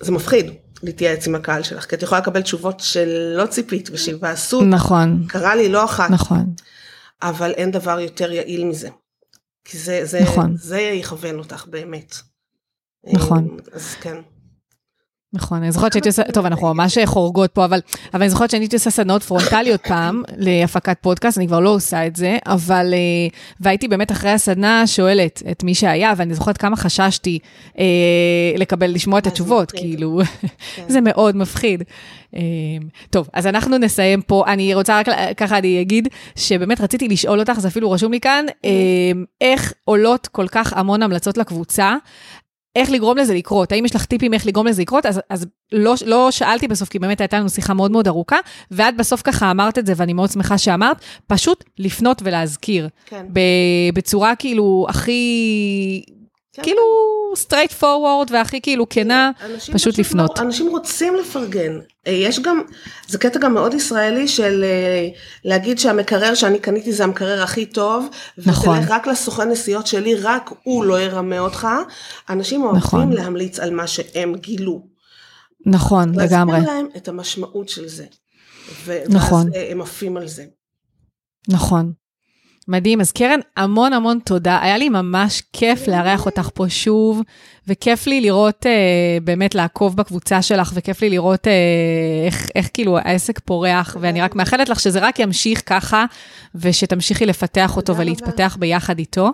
[0.02, 0.52] זה מפחיד
[0.84, 5.70] להתייעץ עם הקהל שלך, כי את יכולה לקבל תשובות שלא ציפית ושיבאסו נכון, קרה לי
[5.70, 6.54] לא אחת, נכון.
[7.22, 8.90] אבל אין דבר יותר יעיל מזה.
[9.66, 10.56] כי זה, זה, נכון.
[10.58, 12.16] זה יכוון אותך באמת.
[13.14, 13.58] נכון.
[13.74, 14.18] אז כן.
[15.36, 17.80] נכון, אני זוכרת שהייתי עושה, טוב, אנחנו ממש חורגות פה, אבל,
[18.14, 22.08] אבל אני זוכרת שאני הייתי עושה סדנאות פרונטליות פעם להפקת פודקאסט, אני כבר לא עושה
[22.08, 26.76] את זה, אבל, אה, והייתי באמת אחרי הסדנה שואלת את מי שהיה, ואני זוכרת כמה
[26.76, 27.40] חששתי
[27.80, 27.86] אה,
[28.58, 29.72] לקבל, לשמוע את אה, התשובות.
[29.72, 30.22] כאילו,
[30.76, 30.84] כן.
[30.88, 31.84] זה מאוד מפחיד.
[32.36, 32.42] אה,
[33.10, 35.08] טוב, אז אנחנו נסיים פה, אני רוצה רק,
[35.38, 38.72] ככה אני אגיד, שבאמת רציתי לשאול אותך, זה אפילו רשום לי כאן, אה,
[39.42, 41.96] איך עולות כל כך המון המלצות לקבוצה,
[42.76, 45.94] איך לגרום לזה לקרות, האם יש לך טיפים איך לגרום לזה לקרות, אז, אז לא,
[46.06, 48.38] לא שאלתי בסוף, כי באמת הייתה לנו שיחה מאוד מאוד ארוכה,
[48.72, 50.98] ואת בסוף ככה אמרת את זה, ואני מאוד שמחה שאמרת,
[51.28, 53.26] פשוט לפנות ולהזכיר, כן.
[53.94, 56.15] בצורה כאילו הכי.
[56.64, 56.82] כאילו
[57.34, 59.32] straight forward והכי כאילו כנה,
[59.74, 60.40] פשוט לפנות.
[60.40, 61.80] לא, אנשים רוצים לפרגן.
[62.08, 62.62] אה, יש גם,
[63.08, 65.10] זה קטע גם מאוד ישראלי של אה,
[65.44, 68.08] להגיד שהמקרר שאני קניתי זה המקרר הכי טוב.
[68.38, 68.78] נכון.
[68.78, 71.68] ותלך רק לסוכן נסיעות שלי, רק הוא לא ירמה אותך.
[72.30, 73.14] אנשים אוהבים נכון.
[73.14, 74.96] להמליץ על מה שהם גילו.
[75.66, 78.06] נכון, לגמרי, להסביר להם את המשמעות של זה.
[79.10, 79.48] נכון.
[79.48, 80.46] ואז אה, הם עפים על זה.
[81.48, 81.94] נכון.
[82.68, 84.60] מדהים, אז קרן, המון המון תודה.
[84.62, 87.22] היה לי ממש כיף לארח אותך פה שוב,
[87.68, 88.72] וכיף לי לראות, אה,
[89.24, 91.54] באמת לעקוב בקבוצה שלך, וכיף לי לראות אה,
[92.26, 96.06] איך, איך כאילו העסק פורח, ואני רק מאחלת לך שזה רק ימשיך ככה,
[96.56, 98.02] ושתמשיכי לפתח אותו רבה.
[98.02, 99.32] ולהתפתח ביחד איתו.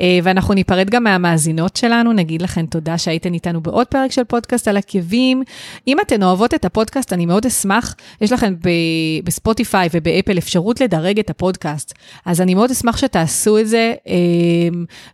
[0.00, 4.68] אה, ואנחנו ניפרד גם מהמאזינות שלנו, נגיד לכן תודה שהייתן איתנו בעוד פרק של פודקאסט
[4.68, 5.42] על עקבים.
[5.88, 11.18] אם אתן אוהבות את הפודקאסט, אני מאוד אשמח, יש לכם ב- בספוטיפיי ובאפל אפשרות לדרג
[11.18, 11.94] את הפודקאסט,
[12.26, 14.14] אז אני מאוד אשמח שתעשו את זה, אה,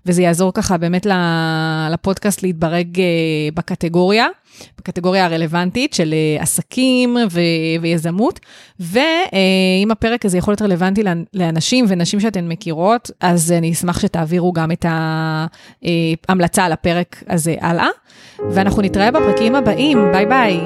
[0.07, 1.89] וזה יעזור ככה באמת ל-
[2.43, 3.05] להתברג אה,
[3.55, 4.27] בקטגוריה.
[4.78, 7.40] בקטגוריה הרלוונטית של אה, עסקים ו-
[7.82, 8.40] ויזמות,
[8.81, 14.52] ואם הפרק הזה יכול להיות רלוונטי לאנ- לאנשים ונשים שאתן מכירות, אז אני אשמח שתעבירו
[14.52, 14.86] גם את
[16.28, 17.89] ההמלצה על הפרק הזה הלאה,
[18.51, 19.98] ואנחנו נתראה בפרקים הבאים.
[20.12, 20.60] ביי ביי.